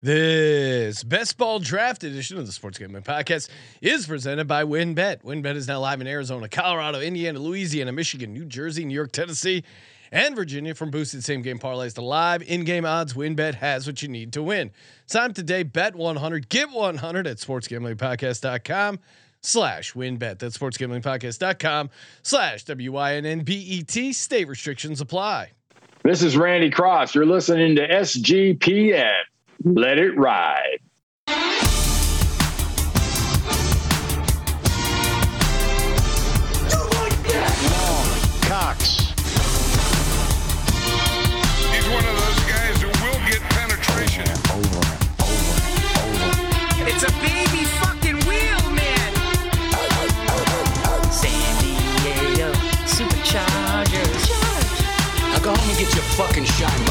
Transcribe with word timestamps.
This 0.00 1.02
best 1.02 1.36
ball 1.38 1.58
draft 1.58 2.04
edition 2.04 2.38
of 2.38 2.46
the 2.46 2.52
Sports 2.52 2.78
Gambling 2.78 3.02
Podcast 3.02 3.48
is 3.82 4.06
presented 4.06 4.46
by 4.46 4.62
WynnBet. 4.62 5.24
WynnBet 5.24 5.56
is 5.56 5.66
now 5.66 5.80
live 5.80 6.00
in 6.00 6.06
Arizona, 6.06 6.48
Colorado, 6.48 7.00
Indiana, 7.00 7.40
Louisiana, 7.40 7.90
Michigan, 7.90 8.32
New 8.32 8.44
Jersey, 8.44 8.84
New 8.84 8.94
York, 8.94 9.10
Tennessee, 9.10 9.64
and 10.12 10.36
Virginia. 10.36 10.76
From 10.76 10.92
boosted 10.92 11.24
same 11.24 11.42
game 11.42 11.58
parlays 11.58 11.94
to 11.94 12.02
live 12.02 12.42
in 12.44 12.62
game 12.62 12.84
odds, 12.84 13.14
WynnBet 13.14 13.56
has 13.56 13.88
what 13.88 14.00
you 14.00 14.06
need 14.06 14.32
to 14.34 14.42
win. 14.42 14.70
Sign 15.06 15.30
up 15.30 15.34
today, 15.34 15.64
bet 15.64 15.96
100, 15.96 16.48
get 16.48 16.70
100 16.70 17.26
at 17.26 17.38
sportsgamblingpodcast.com 17.38 19.00
slash 19.40 19.94
wynnbet. 19.94 20.38
That's 20.38 20.56
sportsgamblingpodcast.com 20.56 21.90
slash 22.22 22.62
W-I-N-N-B-E-T. 22.62 24.12
State 24.12 24.46
restrictions 24.46 25.00
apply. 25.00 25.50
This 26.04 26.22
is 26.22 26.36
Randy 26.36 26.70
Cross. 26.70 27.16
You're 27.16 27.26
listening 27.26 27.74
to 27.74 27.88
SGPN. 27.88 29.22
Let 29.64 29.98
it 29.98 30.16
ride. 30.16 30.78
Cox. 38.46 39.12
He's 41.74 41.88
one 41.88 42.04
of 42.04 42.14
those 42.14 42.40
guys 42.46 42.80
who 42.80 42.86
will 42.86 43.18
get 43.26 43.40
penetration. 43.50 44.28
Over, 44.54 44.78
over, 45.26 45.54
over. 46.06 46.88
It's 46.88 47.02
a 47.02 47.10
baby 47.20 47.64
fucking 47.82 48.20
wheel, 48.28 48.62
man. 48.70 49.12
San 51.10 51.60
Diego 51.60 52.52
Superchargers. 52.86 54.30
Now 55.32 55.38
go 55.40 55.50
home 55.52 55.68
and 55.68 55.78
get 55.78 55.92
your 55.94 56.04
fucking 56.14 56.44
shine 56.44 56.87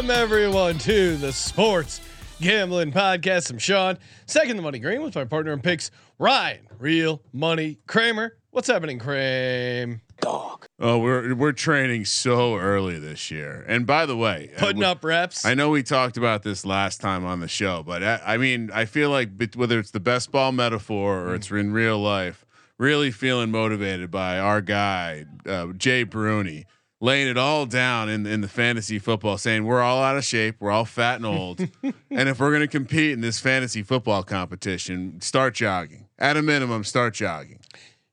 Welcome 0.00 0.16
everyone 0.16 0.78
to 0.78 1.18
the 1.18 1.30
Sports 1.30 2.00
Gambling 2.40 2.90
Podcast. 2.90 3.50
I'm 3.50 3.58
Sean, 3.58 3.98
second 4.24 4.56
the 4.56 4.62
money 4.62 4.78
green 4.78 5.02
with 5.02 5.14
my 5.14 5.26
partner 5.26 5.52
in 5.52 5.60
picks, 5.60 5.90
Ryan, 6.18 6.66
real 6.78 7.20
money 7.34 7.80
Kramer. 7.86 8.38
What's 8.50 8.66
happening, 8.66 8.98
Kramer? 8.98 10.00
Dog. 10.22 10.66
Oh, 10.78 10.96
we're 11.00 11.34
we're 11.34 11.52
training 11.52 12.06
so 12.06 12.56
early 12.56 12.98
this 12.98 13.30
year. 13.30 13.62
And 13.68 13.86
by 13.86 14.06
the 14.06 14.16
way, 14.16 14.50
uh, 14.56 14.60
Putting 14.60 14.78
we- 14.78 14.84
up 14.86 15.04
reps. 15.04 15.44
I 15.44 15.52
know 15.52 15.68
we 15.68 15.82
talked 15.82 16.16
about 16.16 16.44
this 16.44 16.64
last 16.64 17.02
time 17.02 17.26
on 17.26 17.40
the 17.40 17.48
show, 17.48 17.82
but 17.82 18.02
I, 18.02 18.22
I 18.24 18.36
mean, 18.38 18.70
I 18.72 18.86
feel 18.86 19.10
like 19.10 19.28
whether 19.54 19.78
it's 19.78 19.90
the 19.90 20.00
best 20.00 20.32
ball 20.32 20.50
metaphor 20.50 21.28
or 21.28 21.34
it's 21.34 21.50
in 21.50 21.74
real 21.74 21.98
life, 21.98 22.46
really 22.78 23.10
feeling 23.10 23.50
motivated 23.50 24.10
by 24.10 24.38
our 24.38 24.62
guy 24.62 25.26
uh, 25.44 25.66
Jay 25.74 26.04
Bruni 26.04 26.64
laying 27.00 27.28
it 27.28 27.38
all 27.38 27.66
down 27.66 28.08
in 28.08 28.26
in 28.26 28.40
the 28.40 28.48
fantasy 28.48 28.98
football, 28.98 29.38
saying 29.38 29.64
we're 29.64 29.80
all 29.80 30.02
out 30.02 30.16
of 30.16 30.24
shape, 30.24 30.56
we're 30.60 30.70
all 30.70 30.84
fat 30.84 31.16
and 31.16 31.26
old, 31.26 31.60
and 31.82 32.28
if 32.28 32.38
we're 32.38 32.50
going 32.50 32.60
to 32.60 32.68
compete 32.68 33.12
in 33.12 33.20
this 33.20 33.40
fantasy 33.40 33.82
football 33.82 34.22
competition, 34.22 35.20
start 35.20 35.54
jogging. 35.54 36.06
At 36.18 36.36
a 36.36 36.42
minimum, 36.42 36.84
start 36.84 37.14
jogging. 37.14 37.60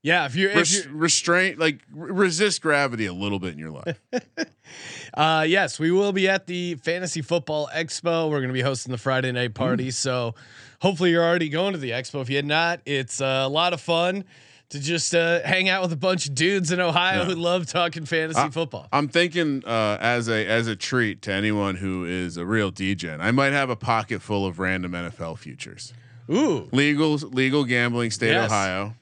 Yeah, 0.01 0.25
if 0.25 0.35
you're, 0.35 0.51
if 0.51 0.57
Res- 0.57 0.87
restraint, 0.87 1.59
like 1.59 1.81
re- 1.91 2.11
resist 2.11 2.61
gravity 2.61 3.07
a 3.07 3.13
little 3.13 3.39
bit 3.39 3.53
in 3.53 3.59
your 3.59 3.71
life. 3.71 4.01
uh 5.13 5.45
yes, 5.47 5.79
we 5.79 5.91
will 5.91 6.13
be 6.13 6.29
at 6.29 6.47
the 6.47 6.75
Fantasy 6.75 7.21
Football 7.21 7.69
Expo. 7.75 8.29
We're 8.29 8.37
going 8.37 8.47
to 8.47 8.53
be 8.53 8.61
hosting 8.61 8.91
the 8.91 8.97
Friday 8.97 9.31
night 9.33 9.53
party, 9.53 9.91
so 9.91 10.33
hopefully 10.79 11.11
you're 11.11 11.25
already 11.25 11.49
going 11.49 11.73
to 11.73 11.79
the 11.79 11.89
expo. 11.91 12.21
If 12.21 12.29
you're 12.29 12.41
not, 12.43 12.79
it's 12.85 13.19
uh, 13.19 13.43
a 13.45 13.49
lot 13.49 13.73
of 13.73 13.81
fun 13.81 14.23
to 14.69 14.79
just 14.79 15.15
uh, 15.15 15.41
hang 15.43 15.69
out 15.69 15.81
with 15.81 15.93
a 15.93 15.97
bunch 15.97 16.27
of 16.27 16.35
dudes 16.35 16.71
in 16.71 16.79
Ohio 16.79 17.23
who 17.25 17.35
love 17.35 17.67
talking 17.67 18.05
fantasy 18.05 18.39
I- 18.39 18.49
football. 18.49 18.87
I'm 18.91 19.07
thinking 19.07 19.63
uh, 19.65 19.97
as 19.99 20.27
a 20.27 20.45
as 20.45 20.67
a 20.67 20.75
treat 20.75 21.21
to 21.23 21.31
anyone 21.33 21.75
who 21.75 22.05
is 22.05 22.37
a 22.37 22.45
real 22.45 22.71
DJ, 22.71 23.19
I 23.19 23.31
might 23.31 23.53
have 23.53 23.69
a 23.69 23.75
pocket 23.75 24.21
full 24.21 24.45
of 24.45 24.59
random 24.59 24.91
NFL 24.91 25.37
futures. 25.37 25.93
Ooh, 26.29 26.67
Legal 26.73 27.13
legal 27.15 27.63
gambling 27.63 28.11
state 28.11 28.31
Yes. 28.31 28.51
Ohio. 28.51 28.95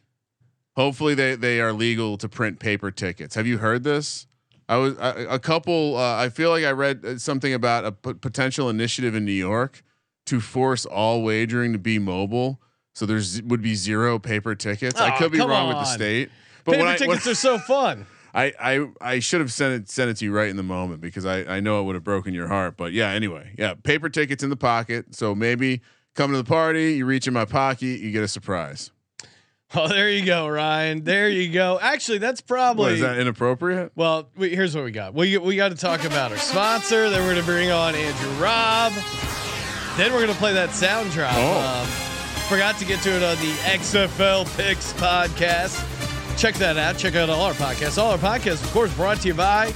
Hopefully 0.76 1.16
they 1.16 1.36
they 1.36 1.60
are 1.62 1.74
legal 1.74 2.18
to 2.18 2.28
print 2.30 2.60
paper 2.60 2.92
tickets. 2.92 3.36
Have 3.36 3.48
you 3.48 3.58
heard 3.58 3.84
this? 3.84 4.28
I 4.68 4.78
was 4.78 4.94
a, 4.98 5.28
a 5.32 5.40
couple. 5.40 5.96
Uh, 5.98 6.16
I 6.18 6.30
feel 6.30 6.50
like 6.50 6.66
I 6.66 6.72
read 6.72 7.06
uh, 7.06 7.18
something 7.18 7.54
about 7.54 7.86
a 7.86 7.92
p- 7.92 8.14
potential 8.16 8.70
initiative 8.70 9.16
in 9.16 9.24
New 9.26 9.32
York 9.32 9.84
to 10.26 10.40
force 10.42 10.86
all 10.86 11.24
wagering 11.24 11.72
to 11.74 11.80
be 11.80 11.98
mobile. 12.00 12.60
So 12.96 13.06
there's 13.06 13.42
would 13.44 13.62
be 13.62 13.76
zero 13.76 14.18
paper 14.18 14.56
tickets. 14.56 15.00
I 15.00 15.18
could 15.18 15.32
be 15.32 15.40
wrong 15.40 15.68
with 15.68 15.78
the 15.78 15.86
state, 15.86 16.30
but 16.64 16.72
paper 16.72 16.86
when 16.86 16.94
I, 16.94 16.98
tickets 16.98 17.28
are 17.28 17.36
so 17.36 17.60
fun. 17.60 18.08
I, 18.34 18.54
I 18.60 18.88
I 19.02 19.20
should 19.20 19.42
have 19.42 19.52
sent 19.52 19.74
it 19.74 19.90
sent 19.90 20.10
it 20.10 20.18
to 20.18 20.26
you 20.26 20.34
right 20.34 20.50
in 20.50 20.56
the 20.56 20.64
moment 20.64 21.02
because 21.02 21.26
I 21.26 21.40
I 21.44 21.60
know 21.60 21.82
it 21.82 21.84
would 21.84 21.96
have 21.96 22.06
broken 22.06 22.34
your 22.34 22.48
heart. 22.48 22.78
But 22.78 22.94
yeah, 22.94 23.10
anyway, 23.12 23.54
yeah, 23.58 23.74
paper 23.76 24.10
tickets 24.10 24.44
in 24.44 24.50
the 24.50 24.56
pocket. 24.56 25.14
So 25.14 25.36
maybe 25.36 25.82
come 26.16 26.32
to 26.32 26.38
the 26.38 26.46
party, 26.46 26.94
you 26.94 27.06
reach 27.06 27.28
in 27.28 27.34
my 27.34 27.46
pocket, 27.46 28.00
you 28.00 28.12
get 28.12 28.24
a 28.24 28.28
surprise. 28.30 28.92
Oh, 29.74 29.90
there 29.90 30.10
you 30.10 30.26
go, 30.26 30.48
Ryan. 30.48 31.04
There 31.04 31.28
you 31.28 31.52
go. 31.52 31.80
Actually, 31.82 32.20
that's 32.20 32.40
probably 32.40 32.84
What 32.84 32.94
is 32.94 33.02
that 33.02 33.20
inappropriate? 33.20 33.92
Well, 33.96 34.30
we, 34.38 34.56
here's 34.56 34.74
what 34.74 34.86
we 34.86 34.92
got. 34.92 35.14
We 35.14 35.38
we 35.38 35.58
got 35.58 35.70
to 35.70 35.78
talk 35.78 36.06
about 36.06 36.32
our 36.32 36.38
sponsor. 36.38 37.10
Then 37.10 37.22
we're 37.24 37.34
going 37.34 37.46
to 37.46 37.52
bring 37.52 37.72
on 37.72 37.94
Andrew 37.94 38.32
Raub. 38.36 39.98
Then 39.98 40.14
we're 40.14 40.22
going 40.22 40.34
to 40.34 40.40
play 40.40 40.54
that 40.54 40.72
sound 40.72 41.12
drop. 41.12 41.34
Oh. 41.36 41.82
Um, 41.84 42.05
forgot 42.48 42.78
to 42.78 42.86
get 42.86 43.02
to 43.02 43.10
it 43.10 43.24
on 43.24 43.38
the 43.38 43.52
XFL 43.64 44.46
Picks 44.58 44.94
podcast. 44.94 45.84
Check 46.38 46.56
that 46.56 46.78
out. 46.78 46.98
Check 46.98 47.16
out 47.16 47.30
all 47.30 47.42
our 47.42 47.54
podcasts. 47.54 47.98
All 47.98 48.12
our 48.12 48.18
podcasts, 48.18 48.64
of 48.64 48.72
course, 48.72 48.94
brought 48.96 49.22
to 49.22 49.28
you 49.28 49.34
by 49.34 49.74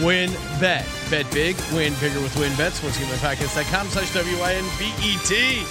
Win 0.00 0.30
Bet. 0.60 0.86
Bet 1.10 1.30
big, 1.32 1.56
win 1.72 1.92
bigger 2.00 2.20
with 2.20 2.34
WynnBet. 2.36 2.70
SportsGamblingPodcast.com 2.70 3.88
slash 3.88 4.14
W-I-N-B-E-T. 4.14 5.62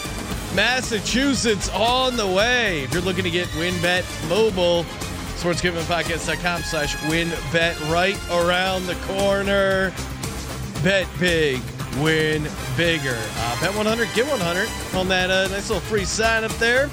Massachusetts 0.56 1.70
on 1.70 2.18
the 2.18 2.28
way. 2.28 2.84
If 2.84 2.94
you're 2.94 3.02
looking 3.02 3.24
to 3.24 3.32
get 3.32 3.48
WynnBet 3.50 4.30
mobile, 4.30 4.84
sportsgamblingpodcast.com 5.38 6.62
slash 6.64 6.96
WynnBet 6.98 7.92
right 7.92 8.20
around 8.32 8.86
the 8.86 8.96
corner. 9.06 9.94
Bet 10.84 11.08
big, 11.20 11.62
win 11.98 12.48
bigger. 12.78 13.18
Uh, 13.18 13.62
bet 13.62 13.76
100, 13.76 14.08
get 14.14 14.28
100 14.28 14.98
on 14.98 15.08
that 15.08 15.30
uh, 15.30 15.48
nice 15.48 15.70
little 15.70 15.82
free 15.82 16.06
sign 16.06 16.44
up 16.44 16.52
there. 16.54 16.90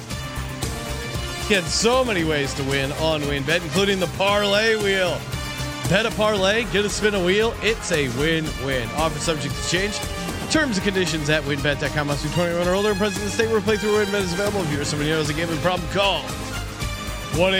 Get 1.49 1.63
so 1.63 2.03
many 2.03 2.23
ways 2.23 2.53
to 2.55 2.63
win 2.63 2.91
on 2.93 3.21
WynnBet, 3.21 3.63
including 3.63 3.99
the 3.99 4.07
parlay 4.17 4.75
wheel. 4.75 5.17
Bet 5.89 6.05
a 6.05 6.11
parlay, 6.11 6.65
get 6.73 6.83
a 6.83 6.89
spin 6.89 7.15
a 7.15 7.23
wheel. 7.23 7.53
It's 7.61 7.91
a 7.93 8.09
win-win. 8.19 8.89
Offer 8.97 9.19
subject 9.19 9.55
to 9.55 9.69
change. 9.69 9.97
Terms 10.51 10.77
and 10.77 10.83
conditions 10.83 11.29
at 11.29 11.43
wynnbet.com. 11.43 12.07
Must 12.07 12.23
be 12.23 12.29
21 12.31 12.67
or 12.67 12.73
older. 12.73 12.93
Present 12.95 13.19
in 13.19 13.25
the 13.25 13.31
state 13.31 13.49
where 13.49 13.61
playthrough 13.61 14.03
WynnBet 14.03 14.21
is 14.21 14.33
available. 14.33 14.61
If 14.61 14.73
you're 14.73 14.83
somebody 14.83 15.11
who 15.11 15.15
has 15.15 15.29
a 15.29 15.33
gambling 15.33 15.61
problem, 15.61 15.87
call 15.91 16.21
1 17.39 17.53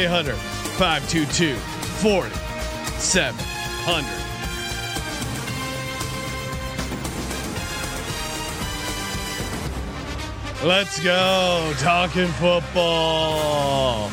Let's 10.63 11.00
go. 11.03 11.73
Talking 11.78 12.28
football. 12.28 14.09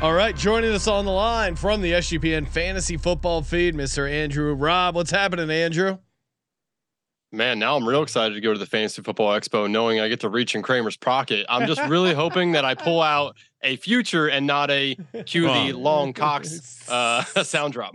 All 0.00 0.12
right, 0.12 0.34
joining 0.34 0.72
us 0.72 0.88
on 0.88 1.04
the 1.04 1.12
line 1.12 1.54
from 1.54 1.80
the 1.80 1.92
SGPN 1.92 2.48
Fantasy 2.48 2.96
Football 2.96 3.42
Feed, 3.42 3.76
Mr. 3.76 4.10
Andrew 4.10 4.56
Raub. 4.56 4.94
What's 4.94 5.12
happening, 5.12 5.48
Andrew? 5.50 5.98
Man, 7.34 7.58
now 7.58 7.76
I'm 7.76 7.88
real 7.88 8.02
excited 8.02 8.34
to 8.34 8.40
go 8.42 8.52
to 8.52 8.58
the 8.58 8.66
Fantasy 8.66 9.00
Football 9.00 9.30
Expo, 9.30 9.70
knowing 9.70 9.98
I 10.00 10.08
get 10.08 10.20
to 10.20 10.28
reach 10.28 10.54
in 10.54 10.60
Kramer's 10.60 10.98
pocket. 10.98 11.46
I'm 11.48 11.66
just 11.66 11.80
really 11.88 12.12
hoping 12.22 12.52
that 12.52 12.66
I 12.66 12.74
pull 12.74 13.00
out 13.00 13.36
a 13.62 13.76
future 13.76 14.26
and 14.28 14.46
not 14.46 14.70
a 14.70 14.96
cue 15.24 15.46
the 15.46 15.72
long 15.72 16.12
Cox 16.14 16.86
uh, 16.90 17.24
sound 17.42 17.72
drop. 17.72 17.94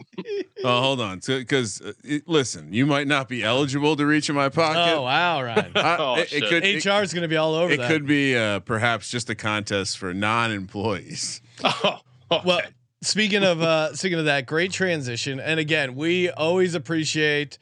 Oh, 0.63 0.81
hold 0.81 0.99
on, 1.01 1.19
because 1.27 1.81
uh, 1.81 1.93
listen, 2.25 2.73
you 2.73 2.87
might 2.87 3.05
not 3.05 3.29
be 3.29 3.43
eligible 3.43 3.95
to 3.97 4.07
reach 4.07 4.27
in 4.27 4.35
my 4.35 4.49
pocket. 4.49 4.95
Oh 4.95 5.03
wow, 5.03 5.43
Ryan. 5.43 5.71
I- 5.75 5.97
Oh, 5.99 6.15
it, 6.15 6.33
it 6.33 6.43
could 6.49 6.63
HR 6.63 7.03
is 7.03 7.13
going 7.13 7.21
to 7.21 7.27
be 7.27 7.37
all 7.37 7.53
over 7.53 7.73
it 7.73 7.77
that. 7.77 7.87
could 7.91 8.07
be 8.07 8.35
uh, 8.35 8.59
perhaps 8.61 9.11
just 9.11 9.29
a 9.29 9.35
contest 9.35 9.99
for 9.99 10.13
non-employees. 10.15 11.41
Oh, 11.63 11.99
Well, 12.43 12.61
speaking 13.01 13.43
of 13.43 13.61
uh 13.61 13.93
speaking 13.95 14.17
of 14.17 14.25
that, 14.25 14.47
great 14.47 14.71
transition. 14.71 15.39
And 15.39 15.59
again, 15.59 15.93
we 15.95 16.31
always 16.31 16.73
appreciate 16.73 17.59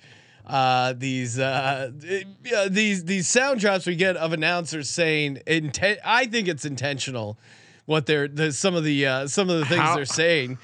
uh 0.48 0.94
these 0.94 1.40
uh 1.40 1.92
these 2.70 3.06
these 3.06 3.28
sound 3.28 3.60
drops 3.60 3.86
we 3.86 3.96
get 3.96 4.16
of 4.18 4.32
announcers 4.34 4.90
saying 4.90 5.42
intent 5.48 6.00
I 6.06 6.26
think 6.28 6.48
it's 6.48 6.66
intentional 6.66 7.38
what 7.86 8.06
they're 8.06 8.28
the 8.28 8.52
some 8.52 8.76
of 8.76 8.84
the 8.84 9.06
uh 9.06 9.28
some 9.28 9.50
of 9.50 9.60
the 9.60 9.66
things 9.66 9.82
How- 9.82 9.96
they're 9.96 10.06
saying. 10.06 10.58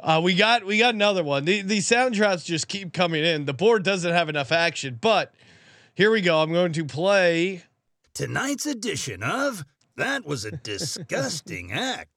Uh, 0.00 0.20
we 0.22 0.32
got 0.32 0.64
we 0.64 0.78
got 0.78 0.94
another 0.94 1.24
one. 1.24 1.44
The, 1.44 1.60
these 1.62 1.84
sound 1.84 2.14
drops 2.14 2.44
just 2.44 2.68
keep 2.68 2.92
coming 2.92 3.24
in. 3.24 3.46
The 3.46 3.52
board 3.52 3.82
doesn't 3.82 4.12
have 4.12 4.28
enough 4.28 4.52
action, 4.52 4.96
but 5.00 5.34
here 5.92 6.12
we 6.12 6.20
go. 6.20 6.40
I'm 6.40 6.52
going 6.52 6.72
to 6.74 6.84
play 6.84 7.64
Tonight's 8.14 8.64
edition 8.64 9.24
of 9.24 9.64
That 9.96 10.24
was 10.24 10.44
a 10.44 10.52
disgusting 10.52 11.72
act. 11.72 12.10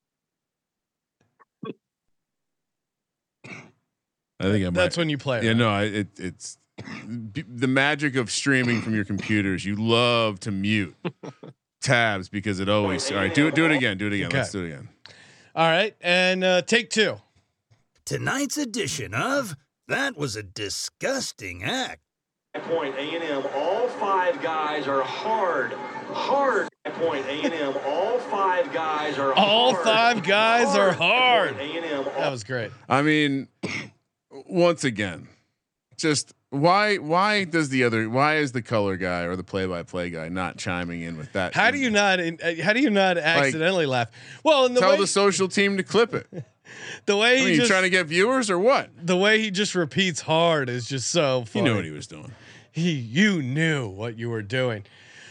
I 4.39 4.43
think 4.43 4.65
I 4.65 4.69
might. 4.69 4.73
That's 4.73 4.97
when 4.97 5.09
you 5.09 5.17
play. 5.17 5.41
Yeah, 5.41 5.49
right? 5.49 5.57
no, 5.57 5.69
I, 5.69 5.83
it, 5.83 6.07
it's 6.19 6.57
b- 7.31 7.43
the 7.47 7.67
magic 7.67 8.15
of 8.15 8.31
streaming 8.31 8.81
from 8.81 8.93
your 8.95 9.05
computers. 9.05 9.65
You 9.65 9.75
love 9.75 10.39
to 10.41 10.51
mute 10.51 10.95
tabs 11.81 12.29
because 12.29 12.59
it 12.59 12.69
always. 12.69 13.11
All 13.11 13.17
right, 13.17 13.33
do 13.33 13.47
it. 13.47 13.55
Do 13.55 13.65
it 13.65 13.71
again. 13.71 13.97
Do 13.97 14.07
it 14.07 14.13
again. 14.13 14.27
Okay. 14.27 14.37
Let's 14.37 14.51
do 14.51 14.63
it 14.63 14.67
again. 14.67 14.89
All 15.55 15.67
right, 15.69 15.95
and 16.01 16.43
uh, 16.43 16.61
take 16.61 16.89
two. 16.89 17.17
Tonight's 18.05 18.57
edition 18.57 19.13
of 19.13 19.55
That 19.87 20.17
Was 20.17 20.35
a 20.35 20.43
Disgusting 20.43 21.63
Act. 21.63 22.01
Point 22.53 22.95
A&M, 22.95 23.45
all 23.55 23.87
five 23.87 24.41
guys 24.41 24.85
are 24.87 25.01
hard, 25.03 25.71
hard. 26.11 26.67
Point 26.85 27.25
A&M, 27.25 27.73
all 27.85 28.19
five 28.19 28.73
guys 28.73 29.17
are 29.17 29.31
All 29.33 29.73
hard, 29.73 29.85
five 29.85 30.23
guys 30.23 30.75
are 30.75 30.91
hard. 30.91 31.55
A&M, 31.55 32.03
That 32.17 32.29
was 32.29 32.43
great. 32.43 32.71
I 32.89 33.01
mean, 33.03 33.47
once 34.31 34.83
again, 34.83 35.29
just 35.95 36.33
why? 36.51 36.97
Why 36.97 37.43
does 37.45 37.69
the 37.69 37.83
other? 37.83 38.07
Why 38.09 38.35
is 38.35 38.51
the 38.51 38.61
color 38.61 38.95
guy 38.97 39.21
or 39.23 39.35
the 39.35 39.43
play-by-play 39.43 40.11
guy 40.11 40.29
not 40.29 40.57
chiming 40.57 41.01
in 41.01 41.17
with 41.17 41.33
that? 41.33 41.55
How 41.55 41.71
do 41.71 41.77
you 41.79 41.89
not? 41.89 42.19
uh, 42.19 42.31
How 42.63 42.73
do 42.73 42.79
you 42.81 42.89
not 42.91 43.17
accidentally 43.17 43.85
laugh? 43.85 44.11
Well, 44.43 44.69
the 44.69 44.79
tell 44.79 44.91
way 44.91 44.97
the 44.97 45.07
social 45.07 45.47
team 45.47 45.77
to 45.77 45.83
clip 45.83 46.13
it? 46.13 46.27
the 47.05 47.17
way 47.17 47.35
I 47.35 47.37
he 47.39 47.43
mean, 47.45 47.53
you 47.53 47.59
just 47.61 47.71
trying 47.71 47.83
to 47.83 47.89
get 47.89 48.05
viewers 48.05 48.49
or 48.49 48.59
what? 48.59 48.89
the 49.01 49.17
way 49.17 49.41
he 49.41 49.49
just 49.49 49.73
repeats 49.75 50.21
hard 50.21 50.69
is 50.69 50.85
just 50.85 51.09
so 51.09 51.41
He 51.41 51.45
funny. 51.47 51.65
knew 51.65 51.75
what 51.75 51.85
he 51.85 51.91
was 51.91 52.07
doing. 52.07 52.31
He, 52.71 52.91
you 52.91 53.41
knew 53.41 53.89
what 53.89 54.17
you 54.17 54.29
were 54.29 54.41
doing. 54.41 54.83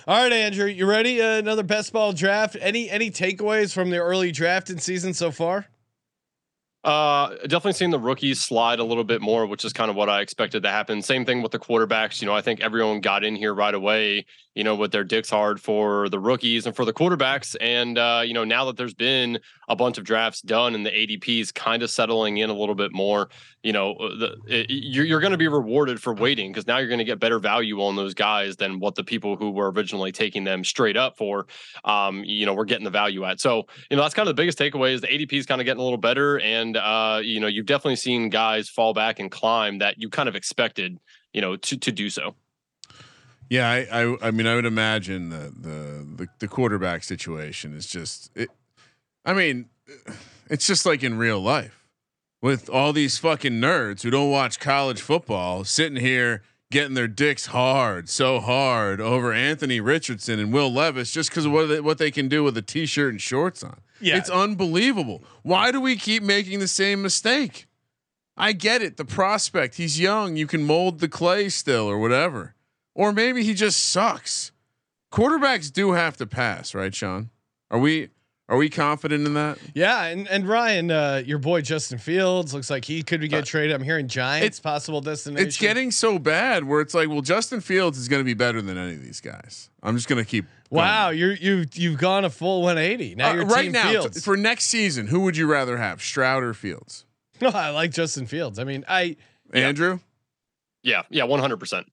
All 0.06 0.22
right, 0.22 0.32
Andrew, 0.32 0.67
you 0.67 0.87
ready? 0.87 1.20
Uh, 1.22 1.37
another 1.38 1.62
best 1.62 1.93
ball 1.93 2.12
draft. 2.12 2.56
Any 2.61 2.90
any 2.90 3.11
takeaways 3.11 3.72
from 3.72 3.90
the 3.90 3.99
early 3.99 4.32
drafting 4.32 4.78
season 4.78 5.12
so 5.14 5.31
far? 5.31 5.67
Uh, 6.82 7.37
definitely 7.43 7.75
seeing 7.75 7.91
the 7.91 7.99
rookies 7.99 8.41
slide 8.41 8.79
a 8.79 8.85
little 8.85 9.05
bit 9.05 9.21
more, 9.21 9.44
which 9.44 9.67
is 9.67 9.73
kind 9.73 9.91
of 9.91 9.97
what 9.97 10.09
I 10.09 10.23
expected 10.23 10.62
to 10.62 10.71
happen. 10.71 11.03
Same 11.03 11.27
thing 11.27 11.43
with 11.43 11.53
the 11.53 11.59
quarterbacks. 11.59 12.23
You 12.23 12.27
know, 12.27 12.35
I 12.35 12.41
think 12.41 12.61
everyone 12.61 13.00
got 13.00 13.23
in 13.23 13.37
here 13.37 13.53
right 13.53 13.75
away, 13.75 14.25
you 14.55 14.65
know, 14.65 14.75
with 14.75 14.91
their 14.91 15.05
dicks 15.05 15.29
hard 15.29 15.61
for 15.61 16.09
the 16.09 16.19
rookies 16.19 16.65
and 16.65 16.75
for 16.75 16.87
the 16.87 16.93
quarterbacks. 16.93 17.55
And, 17.61 17.99
uh, 17.99 18.23
you 18.25 18.32
know, 18.32 18.44
now 18.44 18.65
that 18.65 18.79
there's 18.79 18.94
been 18.94 19.41
a 19.69 19.77
bunch 19.77 19.99
of 19.99 20.05
drafts 20.05 20.41
done 20.41 20.75
and 20.75 20.85
the 20.85 20.91
ADPs 20.91 21.53
kind 21.53 21.82
of 21.82 21.91
settling 21.91 22.38
in 22.38 22.49
a 22.49 22.55
little 22.55 22.75
bit 22.75 22.93
more, 22.93 23.29
you 23.62 23.75
know, 23.75 23.93
uh, 23.93 24.17
the, 24.17 24.37
it, 24.47 24.67
you're, 24.71 25.05
you're 25.05 25.21
going 25.21 25.32
to 25.32 25.38
be 25.38 25.49
rewarded 25.49 26.00
for 26.00 26.15
waiting 26.15 26.50
because 26.50 26.67
now 26.67 26.79
you're 26.79 26.88
going 26.88 26.99
to 26.99 27.05
get 27.05 27.21
better 27.21 27.38
value 27.38 27.82
on 27.82 27.94
those 27.94 28.15
guys 28.15 28.56
than 28.56 28.81
what 28.81 28.94
the 28.94 29.05
people 29.05 29.37
who 29.37 29.50
were 29.50 29.71
originally 29.71 30.12
taking 30.12 30.44
them 30.44 30.65
straight 30.65 30.97
up 30.97 31.19
for, 31.19 31.47
um, 31.85 32.25
you 32.25 32.47
know, 32.47 32.55
we're 32.55 32.65
getting 32.65 32.85
the 32.85 32.91
value 32.91 33.25
at. 33.27 33.38
So, 33.38 33.67
you 33.91 33.99
know, 33.99 34.03
that's 34.03 34.15
kind 34.15 34.27
of 34.27 34.35
the 34.35 34.41
biggest 34.41 34.59
takeaway 34.59 34.93
is 34.93 35.03
the 35.03 35.09
ADP 35.09 35.35
is 35.35 35.44
kind 35.44 35.61
of 35.61 35.67
getting 35.67 35.81
a 35.81 35.85
little 35.85 35.99
better. 35.99 36.41
And, 36.41 36.69
uh, 36.76 37.20
you 37.22 37.40
know, 37.40 37.46
you've 37.46 37.67
definitely 37.67 37.96
seen 37.96 38.28
guys 38.28 38.69
fall 38.69 38.94
back 38.94 39.19
and 39.19 39.31
climb 39.31 39.78
that 39.78 39.99
you 39.99 40.08
kind 40.08 40.28
of 40.28 40.34
expected, 40.34 40.99
you 41.32 41.40
know, 41.40 41.56
to, 41.56 41.76
to 41.76 41.93
do 41.93 42.11
so. 42.11 42.34
Yeah, 43.49 43.69
I, 43.69 44.02
I, 44.02 44.28
I 44.28 44.31
mean, 44.31 44.46
I 44.46 44.55
would 44.55 44.64
imagine 44.67 45.31
the, 45.31 45.52
the 45.58 46.06
the 46.17 46.28
the 46.38 46.49
quarterback 46.49 47.02
situation 47.02 47.75
is 47.75 47.87
just 47.87 48.31
it. 48.37 48.49
I 49.25 49.34
mean, 49.34 49.69
it's 50.49 50.67
just 50.67 50.87
like 50.87 51.02
in 51.02 51.19
real 51.19 51.40
life 51.40 51.88
with 52.40 52.70
all 52.70 52.93
these 52.93 53.19
fucking 53.19 53.55
nerds 53.55 54.02
who 54.02 54.11
don't 54.11 54.31
watch 54.31 54.61
college 54.61 55.00
football 55.00 55.64
sitting 55.64 56.00
here 56.00 56.43
getting 56.70 56.94
their 56.94 57.08
dicks 57.08 57.46
hard, 57.46 58.08
so 58.08 58.40
hard 58.40 59.00
over 59.00 59.32
Anthony 59.32 59.81
Richardson 59.81 60.38
and 60.38 60.52
Will 60.52 60.72
Levis 60.72 61.12
just 61.12 61.31
because 61.31 61.44
of 61.44 61.52
what 61.52 61.67
they, 61.67 61.81
what 61.81 61.99
they 61.99 62.11
can 62.11 62.28
do 62.28 62.44
with 62.44 62.56
a 62.56 62.62
t-shirt 62.62 63.12
and 63.12 63.20
shorts 63.20 63.62
on. 63.62 63.81
Yeah. 64.00 64.17
it's 64.17 64.31
unbelievable. 64.31 65.22
Why 65.43 65.72
do 65.72 65.81
we 65.81 65.96
keep 65.96 66.22
making 66.22 66.61
the 66.61 66.69
same 66.69 67.02
mistake? 67.02 67.67
I 68.37 68.52
get 68.52 68.81
it. 68.81 68.96
The 68.96 69.05
prospect, 69.05 69.75
he's 69.75 70.00
young. 70.00 70.37
You 70.37 70.46
can 70.46 70.62
mold 70.62 71.00
the 71.00 71.08
clay 71.08 71.49
still 71.50 71.87
or 71.87 71.99
whatever. 71.99 72.55
Or 72.94 73.12
maybe 73.12 73.44
he 73.44 73.52
just 73.52 73.81
sucks. 73.81 74.52
Quarterbacks 75.12 75.72
do 75.72 75.93
have 75.93 76.17
to 76.19 76.26
pass, 76.26 76.75
right, 76.75 76.94
Sean? 76.94 77.31
Are 77.70 77.78
we 77.78 78.08
are 78.50 78.56
we 78.56 78.69
confident 78.69 79.26
in 79.26 79.35
that? 79.35 79.58
Yeah, 79.75 80.05
and 80.06 80.26
and 80.29 80.47
Ryan, 80.47 80.91
uh, 80.91 81.23
your 81.25 81.38
boy 81.38 81.61
Justin 81.61 81.99
Fields 81.99 82.52
looks 82.52 82.69
like 82.69 82.85
he 82.85 83.05
could 83.05 83.20
be 83.20 83.29
get 83.29 83.47
traded. 83.47 83.75
I'm 83.75 83.82
hearing 83.82 84.08
Giants 84.08 84.44
it's- 84.44 84.61
possible 84.61 85.00
destination. 85.00 85.47
It's 85.47 85.56
getting 85.56 85.93
so 85.93 86.19
bad 86.19 86.64
where 86.64 86.81
it's 86.81 86.93
like, 86.93 87.08
well, 87.08 87.20
Justin 87.20 87.61
Fields 87.61 87.97
is 87.97 88.08
going 88.08 88.20
to 88.20 88.25
be 88.25 88.35
better 88.35 88.61
than 88.61 88.76
any 88.76 88.94
of 88.94 89.02
these 89.02 89.20
guys. 89.20 89.70
I'm 89.82 89.94
just 89.94 90.08
going 90.08 90.23
to 90.23 90.29
keep. 90.29 90.47
going. 90.69 90.82
wow. 90.82 91.11
You're 91.11 91.35
you 91.35 91.64
you've 91.73 91.99
gone 91.99 92.25
a 92.25 92.31
full 92.31 92.62
180 92.62 93.14
now. 93.14 93.31
Uh, 93.31 93.35
you're 93.35 93.47
right 93.47 93.62
team 93.62 93.73
now, 93.73 93.88
Fields. 93.88 94.25
for 94.25 94.37
next 94.37 94.67
season, 94.67 95.06
who 95.06 95.20
would 95.20 95.37
you 95.37 95.46
rather 95.46 95.76
have, 95.76 96.03
Stroud 96.03 96.43
or 96.43 96.53
Fields? 96.53 97.06
no, 97.41 97.49
I 97.49 97.70
like 97.70 97.93
Justin 97.93 98.26
Fields. 98.26 98.58
I 98.58 98.64
mean, 98.64 98.85
I 98.88 99.17
Andrew. 99.53 100.00
Yeah. 100.82 101.03
Yeah. 101.08 101.25
100%. 101.25 101.85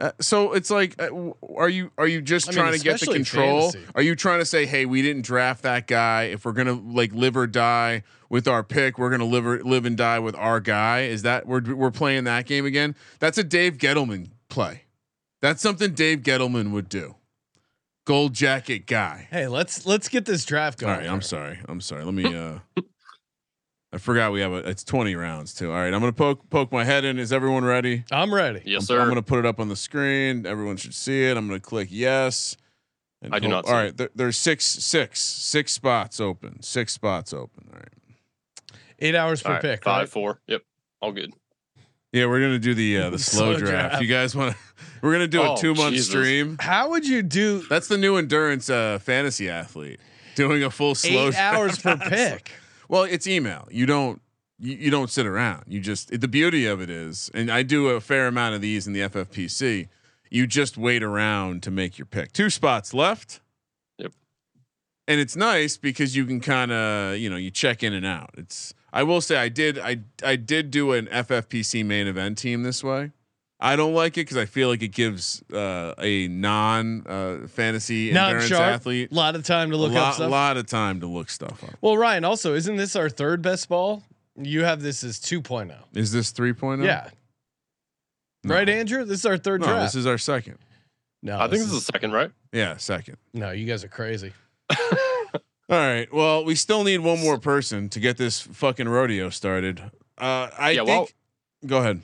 Uh, 0.00 0.12
so 0.20 0.54
it's 0.54 0.70
like, 0.70 1.00
uh, 1.00 1.08
are 1.56 1.68
you 1.68 1.90
are 1.98 2.06
you 2.06 2.22
just 2.22 2.48
I 2.48 2.52
mean, 2.52 2.56
trying 2.58 2.72
to 2.72 2.78
get 2.78 3.00
the 3.00 3.06
control? 3.06 3.72
fantasy. 3.72 3.92
Are 3.94 4.00
you 4.02 4.14
trying 4.16 4.38
to 4.38 4.46
say, 4.46 4.64
hey, 4.64 4.86
we 4.86 5.02
didn't 5.02 5.22
draft 5.22 5.62
that 5.64 5.86
guy. 5.86 6.24
If 6.24 6.44
we're 6.46 6.52
gonna 6.52 6.72
like 6.72 7.12
live 7.12 7.36
or 7.36 7.46
die 7.46 8.02
with 8.30 8.48
our 8.48 8.62
pick, 8.64 8.98
we're 8.98 9.10
gonna 9.10 9.26
live 9.26 9.46
or 9.46 9.62
live 9.62 9.84
and 9.84 9.96
die 9.98 10.18
with 10.18 10.34
our 10.36 10.58
guy. 10.60 11.02
Is 11.02 11.20
that 11.22 11.46
we're 11.46 11.60
we're 11.74 11.90
playing 11.90 12.24
that 12.24 12.46
game 12.46 12.64
again? 12.64 12.96
That's 13.18 13.36
a 13.36 13.44
Dave 13.44 13.76
Gettleman 13.76 14.30
play. 14.48 14.84
That's 15.42 15.60
something 15.60 15.92
Dave 15.92 16.20
Gettleman 16.20 16.70
would 16.72 16.88
do. 16.88 17.16
Gold 18.06 18.32
jacket 18.32 18.86
guy. 18.86 19.28
hey, 19.30 19.46
let's 19.48 19.84
let's 19.84 20.08
get 20.08 20.24
this 20.24 20.44
draft 20.46 20.82
All 20.82 20.88
going. 20.88 21.00
right, 21.00 21.08
I'm 21.10 21.20
sorry. 21.22 21.58
I'm 21.68 21.80
sorry. 21.82 22.04
Let 22.04 22.14
me. 22.14 22.34
uh 22.34 22.60
I 23.92 23.98
forgot 23.98 24.32
we 24.32 24.40
have 24.40 24.52
a. 24.52 24.58
It's 24.68 24.84
20 24.84 25.14
rounds 25.16 25.52
too. 25.52 25.70
All 25.72 25.76
right, 25.78 25.92
I'm 25.92 26.00
gonna 26.00 26.12
poke 26.12 26.48
poke 26.48 26.70
my 26.70 26.84
head 26.84 27.04
in. 27.04 27.18
Is 27.18 27.32
everyone 27.32 27.64
ready? 27.64 28.04
I'm 28.12 28.32
ready. 28.32 28.62
Yes, 28.64 28.82
I'm, 28.82 28.86
sir. 28.86 29.00
I'm 29.00 29.06
going 29.06 29.16
to 29.16 29.22
put 29.22 29.40
it 29.40 29.46
up 29.46 29.58
on 29.58 29.68
the 29.68 29.76
screen. 29.76 30.46
Everyone 30.46 30.76
should 30.76 30.94
see 30.94 31.24
it. 31.24 31.36
I'm 31.36 31.48
going 31.48 31.60
to 31.60 31.66
click 31.66 31.88
yes. 31.90 32.56
And 33.22 33.34
I 33.34 33.38
do 33.38 33.48
not 33.48 33.64
All 33.64 33.70
see 33.70 33.76
right, 33.76 33.96
there, 33.96 34.08
there's 34.14 34.38
six, 34.38 34.64
six, 34.64 35.20
six 35.20 35.72
spots 35.72 36.20
open. 36.20 36.62
Six 36.62 36.92
spots 36.94 37.34
open. 37.34 37.68
All 37.72 37.78
right. 37.78 37.88
Eight 38.98 39.14
hours 39.14 39.42
per 39.42 39.48
All 39.48 39.52
right, 39.54 39.62
pick. 39.62 39.84
Five, 39.84 39.98
right? 40.02 40.08
four. 40.08 40.40
Yep. 40.46 40.62
All 41.02 41.12
good. 41.12 41.34
Yeah, 42.12 42.26
we're 42.26 42.40
gonna 42.40 42.58
do 42.58 42.74
the 42.74 42.96
uh, 42.98 43.10
the 43.10 43.18
slow, 43.20 43.52
Slow 43.52 43.58
draft. 43.58 43.90
draft. 43.90 44.02
You 44.02 44.08
guys 44.08 44.34
want? 44.34 44.52
to 44.52 44.58
We're 45.02 45.12
gonna 45.12 45.28
do 45.28 45.42
a 45.52 45.56
two 45.56 45.74
month 45.74 45.98
stream. 46.00 46.56
How 46.60 46.90
would 46.90 47.06
you 47.06 47.22
do 47.22 47.62
That's 47.68 47.88
the 47.88 47.96
new 47.98 48.16
endurance 48.16 48.68
uh, 48.68 48.98
fantasy 49.00 49.48
athlete 49.48 50.00
doing 50.34 50.62
a 50.62 50.70
full 50.70 50.94
slow 50.94 51.28
eight 51.28 51.34
hours 51.38 51.78
per 51.78 51.96
pick? 51.96 52.52
Well, 52.90 53.04
it's 53.04 53.28
email. 53.28 53.68
You 53.70 53.86
don't 53.86 54.20
you, 54.58 54.74
you 54.74 54.90
don't 54.90 55.10
sit 55.10 55.24
around. 55.24 55.62
You 55.68 55.78
just 55.78 56.20
the 56.20 56.26
beauty 56.26 56.66
of 56.66 56.80
it 56.80 56.90
is, 56.90 57.30
and 57.32 57.48
I 57.48 57.62
do 57.62 57.88
a 57.90 58.00
fair 58.00 58.26
amount 58.26 58.56
of 58.56 58.60
these 58.60 58.88
in 58.88 58.92
the 58.92 59.02
FFPC. 59.02 59.86
You 60.28 60.46
just 60.48 60.76
wait 60.76 61.04
around 61.04 61.62
to 61.62 61.70
make 61.70 61.98
your 61.98 62.06
pick. 62.06 62.32
Two 62.32 62.50
spots 62.50 62.92
left. 62.92 63.40
Yep. 63.98 64.12
And 65.06 65.20
it's 65.20 65.36
nice 65.36 65.76
because 65.76 66.16
you 66.16 66.26
can 66.26 66.40
kind 66.40 66.72
of 66.72 67.16
you 67.16 67.30
know 67.30 67.36
you 67.36 67.52
check 67.52 67.84
in 67.84 67.92
and 67.92 68.04
out. 68.04 68.30
It's 68.36 68.74
I 68.92 69.04
will 69.04 69.20
say 69.20 69.36
I 69.36 69.48
did 69.48 69.78
I 69.78 69.98
I 70.24 70.34
did 70.34 70.72
do 70.72 70.90
an 70.90 71.06
FFPC 71.06 71.86
main 71.86 72.08
event 72.08 72.38
team 72.38 72.64
this 72.64 72.82
way. 72.82 73.12
I 73.62 73.76
don't 73.76 73.92
like 73.92 74.16
it 74.16 74.22
because 74.22 74.38
I 74.38 74.46
feel 74.46 74.68
like 74.68 74.82
it 74.82 74.88
gives 74.88 75.42
uh, 75.52 75.94
a 75.98 76.28
non 76.28 77.06
uh, 77.06 77.46
fantasy 77.46 78.10
Not 78.10 78.28
endurance 78.30 78.48
sharp. 78.48 78.62
athlete 78.74 79.12
A 79.12 79.14
lot 79.14 79.36
of 79.36 79.44
time 79.44 79.70
to 79.70 79.76
look 79.76 79.92
a 79.92 79.98
up 80.00 80.14
stuff. 80.14 80.26
A 80.26 80.30
lot 80.30 80.56
of 80.56 80.66
time 80.66 81.00
to 81.00 81.06
look 81.06 81.28
stuff 81.28 81.62
up. 81.64 81.74
Well, 81.82 81.96
Ryan, 81.98 82.24
also, 82.24 82.54
isn't 82.54 82.76
this 82.76 82.96
our 82.96 83.10
third 83.10 83.42
best 83.42 83.68
ball? 83.68 84.02
You 84.36 84.64
have 84.64 84.80
this 84.80 85.04
as 85.04 85.18
2.0. 85.18 85.74
Is 85.94 86.10
this 86.12 86.32
3.0? 86.32 86.84
Yeah. 86.84 87.10
No. 88.44 88.54
Right, 88.54 88.68
Andrew? 88.68 89.04
This 89.04 89.18
is 89.20 89.26
our 89.26 89.36
third 89.36 89.60
No, 89.60 89.66
draft. 89.66 89.82
this 89.92 89.94
is 89.94 90.06
our 90.06 90.16
second. 90.16 90.56
no, 91.22 91.36
I 91.38 91.42
think 91.42 91.62
this 91.62 91.66
is 91.72 91.72
the 91.84 91.92
second, 91.92 92.12
right? 92.12 92.30
Yeah, 92.52 92.78
second. 92.78 93.18
no, 93.34 93.50
you 93.50 93.66
guys 93.66 93.84
are 93.84 93.88
crazy. 93.88 94.32
All 94.70 94.76
right. 95.68 96.10
Well, 96.12 96.44
we 96.44 96.54
still 96.54 96.82
need 96.82 96.98
one 96.98 97.20
more 97.20 97.38
person 97.38 97.88
to 97.90 98.00
get 98.00 98.16
this 98.16 98.40
fucking 98.40 98.88
rodeo 98.88 99.28
started. 99.28 99.80
Uh, 100.16 100.48
I 100.58 100.70
Yeah, 100.70 100.84
think. 100.84 100.88
well- 100.88 101.08
go 101.66 101.78
ahead. 101.78 102.00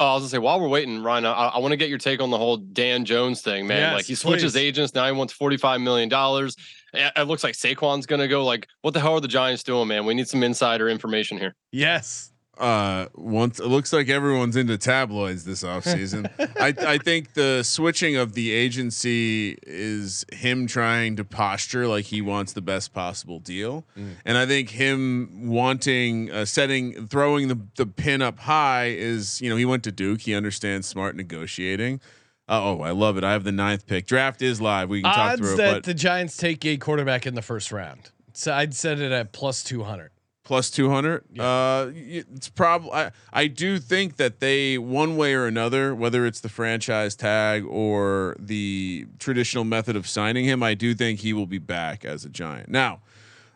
Oh, 0.00 0.06
I 0.06 0.14
was 0.14 0.22
gonna 0.22 0.30
say 0.30 0.38
while 0.38 0.58
we're 0.58 0.68
waiting, 0.68 1.02
Ryan, 1.02 1.26
I, 1.26 1.32
I 1.32 1.58
want 1.58 1.72
to 1.72 1.76
get 1.76 1.90
your 1.90 1.98
take 1.98 2.22
on 2.22 2.30
the 2.30 2.38
whole 2.38 2.56
Dan 2.56 3.04
Jones 3.04 3.42
thing, 3.42 3.66
man. 3.66 3.78
Yes, 3.80 3.94
like 3.94 4.04
he 4.06 4.14
switches 4.14 4.54
please. 4.54 4.60
agents 4.60 4.94
now. 4.94 5.04
He 5.04 5.12
wants 5.12 5.34
forty 5.34 5.58
five 5.58 5.82
million 5.82 6.08
dollars. 6.08 6.56
It, 6.94 7.12
it 7.14 7.22
looks 7.24 7.44
like 7.44 7.54
Saquon's 7.54 8.06
gonna 8.06 8.26
go. 8.26 8.42
Like, 8.42 8.66
what 8.80 8.94
the 8.94 9.00
hell 9.00 9.12
are 9.12 9.20
the 9.20 9.28
Giants 9.28 9.62
doing, 9.62 9.88
man? 9.88 10.06
We 10.06 10.14
need 10.14 10.26
some 10.26 10.42
insider 10.42 10.88
information 10.88 11.36
here. 11.36 11.54
Yes. 11.70 12.29
Uh, 12.60 13.06
once 13.14 13.58
it 13.58 13.66
looks 13.66 13.90
like 13.90 14.10
everyone's 14.10 14.54
into 14.54 14.76
tabloids 14.76 15.44
this 15.44 15.62
offseason. 15.62 16.30
I 16.60 16.74
I 16.94 16.98
think 16.98 17.32
the 17.32 17.62
switching 17.62 18.16
of 18.16 18.34
the 18.34 18.50
agency 18.52 19.56
is 19.66 20.26
him 20.30 20.66
trying 20.66 21.16
to 21.16 21.24
posture 21.24 21.86
like 21.88 22.04
he 22.04 22.20
wants 22.20 22.52
the 22.52 22.60
best 22.60 22.92
possible 22.92 23.38
deal, 23.38 23.86
Mm. 23.98 24.10
and 24.26 24.36
I 24.36 24.44
think 24.44 24.70
him 24.70 25.48
wanting 25.48 26.30
uh, 26.30 26.44
setting 26.44 27.06
throwing 27.06 27.48
the 27.48 27.58
the 27.76 27.86
pin 27.86 28.20
up 28.20 28.40
high 28.40 28.88
is 28.88 29.40
you 29.40 29.48
know 29.48 29.56
he 29.56 29.64
went 29.64 29.82
to 29.84 29.92
Duke. 29.92 30.20
He 30.20 30.34
understands 30.34 30.86
smart 30.86 31.16
negotiating. 31.16 32.00
oh, 32.52 32.82
I 32.82 32.90
love 32.90 33.16
it. 33.16 33.24
I 33.24 33.32
have 33.32 33.44
the 33.44 33.52
ninth 33.52 33.86
pick. 33.86 34.06
Draft 34.06 34.42
is 34.42 34.60
live. 34.60 34.88
We 34.90 35.00
can 35.02 35.10
talk 35.12 35.32
Odds 35.32 35.40
through 35.40 35.54
it, 35.54 35.56
that 35.56 35.72
but 35.76 35.84
the 35.84 35.94
Giants 35.94 36.36
take 36.36 36.64
a 36.66 36.76
quarterback 36.76 37.26
in 37.26 37.34
the 37.34 37.42
first 37.42 37.72
round. 37.72 38.10
So 38.34 38.52
I'd 38.52 38.74
set 38.74 38.98
it 39.00 39.12
at 39.12 39.32
plus 39.32 39.62
two 39.64 39.84
hundred. 39.84 40.10
Plus 40.50 40.68
200 40.68 41.38
uh 41.38 41.92
it's 41.94 42.48
probably 42.48 42.90
I, 42.90 43.12
I 43.32 43.46
do 43.46 43.78
think 43.78 44.16
that 44.16 44.40
they 44.40 44.78
one 44.78 45.16
way 45.16 45.32
or 45.32 45.46
another 45.46 45.94
whether 45.94 46.26
it's 46.26 46.40
the 46.40 46.48
franchise 46.48 47.14
tag 47.14 47.64
or 47.64 48.34
the 48.36 49.06
traditional 49.20 49.62
method 49.62 49.94
of 49.94 50.08
signing 50.08 50.46
him 50.46 50.60
i 50.60 50.74
do 50.74 50.92
think 50.92 51.20
he 51.20 51.32
will 51.32 51.46
be 51.46 51.58
back 51.58 52.04
as 52.04 52.24
a 52.24 52.28
giant 52.28 52.68
now 52.68 52.94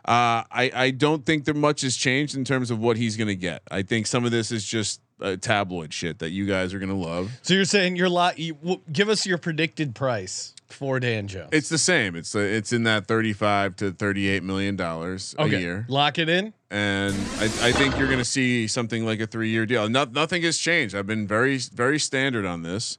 uh, 0.04 0.44
I, 0.52 0.70
I 0.74 0.90
don't 0.90 1.24
think 1.26 1.46
there 1.46 1.54
much 1.54 1.80
has 1.80 1.96
changed 1.96 2.36
in 2.36 2.44
terms 2.44 2.70
of 2.70 2.78
what 2.78 2.98
he's 2.98 3.16
going 3.16 3.28
to 3.28 3.34
get. 3.34 3.62
I 3.70 3.80
think 3.80 4.06
some 4.06 4.26
of 4.26 4.32
this 4.32 4.52
is 4.52 4.62
just 4.62 5.00
uh, 5.18 5.36
tabloid 5.36 5.94
shit 5.94 6.18
that 6.18 6.28
you 6.28 6.44
guys 6.44 6.74
are 6.74 6.78
going 6.78 6.90
to 6.90 6.94
love. 6.94 7.30
So 7.40 7.54
you're 7.54 7.64
saying 7.64 7.96
you're 7.96 8.10
lot. 8.10 8.38
You, 8.38 8.52
w- 8.52 8.82
give 8.92 9.08
us 9.08 9.24
your 9.24 9.38
predicted 9.38 9.94
price 9.94 10.53
for 10.68 10.98
Dan 11.00 11.28
Jones. 11.28 11.50
It's 11.52 11.68
the 11.68 11.78
same. 11.78 12.16
It's 12.16 12.34
uh, 12.34 12.40
it's 12.40 12.72
in 12.72 12.84
that 12.84 13.06
thirty-five 13.06 13.76
to 13.76 13.92
thirty-eight 13.92 14.42
million 14.42 14.76
dollars 14.76 15.34
a 15.38 15.42
okay. 15.42 15.60
year. 15.60 15.86
Lock 15.88 16.18
it 16.18 16.28
in. 16.28 16.52
and 16.70 17.14
I, 17.38 17.44
I 17.44 17.72
think 17.72 17.96
you're 17.98 18.06
going 18.08 18.18
to 18.18 18.24
see 18.24 18.66
something 18.66 19.04
like 19.04 19.20
a 19.20 19.26
three 19.26 19.50
year 19.50 19.66
deal. 19.66 19.88
No, 19.88 20.04
nothing 20.04 20.42
has 20.42 20.58
changed. 20.58 20.94
I've 20.94 21.06
been 21.06 21.26
very 21.26 21.58
very 21.58 21.98
standard 21.98 22.44
on 22.44 22.62
this. 22.62 22.98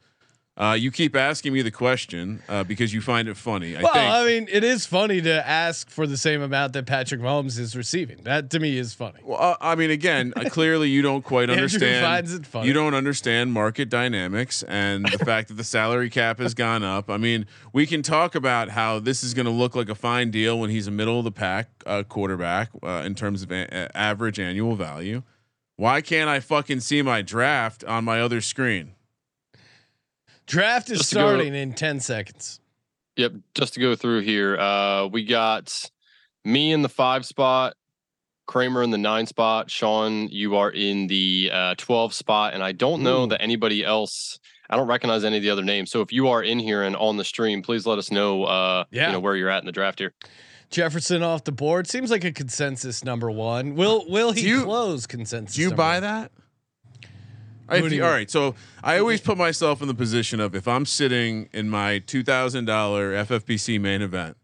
Uh, 0.58 0.72
you 0.80 0.90
keep 0.90 1.18
asking 1.18 1.52
me 1.52 1.62
the 1.62 1.72
question 1.72 2.42
uh, 2.48 2.64
because 2.64 2.94
you 2.94 3.02
find 3.02 3.28
it 3.28 3.36
funny. 3.36 3.76
I 3.76 3.82
well, 3.82 3.92
think. 3.94 4.10
I 4.10 4.26
mean, 4.26 4.48
it 4.50 4.64
is 4.64 4.86
funny 4.86 5.20
to 5.22 5.46
ask 5.46 5.90
for 5.90 6.08
the 6.08 6.16
same 6.16 6.42
amount 6.42 6.72
that 6.74 6.86
Patrick 6.86 7.20
Mahomes 7.20 7.60
is 7.60 7.76
receiving. 7.76 8.20
That 8.24 8.50
to 8.52 8.60
me 8.62 8.78
is 8.78 8.94
funny. 8.94 9.20
well, 9.22 9.38
uh, 9.38 9.58
I 9.60 9.76
mean, 9.76 9.92
again, 9.92 10.32
uh, 10.38 10.50
clearly 10.50 10.90
you 10.90 11.02
don't 11.02 11.24
quite 11.24 11.50
understand. 11.52 12.06
finds 12.06 12.34
it 12.34 12.46
funny. 12.46 12.68
You 12.68 12.74
don't 12.74 12.94
understand 12.94 13.52
market 13.52 13.90
dynamics 13.90 14.64
and 14.64 15.06
the 15.06 15.18
fact 15.26 15.50
that 15.50 15.56
the 15.56 15.64
salary 15.66 16.10
cap 16.10 16.40
has 16.40 16.54
gone 16.54 16.84
up. 16.84 17.10
I 17.10 17.18
mean, 17.18 17.48
we 17.74 17.86
can 17.86 18.02
talk 18.02 18.34
about 18.34 18.70
how 18.70 19.00
this 19.00 19.26
is 19.26 19.34
going 19.34 19.48
to 19.48 19.52
look 19.52 19.76
like 19.76 19.90
a 19.90 19.96
fine 19.96 20.32
deal 20.32 20.58
when 20.58 20.70
he's 20.70 20.88
a 20.88 20.92
middle 20.92 21.20
of 21.20 21.26
the 21.26 21.32
pack 21.34 21.70
uh, 21.86 22.04
quarterback 22.04 22.70
uh, 22.82 23.04
in 23.06 23.14
terms 23.14 23.44
of 23.44 23.52
a- 23.52 23.92
average 23.98 24.40
annual 24.40 24.78
value. 24.78 25.22
Why 25.76 26.00
can't 26.00 26.30
I 26.30 26.40
fucking 26.40 26.80
see 26.80 27.02
my 27.02 27.22
draft 27.22 27.84
on 27.84 28.06
my 28.06 28.22
other 28.22 28.40
screen? 28.40 28.94
Draft 30.48 30.90
is 30.92 31.00
Just 31.00 31.10
to 31.12 31.16
go- 31.16 31.22
starting 31.30 31.56
in 31.56 31.74
ten 31.74 32.00
seconds. 32.00 32.60
Yep. 33.18 33.34
Just 33.56 33.74
to 33.76 33.80
go 33.80 33.96
through 33.96 34.22
here, 34.22 34.58
uh, 34.58 35.08
we 35.08 35.24
got 35.24 35.90
me 36.44 36.72
in 36.74 36.82
the 36.82 36.90
five 36.90 37.26
spot, 37.26 37.76
Kramer 38.46 38.84
in 38.84 38.92
the 38.92 38.98
nine 38.98 39.26
spot, 39.26 39.72
Sean, 39.72 40.28
you 40.30 40.56
are 40.58 40.70
in 40.70 41.08
the 41.08 41.50
uh, 41.52 41.76
twelve 41.78 42.14
spot, 42.14 42.54
and 42.54 42.62
I 42.62 42.74
don't 42.74 43.02
know 43.04 43.24
Ooh. 43.24 43.28
that 43.28 43.42
anybody 43.42 43.84
else. 43.86 44.38
I 44.70 44.76
don't 44.76 44.88
recognize 44.88 45.24
any 45.24 45.38
of 45.38 45.44
the 45.44 45.50
other 45.50 45.64
names. 45.64 45.92
So 45.92 46.02
if 46.02 46.12
you 46.12 46.28
are 46.28 46.44
in 46.44 46.60
here 46.60 46.84
and 46.84 46.96
on 46.96 47.18
the 47.18 47.24
stream, 47.24 47.62
please 47.62 47.86
let 47.86 47.98
us 48.00 48.12
know. 48.12 48.44
Uh, 48.44 48.86
Yeah. 48.92 49.08
you 49.08 49.14
know 49.14 49.20
where 49.20 49.36
you're 49.36 49.50
at 49.50 49.62
in 49.62 49.66
the 49.68 49.72
draft 49.72 50.00
here. 50.00 50.14
Jefferson 50.72 51.22
off 51.24 51.44
the 51.44 51.52
board 51.52 51.88
seems 51.88 52.10
like 52.12 52.24
a 52.24 52.32
consensus 52.32 53.04
number 53.04 53.30
one. 53.32 53.76
Will 53.76 54.06
will 54.10 54.32
he 54.32 54.42
Do 54.42 54.48
you- 54.48 54.64
close 54.64 55.06
consensus? 55.08 55.56
Do 55.56 55.62
you 55.62 55.72
buy 55.74 55.96
one? 55.96 56.02
that? 56.04 56.32
Who 57.70 57.76
If 57.76 57.84
do 57.84 57.90
you- 57.90 57.96
you- 57.98 58.06
all 58.06 58.12
right, 58.12 58.30
so 58.30 58.56
I 58.84 58.98
always 59.00 59.22
put 59.22 59.38
myself 59.38 59.82
in 59.82 59.88
the 59.88 59.94
position 59.96 60.40
of 60.40 60.54
if 60.56 60.68
I'm 60.68 60.86
sitting 60.86 61.50
in 61.54 61.70
my 61.70 62.00
two 62.00 62.24
thousand 62.24 62.66
dollar 62.66 63.14
FFPC 63.14 63.80
main 63.80 64.02
event 64.02 64.38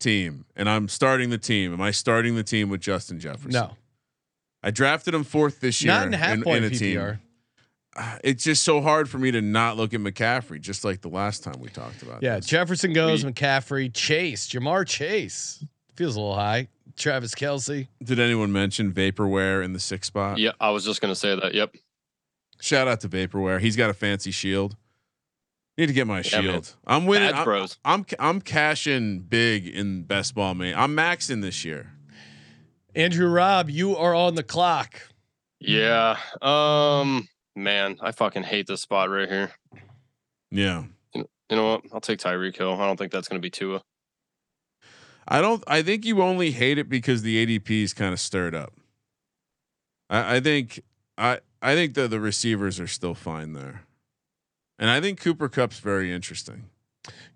team 0.00 0.44
and 0.56 0.68
I'm 0.68 0.88
starting 0.88 1.30
the 1.30 1.38
team, 1.38 1.72
am 1.72 1.80
I 1.80 1.90
starting 1.90 2.34
the 2.34 2.42
team 2.42 2.68
with 2.70 2.80
Justin 2.80 3.20
Jefferson? 3.20 3.50
No, 3.52 3.76
I 4.62 4.70
drafted 4.70 5.14
him 5.14 5.24
fourth 5.24 5.60
this 5.60 5.82
year 5.82 5.92
not 5.92 6.06
in 6.06 6.12
half 6.14 6.42
point 6.42 6.64
a 6.64 6.70
PPR. 6.70 6.78
team. 7.12 7.20
Uh, 7.94 8.18
It's 8.24 8.42
just 8.42 8.64
so 8.64 8.80
hard 8.80 9.10
for 9.10 9.18
me 9.18 9.30
to 9.32 9.42
not 9.42 9.76
look 9.76 9.92
at 9.92 10.00
McCaffrey, 10.00 10.58
just 10.60 10.82
like 10.82 11.02
the 11.02 11.08
last 11.10 11.42
time 11.44 11.60
we 11.60 11.68
talked 11.68 12.02
about. 12.02 12.22
Yeah, 12.22 12.36
this. 12.36 12.46
Jefferson 12.46 12.94
goes, 12.94 13.22
We- 13.22 13.32
McCaffrey, 13.32 13.92
Chase, 13.92 14.48
Ja'Marr 14.48 14.86
Chase 14.88 15.62
feels 15.94 16.16
a 16.16 16.20
little 16.20 16.34
high. 16.34 16.68
Travis 16.96 17.34
Kelce. 17.34 17.88
Did 18.02 18.18
anyone 18.18 18.50
mention 18.50 18.92
Vaporware 18.92 19.62
in 19.62 19.72
the 19.74 19.80
sixth 19.80 20.06
spot? 20.08 20.38
Yeah, 20.38 20.52
I 20.60 20.70
was 20.70 20.84
just 20.86 21.00
gonna 21.02 21.14
say 21.14 21.34
that. 21.38 21.52
Yep. 21.54 21.74
Shout 22.62 22.86
out 22.86 23.00
to 23.00 23.08
Vaporware. 23.08 23.60
He's 23.60 23.74
got 23.74 23.90
a 23.90 23.94
fancy 23.94 24.30
shield. 24.30 24.76
Need 25.76 25.86
to 25.86 25.92
get 25.92 26.06
my 26.06 26.20
Yeah, 26.20 26.40
man. 26.40 26.42
shield. 26.52 26.76
I'm 26.86 27.06
winning. 27.06 27.30
Ads 27.30 27.38
I'm, 27.38 27.44
bros. 27.44 27.78
I'm 27.84 28.06
I'm 28.20 28.40
cashing 28.40 29.20
big 29.20 29.66
in 29.66 30.04
best 30.04 30.36
ball 30.36 30.54
man. 30.54 30.74
I'm 30.76 30.94
maxing 30.96 31.42
this 31.42 31.64
year. 31.64 31.92
Andrew 32.94 33.28
Raub, 33.28 33.72
you 33.72 33.96
are 33.96 34.14
on 34.14 34.36
the 34.36 34.44
clock. 34.44 35.08
Yeah. 35.58 36.18
Um. 36.40 37.28
Man, 37.56 37.98
I 38.00 38.12
fucking 38.12 38.44
hate 38.44 38.68
this 38.68 38.80
spot 38.82 39.10
right 39.10 39.28
here. 39.28 39.50
Yeah. 40.52 40.84
You 41.14 41.26
know 41.50 41.68
what? 41.68 41.82
I'll 41.92 42.00
take 42.00 42.20
Tyreek 42.20 42.56
Hill. 42.56 42.80
I 42.80 42.86
don't 42.86 42.96
think 42.96 43.10
that's 43.10 43.26
gonna 43.26 43.40
be 43.40 43.50
Tua. 43.50 43.82
I 45.26 45.40
don't. 45.40 45.64
I 45.66 45.82
think 45.82 46.04
you 46.04 46.22
only 46.22 46.52
hate 46.52 46.78
it 46.78 46.88
because 46.88 47.22
the 47.22 47.44
ADP 47.44 47.82
is 47.82 47.92
kind 47.92 48.12
of 48.12 48.20
stirred 48.20 48.54
up. 48.54 48.72
I, 50.08 50.36
I 50.36 50.40
think. 50.40 50.80
I 51.22 51.38
I 51.62 51.74
think 51.74 51.94
that 51.94 52.10
the 52.10 52.18
receivers 52.20 52.80
are 52.80 52.88
still 52.88 53.14
fine 53.14 53.52
there, 53.52 53.82
and 54.78 54.90
I 54.90 55.00
think 55.00 55.20
Cooper 55.20 55.48
Kupp's 55.48 55.78
very 55.78 56.12
interesting. 56.12 56.64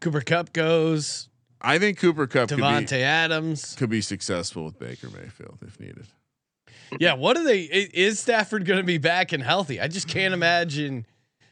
Cooper 0.00 0.21
Kupp 0.21 0.52
goes. 0.52 1.28
I 1.61 1.78
think 1.78 1.99
Cooper 1.99 2.26
Kupp 2.26 2.49
could 2.49 2.59
be, 2.59 2.62
Adams. 2.64 3.75
could 3.76 3.88
be 3.88 4.00
successful 4.00 4.64
with 4.64 4.78
Baker 4.78 5.09
Mayfield 5.09 5.59
if 5.66 5.81
needed. 5.81 6.07
Yeah, 7.00 7.14
what 7.14 7.37
are 7.37 7.45
they? 7.45 7.61
Is 7.61 8.21
Stafford 8.21 8.64
going 8.64 8.78
to 8.78 8.85
be 8.85 8.99
back 8.99 9.33
and 9.33 9.43
healthy? 9.43 9.81
I 9.81 9.88
just 9.88 10.09
can't 10.09 10.35
imagine. 10.35 11.07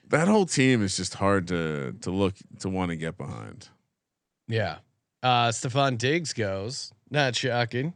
That 0.09 0.29
whole 0.29 0.47
team 0.47 0.83
is 0.83 0.97
just 0.97 1.15
hard 1.15 1.49
to 1.49 1.95
to 2.03 2.11
look 2.11 2.35
to 2.61 2.69
want 2.69 2.91
to 2.91 2.97
get 2.97 3.17
behind. 3.17 3.69
Yeah. 4.49 4.79
Uh 5.23 5.49
Stefon 5.49 5.99
Diggs 5.99 6.33
goes. 6.33 6.93
Not 7.11 7.35
shocking. 7.37 7.95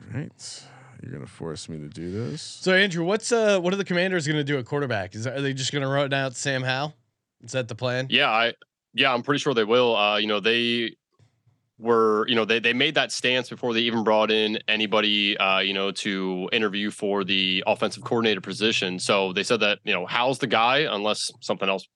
All 0.00 0.18
right, 0.20 0.62
you're 1.02 1.12
gonna 1.12 1.26
force 1.26 1.68
me 1.68 1.78
to 1.78 1.88
do 1.88 2.10
this. 2.10 2.42
So 2.42 2.72
Andrew, 2.72 3.04
what's 3.04 3.32
uh 3.32 3.58
what 3.60 3.72
are 3.72 3.76
the 3.76 3.84
commanders 3.84 4.26
going 4.26 4.36
to 4.36 4.44
do 4.44 4.58
at 4.58 4.64
quarterback? 4.64 5.14
Is 5.14 5.26
are 5.26 5.40
they 5.40 5.52
just 5.52 5.72
going 5.72 5.82
to 5.82 5.88
run 5.88 6.12
out 6.12 6.36
Sam 6.36 6.62
Howell? 6.62 6.94
Is 7.42 7.52
that 7.52 7.68
the 7.68 7.74
plan? 7.74 8.06
Yeah, 8.10 8.30
I 8.30 8.54
yeah, 8.94 9.12
I'm 9.12 9.22
pretty 9.22 9.38
sure 9.40 9.54
they 9.54 9.64
will. 9.64 9.96
Uh, 9.96 10.18
you 10.18 10.26
know, 10.26 10.40
they 10.40 10.96
were, 11.78 12.26
you 12.28 12.34
know, 12.34 12.44
they 12.44 12.60
they 12.60 12.72
made 12.72 12.94
that 12.94 13.10
stance 13.10 13.48
before 13.48 13.74
they 13.74 13.80
even 13.80 14.04
brought 14.04 14.30
in 14.30 14.58
anybody 14.68 15.36
uh, 15.38 15.58
you 15.58 15.74
know, 15.74 15.90
to 15.90 16.48
interview 16.52 16.90
for 16.90 17.24
the 17.24 17.64
offensive 17.66 18.04
coordinator 18.04 18.40
position. 18.40 18.98
So 18.98 19.32
they 19.32 19.42
said 19.42 19.60
that, 19.60 19.80
you 19.84 19.92
know, 19.92 20.06
Hal's 20.06 20.38
the 20.38 20.46
guy 20.46 20.80
unless 20.80 21.30
something 21.40 21.68
else 21.68 21.88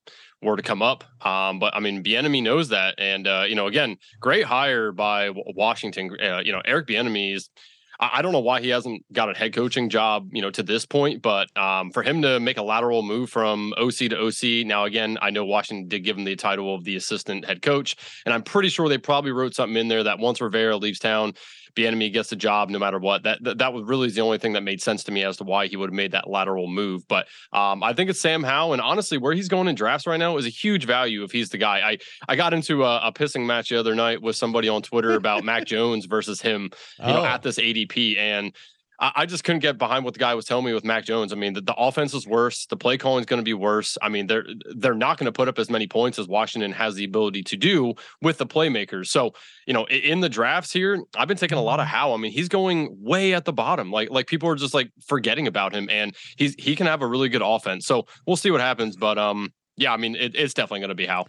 were 0.43 0.57
to 0.57 0.63
come 0.63 0.83
up. 0.83 1.05
Um, 1.25 1.59
but 1.59 1.75
I 1.75 1.81
mean, 1.81 2.03
Bieniemy 2.03 2.43
knows 2.43 2.69
that, 2.71 2.97
and 2.99 3.27
uh, 3.27 3.45
you 3.49 3.55
know, 3.55 3.67
again, 3.67 3.97
great 4.21 4.45
hire 4.45 4.93
by 4.93 5.31
Washington. 5.31 6.17
Uh, 6.21 6.41
you 6.45 6.53
know, 6.53 6.63
Eric 6.65 6.89
Bieniemy 6.89 7.35
is. 7.35 7.51
I 7.99 8.23
don't 8.23 8.33
know 8.33 8.41
why 8.41 8.61
he 8.61 8.69
hasn't 8.69 9.05
got 9.12 9.31
a 9.31 9.38
head 9.38 9.55
coaching 9.55 9.88
job, 9.88 10.29
you 10.33 10.43
know, 10.43 10.50
to 10.50 10.62
this 10.62 10.85
point, 10.85 11.23
but 11.23 11.55
um, 11.57 11.91
for 11.91 12.03
him 12.03 12.23
to 12.23 12.38
make 12.41 12.59
a 12.59 12.62
lateral 12.62 13.03
move 13.03 13.31
from 13.31 13.73
OC 13.79 14.11
to 14.11 14.19
OC. 14.19 14.67
Now, 14.67 14.85
again, 14.85 15.19
I 15.23 15.31
know 15.31 15.45
Washington 15.45 15.88
did 15.88 16.00
give 16.00 16.19
him 16.19 16.25
the 16.25 16.37
title 16.37 16.75
of 16.75 16.85
the 16.85 16.97
assistant 16.97 17.45
head 17.45 17.62
coach, 17.62 17.97
and 18.25 18.35
I'm 18.35 18.43
pretty 18.43 18.69
sure 18.69 18.88
they 18.88 18.99
probably 18.99 19.33
wrote 19.33 19.55
something 19.55 19.76
in 19.76 19.88
there 19.88 20.05
that 20.05 20.19
once 20.19 20.41
Rivera 20.41 20.76
leaves 20.76 20.99
town, 20.99 21.35
Bieniemy 21.76 22.12
gets 22.12 22.30
the 22.30 22.37
job 22.37 22.71
no 22.71 22.78
matter 22.78 22.99
what. 22.99 23.23
That 23.25 23.42
that, 23.45 23.59
that 23.59 23.73
was 23.73 23.85
really 23.85 24.11
the 24.11 24.23
only 24.23 24.38
thing 24.38 24.54
that 24.54 24.62
made 24.62 24.80
sense 24.83 25.04
to 25.04 25.12
me 25.12 25.23
as 25.23 25.37
to 25.37 25.45
why 25.45 25.66
he 25.66 25.76
would 25.76 25.90
have 25.90 25.95
made 25.95 26.12
that 26.12 26.28
lateral 26.28 26.66
move. 26.66 27.06
But 27.06 27.26
um, 27.52 27.83
I 27.83 27.92
think 27.92 28.11
it's 28.11 28.21
Sam 28.21 28.42
Howell, 28.42 28.73
and 28.73 28.83
honestly, 28.83 29.18
where 29.18 29.33
he's 29.35 29.49
going 29.49 29.68
in 29.68 29.75
drafts 29.75 30.06
right 30.06 30.16
now 30.16 30.37
is 30.38 30.47
a 30.47 30.50
huge 30.50 30.87
value 30.87 31.23
if 31.23 31.30
he's 31.33 31.50
the 31.50 31.59
guy. 31.59 31.80
I 31.90 31.99
I 32.28 32.37
got 32.37 32.54
into 32.54 32.85
a, 32.85 32.99
a 33.09 33.12
pissing 33.12 33.47
match 33.47 33.68
the 33.68 33.78
other 33.78 33.95
night 33.95 34.23
with 34.23 34.37
somebody 34.37 34.68
on 34.68 34.83
Twitter 34.83 35.12
about 35.14 35.45
Mac 35.45 35.66
Jones 35.66 36.06
versus 36.06 36.40
him 36.40 36.71
you 36.99 37.06
know, 37.06 37.21
Oh. 37.21 37.25
at 37.25 37.42
this 37.42 37.59
ADP. 37.59 38.16
And 38.18 38.54
I, 38.99 39.12
I 39.17 39.26
just 39.26 39.45
couldn't 39.45 39.61
get 39.61 39.79
behind 39.79 40.05
what 40.05 40.15
the 40.15 40.21
guy 40.21 40.35
was 40.35 40.45
telling 40.45 40.65
me 40.65 40.73
with 40.73 40.85
Mac 40.85 41.05
Jones. 41.05 41.33
I 41.33 41.37
mean, 41.37 41.53
the, 41.53 41.61
the 41.61 41.75
offense 41.75 42.15
is 42.15 42.26
worse. 42.26 42.67
The 42.67 42.76
play 42.76 42.99
calling 42.99 43.21
is 43.21 43.26
going 43.26 43.41
to 43.41 43.45
be 43.45 43.55
worse. 43.55 43.99
I 44.03 44.09
mean, 44.09 44.26
they're 44.26 44.47
they're 44.76 44.95
not 44.95 45.19
going 45.19 45.26
to 45.26 45.33
put 45.33 45.49
up 45.49 45.59
as 45.59 45.71
many 45.71 45.87
points 45.87 46.19
as 46.19 46.29
Washington 46.29 46.73
has 46.73 46.95
the 46.95 47.05
ability 47.05 47.43
to 47.45 47.57
do 47.57 47.95
with 48.23 48.38
the 48.38 48.47
playmakers. 48.47 49.07
So, 49.09 49.33
you 49.67 49.75
know, 49.75 49.87
in 49.87 50.21
the 50.21 50.29
drafts 50.29 50.73
here, 50.73 51.03
I've 51.17 51.29
been 51.29 51.37
taking 51.37 51.59
a 51.59 51.62
lot 51.62 51.81
of 51.81 51.87
how. 51.87 52.12
I 52.12 52.17
mean, 52.17 52.33
he's 52.33 52.49
going 52.49 52.97
way 53.00 53.35
at 53.35 53.45
the 53.45 53.53
bottom. 53.53 53.91
Like 53.91 54.11
like 54.11 54.26
people 54.26 54.49
are 54.49 54.57
just 54.57 54.75
like 54.75 54.91
forgetting 55.05 55.47
about 55.47 55.75
him, 55.75 55.88
and 55.91 56.15
he's 56.37 56.55
he 56.59 56.76
can 56.76 56.87
have 56.87 57.03
a 57.03 57.07
really 57.07 57.29
good 57.29 57.43
offense. 57.45 57.87
So 57.87 58.07
we'll 58.26 58.37
see 58.37 58.50
what 58.50 58.61
happens. 58.61 58.97
But 58.97 59.19
um, 59.19 59.53
yeah, 59.76 59.93
I 59.93 59.97
mean, 59.97 60.17
it, 60.17 60.35
it's 60.35 60.55
definitely 60.55 60.81
going 60.81 60.88
to 60.91 60.95
be 60.95 61.07
how. 61.07 61.26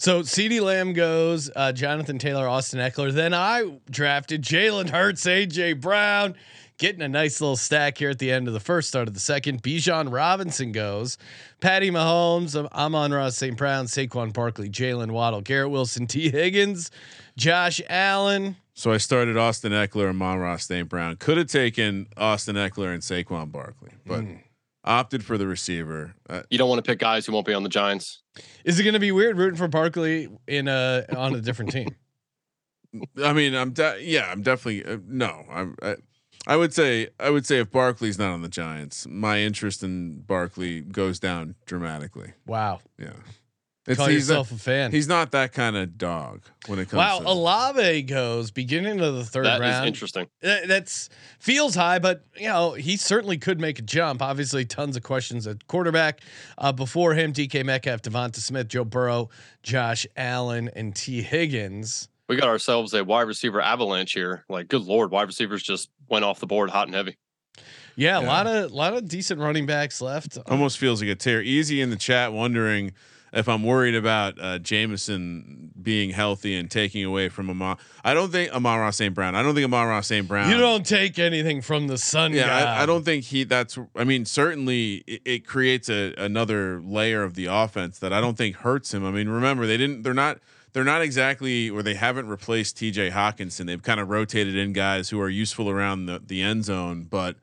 So 0.00 0.22
CeeDee 0.22 0.60
Lamb 0.60 0.92
goes, 0.92 1.50
uh, 1.56 1.72
Jonathan 1.72 2.20
Taylor, 2.20 2.46
Austin 2.46 2.78
Ekeler. 2.78 3.12
Then 3.12 3.34
I 3.34 3.80
drafted 3.90 4.42
Jalen 4.42 4.90
Hurts, 4.90 5.24
AJ 5.24 5.80
Brown, 5.80 6.36
getting 6.78 7.02
a 7.02 7.08
nice 7.08 7.40
little 7.40 7.56
stack 7.56 7.98
here 7.98 8.10
at 8.10 8.18
the 8.18 8.30
end 8.30 8.46
of 8.48 8.54
the 8.54 8.60
first, 8.60 8.88
start 8.88 9.08
of 9.08 9.14
the 9.14 9.20
second. 9.20 9.62
Bijan 9.62 10.12
Robinson 10.12 10.72
goes, 10.72 11.18
Patty 11.60 11.90
Mahomes, 11.90 12.56
Amon 12.72 13.12
Ra 13.12 13.28
St. 13.30 13.56
Brown, 13.56 13.86
Saquon 13.86 14.32
Barkley, 14.32 14.70
Jaylen 14.70 15.10
Waddle, 15.10 15.40
Garrett 15.42 15.70
Wilson, 15.70 16.06
Tee 16.06 16.30
Higgins, 16.30 16.90
Josh 17.36 17.80
Allen. 17.88 18.56
So 18.74 18.92
I 18.92 18.98
started 18.98 19.36
Austin 19.36 19.72
Ekeler 19.72 20.10
and 20.10 20.40
Ross, 20.40 20.66
St. 20.66 20.88
Brown. 20.88 21.16
Could 21.16 21.36
have 21.36 21.48
taken 21.48 22.06
Austin 22.16 22.54
Ekeler 22.54 22.92
and 22.94 23.02
Saquon 23.02 23.50
Barkley, 23.50 23.90
but 24.06 24.24
opted 24.84 25.24
for 25.24 25.36
the 25.36 25.48
receiver. 25.48 26.14
Uh, 26.30 26.42
You 26.48 26.58
don't 26.58 26.68
want 26.68 26.82
to 26.84 26.88
pick 26.88 27.00
guys 27.00 27.26
who 27.26 27.32
won't 27.32 27.44
be 27.46 27.54
on 27.54 27.64
the 27.64 27.68
Giants. 27.68 28.22
Is 28.64 28.78
it 28.78 28.84
going 28.84 28.94
to 28.94 29.00
be 29.00 29.10
weird 29.10 29.36
rooting 29.36 29.58
for 29.58 29.66
Barkley 29.66 30.28
in 30.46 30.68
a 30.68 31.04
on 31.16 31.34
a 31.34 31.40
different 31.40 31.72
team? 31.72 31.88
I 33.22 33.32
mean, 33.32 33.54
I'm 33.54 33.72
de- 33.72 33.98
yeah, 34.02 34.30
I'm 34.30 34.42
definitely 34.42 34.84
uh, 34.84 34.98
no. 35.06 35.44
I'm, 35.50 35.76
I 35.82 35.96
I 36.48 36.56
would 36.56 36.72
say 36.74 37.08
I 37.20 37.28
would 37.30 37.46
say 37.46 37.58
if 37.60 37.70
Barkley's 37.70 38.18
not 38.18 38.30
on 38.32 38.42
the 38.42 38.48
Giants, 38.48 39.06
my 39.06 39.38
interest 39.40 39.82
in 39.84 40.22
Barkley 40.22 40.80
goes 40.80 41.20
down 41.20 41.54
dramatically. 41.66 42.32
Wow. 42.46 42.80
Yeah, 42.98 43.10
Call 43.94 44.06
he's 44.06 44.28
yourself 44.28 44.50
a, 44.50 44.54
a 44.54 44.58
fan. 44.58 44.90
He's 44.92 45.08
not 45.08 45.30
that 45.32 45.52
kind 45.52 45.76
of 45.76 45.96
dog 45.98 46.42
when 46.66 46.78
it 46.78 46.88
comes. 46.88 46.90
To 46.90 46.96
that. 46.96 47.12
Wow, 47.12 47.18
to, 47.20 47.28
Olave 47.28 48.02
goes 48.02 48.50
beginning 48.50 49.00
of 49.00 49.14
the 49.14 49.24
third 49.24 49.44
That 49.46 49.56
is 49.56 49.60
round. 49.60 49.86
interesting. 49.88 50.26
That- 50.42 50.68
That's 50.68 51.10
feels 51.38 51.74
high, 51.74 51.98
but 51.98 52.24
you 52.36 52.48
know 52.48 52.72
he 52.72 52.96
certainly 52.96 53.36
could 53.36 53.60
make 53.60 53.78
a 53.78 53.82
jump. 53.82 54.22
Obviously, 54.22 54.64
tons 54.64 54.96
of 54.96 55.02
questions 55.02 55.46
at 55.46 55.66
quarterback. 55.68 56.20
Uh, 56.56 56.72
before 56.72 57.12
him, 57.14 57.32
DK 57.34 57.62
Metcalf, 57.64 58.00
Devonta 58.02 58.36
Smith, 58.36 58.68
Joe 58.68 58.84
Burrow, 58.84 59.28
Josh 59.62 60.06
Allen, 60.16 60.70
and 60.74 60.94
Tee 60.96 61.20
Higgins. 61.22 62.08
We 62.28 62.36
got 62.36 62.48
ourselves 62.48 62.92
a 62.94 63.02
wide 63.04 63.22
receiver 63.22 63.60
avalanche 63.60 64.12
here. 64.12 64.44
Like, 64.48 64.68
good 64.68 64.82
lord, 64.82 65.10
wide 65.10 65.26
receivers 65.26 65.62
just 65.62 65.90
went 66.08 66.24
off 66.24 66.40
the 66.40 66.46
board 66.46 66.70
hot 66.70 66.86
and 66.86 66.94
heavy. 66.94 67.16
Yeah, 67.96 68.20
a 68.20 68.22
lot 68.22 68.46
of 68.46 68.70
lot 68.70 68.94
of 68.94 69.08
decent 69.08 69.40
running 69.40 69.66
backs 69.66 70.00
left. 70.00 70.38
almost 70.46 70.78
feels 70.78 71.02
like 71.02 71.10
a 71.10 71.16
tear. 71.16 71.42
Easy 71.42 71.80
in 71.80 71.90
the 71.90 71.96
chat, 71.96 72.32
wondering 72.32 72.92
if 73.32 73.48
I'm 73.48 73.62
worried 73.62 73.94
about 73.94 74.40
uh, 74.40 74.58
Jameson 74.58 75.72
being 75.80 76.10
healthy 76.10 76.54
and 76.56 76.70
taking 76.70 77.04
away 77.04 77.28
from 77.28 77.50
Amar. 77.50 77.76
I 78.04 78.14
don't 78.14 78.30
think 78.30 78.52
Amon 78.52 78.78
Ra 78.78 78.90
St. 78.90 79.14
Brown. 79.14 79.34
I 79.34 79.42
don't 79.42 79.54
think 79.54 79.64
Amon 79.64 79.88
Ra 79.88 80.00
St. 80.00 80.26
Brown. 80.26 80.50
You 80.50 80.58
don't 80.58 80.86
take 80.86 81.18
anything 81.18 81.60
from 81.60 81.88
the 81.88 81.98
sun. 81.98 82.32
Yeah. 82.32 82.54
I, 82.54 82.82
I 82.82 82.86
don't 82.86 83.04
think 83.04 83.24
he. 83.24 83.44
That's. 83.44 83.78
I 83.96 84.04
mean, 84.04 84.24
certainly 84.24 85.02
it, 85.06 85.22
it 85.24 85.46
creates 85.46 85.88
a 85.88 86.14
another 86.16 86.80
layer 86.80 87.22
of 87.22 87.34
the 87.34 87.46
offense 87.46 87.98
that 87.98 88.12
I 88.12 88.20
don't 88.20 88.36
think 88.36 88.56
hurts 88.56 88.94
him. 88.94 89.04
I 89.04 89.10
mean, 89.10 89.28
remember 89.28 89.66
they 89.66 89.76
didn't. 89.76 90.02
They're 90.02 90.14
not. 90.14 90.38
They're 90.72 90.84
not 90.84 91.02
exactly, 91.02 91.70
or 91.70 91.82
they 91.82 91.94
haven't 91.94 92.28
replaced 92.28 92.76
T.J. 92.76 93.10
Hockenson. 93.10 93.66
They've 93.66 93.82
kind 93.82 94.00
of 94.00 94.08
rotated 94.08 94.56
in 94.56 94.72
guys 94.72 95.08
who 95.08 95.20
are 95.20 95.28
useful 95.28 95.70
around 95.70 96.06
the 96.06 96.22
the 96.24 96.42
end 96.42 96.64
zone, 96.64 97.06
but. 97.08 97.36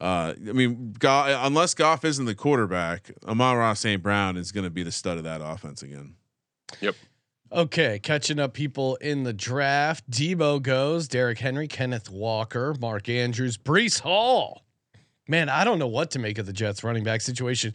Uh, 0.00 0.34
I 0.36 0.52
mean, 0.52 0.96
Goff, 0.98 1.28
unless 1.46 1.74
Goff 1.74 2.04
isn't 2.04 2.24
the 2.24 2.34
quarterback, 2.34 3.12
Amon 3.24 3.56
Ra 3.56 3.72
St. 3.72 4.02
Brown 4.02 4.36
is 4.36 4.50
going 4.50 4.64
to 4.64 4.70
be 4.70 4.82
the 4.82 4.90
stud 4.90 5.16
of 5.16 5.22
that 5.22 5.40
offense 5.40 5.80
again. 5.80 6.16
Yep. 6.80 6.96
Okay, 7.52 7.98
catching 7.98 8.38
up 8.38 8.54
people 8.54 8.96
in 8.96 9.24
the 9.24 9.32
draft. 9.34 10.10
Debo 10.10 10.62
goes, 10.62 11.06
Derrick 11.06 11.38
Henry, 11.38 11.68
Kenneth 11.68 12.10
Walker, 12.10 12.74
Mark 12.80 13.10
Andrews, 13.10 13.58
Breece 13.58 14.00
Hall. 14.00 14.64
Man, 15.28 15.50
I 15.50 15.62
don't 15.62 15.78
know 15.78 15.86
what 15.86 16.10
to 16.12 16.18
make 16.18 16.38
of 16.38 16.46
the 16.46 16.52
Jets 16.52 16.82
running 16.82 17.04
back 17.04 17.20
situation. 17.20 17.74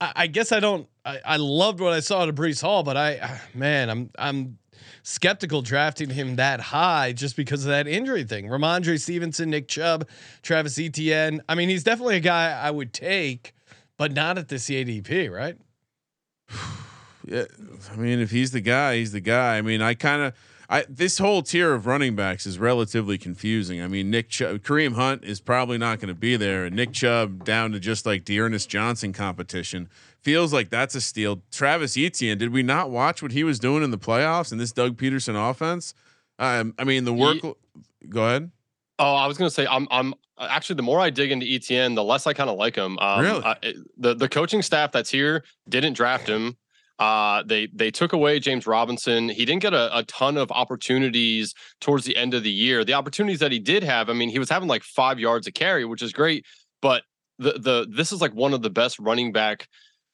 I, 0.00 0.12
I 0.16 0.26
guess 0.26 0.52
I 0.52 0.60
don't. 0.60 0.88
I, 1.04 1.20
I 1.24 1.36
loved 1.36 1.80
what 1.80 1.92
I 1.92 2.00
saw 2.00 2.26
to 2.26 2.32
Breece 2.32 2.60
Hall, 2.60 2.82
but 2.82 2.96
I, 2.96 3.40
man, 3.54 3.90
I'm 3.90 4.10
I'm 4.18 4.58
skeptical 5.02 5.62
drafting 5.62 6.10
him 6.10 6.36
that 6.36 6.60
high 6.60 7.12
just 7.12 7.36
because 7.36 7.64
of 7.64 7.70
that 7.70 7.86
injury 7.86 8.24
thing. 8.24 8.48
Rhamondre 8.48 9.00
Stevenson, 9.00 9.50
Nick 9.50 9.68
Chubb, 9.68 10.08
Travis 10.42 10.78
Etienne. 10.78 11.40
I 11.48 11.54
mean, 11.54 11.68
he's 11.68 11.84
definitely 11.84 12.16
a 12.16 12.20
guy 12.20 12.52
I 12.52 12.70
would 12.70 12.92
take, 12.92 13.54
but 13.96 14.12
not 14.12 14.38
at 14.38 14.48
this 14.48 14.68
ADP, 14.68 15.30
right? 15.30 15.56
Yeah, 17.26 17.44
I 17.92 17.96
mean, 17.96 18.18
if 18.18 18.30
he's 18.30 18.50
the 18.50 18.62
guy, 18.62 18.96
he's 18.96 19.12
the 19.12 19.20
guy. 19.20 19.58
I 19.58 19.62
mean, 19.62 19.82
I 19.82 19.92
kind 19.92 20.22
of, 20.22 20.34
I 20.72 20.84
this 20.88 21.18
whole 21.18 21.42
tier 21.42 21.74
of 21.74 21.84
running 21.86 22.14
backs 22.14 22.46
is 22.46 22.58
relatively 22.58 23.18
confusing. 23.18 23.82
I 23.82 23.88
mean, 23.88 24.08
Nick 24.08 24.28
Chubb, 24.28 24.58
Kareem 24.58 24.94
Hunt 24.94 25.24
is 25.24 25.40
probably 25.40 25.78
not 25.78 25.98
going 25.98 26.08
to 26.08 26.14
be 26.14 26.36
there, 26.36 26.64
and 26.64 26.76
Nick 26.76 26.92
Chubb 26.92 27.44
down 27.44 27.72
to 27.72 27.80
just 27.80 28.06
like 28.06 28.24
D'Ernest 28.24 28.68
Johnson 28.70 29.12
competition 29.12 29.88
feels 30.22 30.52
like 30.52 30.70
that's 30.70 30.94
a 30.94 31.00
steal. 31.00 31.42
Travis 31.50 31.96
Etienne, 31.98 32.38
did 32.38 32.52
we 32.52 32.62
not 32.62 32.90
watch 32.90 33.20
what 33.20 33.32
he 33.32 33.42
was 33.42 33.58
doing 33.58 33.82
in 33.82 33.90
the 33.90 33.98
playoffs 33.98 34.52
in 34.52 34.58
this 34.58 34.70
Doug 34.70 34.96
Pederson 34.96 35.34
offense? 35.50 35.92
Um, 36.38 36.74
I 36.78 36.84
mean, 36.84 37.04
the 37.04 37.12
work. 37.12 37.38
go 38.08 38.24
ahead. 38.24 38.50
Oh, 39.00 39.14
I 39.14 39.26
was 39.26 39.36
gonna 39.38 39.50
say 39.50 39.66
I'm 39.66 39.88
I'm 39.90 40.14
actually 40.38 40.76
the 40.76 40.82
more 40.82 41.00
I 41.00 41.10
dig 41.10 41.32
into 41.32 41.46
Etienne, 41.46 41.96
the 41.96 42.04
less 42.04 42.26
I 42.28 42.32
kind 42.32 42.48
of 42.48 42.56
like 42.56 42.76
him. 42.76 42.96
Um, 43.00 43.20
Really? 43.20 43.42
I- 43.44 43.74
the 43.96 44.14
the 44.14 44.28
coaching 44.28 44.62
staff 44.62 44.92
that's 44.92 45.10
here 45.10 45.42
didn't 45.68 45.94
draft 45.94 46.28
him. 46.28 46.56
Uh, 47.00 47.42
they 47.46 47.66
they 47.74 47.90
took 47.90 48.12
away 48.12 48.38
James 48.38 48.66
Robinson. 48.66 49.30
He 49.30 49.46
didn't 49.46 49.62
get 49.62 49.72
a, 49.72 49.96
a 49.96 50.02
ton 50.04 50.36
of 50.36 50.52
opportunities 50.52 51.54
towards 51.80 52.04
the 52.04 52.14
end 52.14 52.34
of 52.34 52.42
the 52.42 52.50
year. 52.50 52.84
The 52.84 52.92
opportunities 52.92 53.40
that 53.40 53.50
he 53.50 53.58
did 53.58 53.82
have, 53.82 54.10
I 54.10 54.12
mean, 54.12 54.28
he 54.28 54.38
was 54.38 54.50
having 54.50 54.68
like 54.68 54.82
five 54.82 55.18
yards 55.18 55.46
a 55.46 55.52
carry, 55.52 55.86
which 55.86 56.02
is 56.02 56.12
great. 56.12 56.44
But 56.82 57.02
the 57.38 57.54
the 57.54 57.86
this 57.90 58.12
is 58.12 58.20
like 58.20 58.34
one 58.34 58.52
of 58.52 58.60
the 58.60 58.68
best 58.68 58.98
running 58.98 59.32
back 59.32 59.66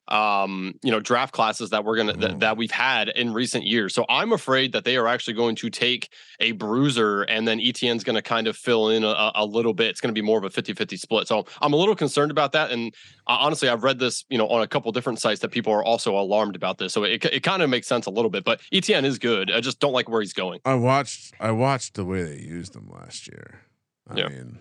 um 0.08 0.74
you 0.82 0.90
know 0.90 1.00
draft 1.00 1.32
classes 1.32 1.70
that 1.70 1.84
we're 1.84 1.96
gonna 1.96 2.12
Mm. 2.14 2.20
that, 2.20 2.40
that 2.40 2.56
we've 2.56 2.70
had 2.70 3.08
in 3.08 3.32
recent 3.34 3.64
years 3.64 3.92
so 3.94 4.04
i'm 4.08 4.32
afraid 4.32 4.72
that 4.72 4.84
they 4.84 4.96
are 4.96 5.08
actually 5.08 5.34
going 5.34 5.56
to 5.56 5.68
take 5.68 6.10
a 6.40 6.52
bruiser 6.52 7.22
and 7.22 7.46
then 7.48 7.58
Etienne's 7.60 8.04
going 8.04 8.14
to 8.14 8.22
kind 8.22 8.46
of 8.46 8.56
fill 8.56 8.90
in 8.90 9.02
a, 9.02 9.32
a 9.34 9.44
little 9.44 9.74
bit 9.74 9.88
it's 9.88 10.00
going 10.00 10.14
to 10.14 10.18
be 10.18 10.24
more 10.24 10.38
of 10.38 10.44
a 10.44 10.50
50-50 10.50 10.98
split 10.98 11.26
so 11.26 11.44
i'm 11.60 11.72
a 11.72 11.76
little 11.76 11.96
concerned 11.96 12.30
about 12.30 12.52
that 12.52 12.70
and 12.70 12.94
uh, 13.26 13.36
honestly 13.40 13.68
i've 13.68 13.82
read 13.82 13.98
this 13.98 14.24
you 14.28 14.38
know 14.38 14.46
on 14.48 14.62
a 14.62 14.68
couple 14.68 14.92
different 14.92 15.18
sites 15.20 15.40
that 15.40 15.50
people 15.50 15.72
are 15.72 15.82
also 15.84 16.16
alarmed 16.16 16.54
about 16.54 16.78
this 16.78 16.92
so 16.92 17.02
it, 17.02 17.24
it 17.24 17.42
kind 17.42 17.62
of 17.62 17.68
makes 17.68 17.86
sense 17.88 18.06
a 18.06 18.10
little 18.10 18.30
bit 18.30 18.44
but 18.44 18.60
Etienne 18.72 19.04
is 19.04 19.18
good 19.18 19.50
i 19.50 19.60
just 19.60 19.80
don't 19.80 19.92
like 19.92 20.08
where 20.08 20.20
he's 20.20 20.32
going 20.32 20.60
I 20.64 20.74
watched. 20.74 21.34
I 21.40 21.50
watched 21.50 21.94
the 21.94 22.04
way 22.04 22.22
they 22.22 22.38
used 22.38 22.74
him 22.76 22.88
last 22.92 23.26
year. 23.28 23.60
I 24.08 24.18
Yeah. 24.18 24.28
mean, 24.28 24.58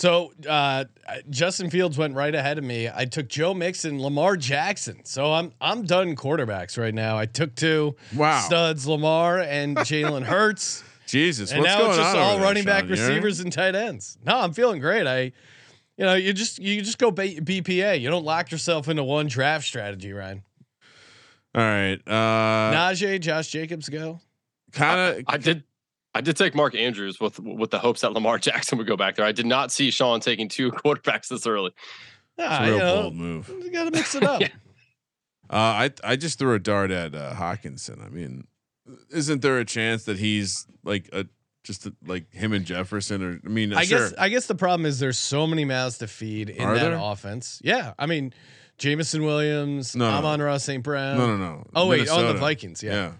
So 0.00 0.32
uh, 0.48 0.86
Justin 1.28 1.68
Fields 1.68 1.98
went 1.98 2.14
right 2.14 2.34
ahead 2.34 2.56
of 2.56 2.64
me. 2.64 2.88
I 2.88 3.04
took 3.04 3.28
Joe 3.28 3.52
Mixon, 3.52 4.00
Lamar 4.00 4.34
Jackson. 4.38 5.04
So 5.04 5.30
I'm 5.30 5.52
I'm 5.60 5.82
done 5.84 6.16
quarterbacks 6.16 6.78
right 6.78 6.94
now. 6.94 7.18
I 7.18 7.26
took 7.26 7.54
two 7.54 7.96
Wow. 8.16 8.40
studs, 8.40 8.86
Lamar 8.86 9.40
and 9.40 9.76
Jalen 9.76 10.22
Hurts, 10.32 10.82
Jesus, 11.06 11.50
and 11.52 11.60
what's 11.60 11.70
now 11.74 11.78
going 11.80 11.90
it's 11.90 11.98
just 11.98 12.16
on 12.16 12.16
over 12.16 12.24
all 12.24 12.36
there, 12.38 12.44
running 12.46 12.64
back 12.64 12.84
Sean? 12.84 12.88
You 12.88 12.94
all 12.94 13.00
right? 13.02 13.08
receivers 13.14 13.40
and 13.40 13.52
tight 13.52 13.74
ends. 13.74 14.16
No, 14.24 14.38
I'm 14.38 14.54
feeling 14.54 14.80
great. 14.80 15.06
I, 15.06 15.20
you 15.98 16.06
know, 16.06 16.14
you 16.14 16.32
just 16.32 16.58
you 16.58 16.80
just 16.80 16.96
go 16.96 17.10
ba- 17.10 17.38
BPA. 17.42 18.00
You 18.00 18.08
don't 18.08 18.24
lock 18.24 18.50
yourself 18.50 18.88
into 18.88 19.04
one 19.04 19.26
draft 19.26 19.66
strategy, 19.66 20.14
Ryan. 20.14 20.42
All 21.54 21.60
right. 21.62 22.00
Uh, 22.06 22.72
Najee, 22.72 23.20
Josh 23.20 23.48
Jacobs 23.48 23.90
go. 23.90 24.18
kind 24.72 25.18
of. 25.18 25.24
i 25.28 25.36
did 25.36 25.64
I 26.14 26.20
did 26.20 26.36
take 26.36 26.54
Mark 26.54 26.74
Andrews 26.74 27.20
with 27.20 27.38
with 27.38 27.70
the 27.70 27.78
hopes 27.78 28.00
that 28.00 28.12
Lamar 28.12 28.38
Jackson 28.46 28.78
would 28.78 28.86
go 28.86 28.96
back 28.96 29.16
there. 29.16 29.24
I 29.26 29.32
did 29.32 29.46
not 29.46 29.70
see 29.72 29.90
Sean 29.90 30.20
taking 30.20 30.48
two 30.48 30.70
quarterbacks 30.72 31.28
this 31.28 31.46
early. 31.46 31.72
Ah, 32.38 32.62
a 32.62 32.66
you 32.66 32.72
real 32.72 32.78
know, 32.78 33.02
bold 33.02 33.14
move. 33.16 33.48
You 33.62 33.70
got 33.70 33.84
to 33.84 33.90
mix 33.90 34.14
it 34.14 34.22
up. 34.24 34.40
Yeah. 34.48 34.48
Uh, 35.50 35.56
I 35.56 35.90
I 36.04 36.14
just 36.16 36.38
threw 36.38 36.54
a 36.54 36.60
dart 36.60 36.92
at 36.92 37.12
uh, 37.14 37.34
Hockenson. 37.34 38.04
I 38.06 38.08
mean, 38.08 38.46
isn't 39.10 39.42
there 39.42 39.58
a 39.58 39.64
chance 39.64 40.04
that 40.04 40.16
he's 40.18 40.66
like 40.84 41.08
a 41.12 41.26
just 41.64 41.86
a, 41.86 41.94
like 42.06 42.32
him 42.32 42.52
and 42.52 42.64
Jefferson? 42.64 43.20
Or 43.22 43.40
I 43.44 43.48
mean, 43.48 43.74
I 43.74 43.82
sure. 43.84 43.98
guess 44.10 44.14
I 44.16 44.28
guess 44.28 44.46
the 44.46 44.54
problem 44.54 44.86
is 44.86 45.00
there's 45.00 45.18
so 45.18 45.48
many 45.48 45.64
mouths 45.64 45.98
to 45.98 46.06
feed 46.06 46.50
in 46.50 46.64
Are 46.64 46.74
that 46.74 46.80
there? 46.90 46.98
offense. 47.00 47.60
Yeah, 47.64 47.94
I 47.98 48.06
mean, 48.06 48.32
Jameson 48.78 49.24
Williams, 49.24 49.96
No, 49.96 50.08
no. 50.08 50.18
Amon 50.18 50.40
Ra 50.40 50.56
St. 50.58 50.84
Brown. 50.84 51.18
no, 51.18 51.26
no, 51.26 51.36
no. 51.36 51.66
Oh 51.74 51.88
wait, 51.88 52.08
on 52.08 52.18
the 52.18 52.22
Minnesota. 52.22 52.38
Vikings, 52.38 52.82
yeah. 52.84 53.12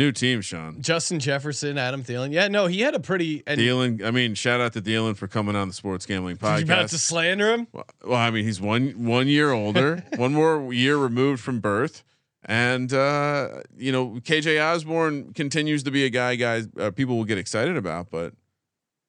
New 0.00 0.12
team, 0.12 0.40
Sean. 0.40 0.80
Justin 0.80 1.20
Jefferson, 1.20 1.76
Adam 1.76 2.02
Thielen. 2.02 2.32
Yeah, 2.32 2.48
no, 2.48 2.68
he 2.68 2.80
had 2.80 2.94
a 2.94 3.00
pretty. 3.00 3.42
And 3.46 3.60
Thielen. 3.60 4.02
I 4.02 4.10
mean, 4.10 4.34
shout 4.34 4.58
out 4.58 4.72
to 4.72 4.80
Thielen 4.80 5.14
for 5.14 5.28
coming 5.28 5.54
on 5.54 5.68
the 5.68 5.74
Sports 5.74 6.06
Gambling 6.06 6.38
podcast. 6.38 6.58
you 6.60 6.64
about 6.64 6.88
to 6.88 6.96
slander 6.96 7.52
him? 7.52 7.66
Well, 7.70 7.84
well, 8.06 8.18
I 8.18 8.30
mean, 8.30 8.46
he's 8.46 8.62
one 8.62 8.92
one 9.04 9.28
year 9.28 9.52
older, 9.52 10.02
one 10.16 10.32
more 10.32 10.72
year 10.72 10.96
removed 10.96 11.42
from 11.42 11.60
birth, 11.60 12.02
and 12.46 12.90
uh, 12.94 13.60
you 13.76 13.92
know, 13.92 14.12
KJ 14.12 14.58
Osborn 14.64 15.34
continues 15.34 15.82
to 15.82 15.90
be 15.90 16.06
a 16.06 16.10
guy 16.10 16.34
guys 16.36 16.66
uh, 16.78 16.90
people 16.90 17.18
will 17.18 17.26
get 17.26 17.36
excited 17.36 17.76
about, 17.76 18.10
but 18.10 18.32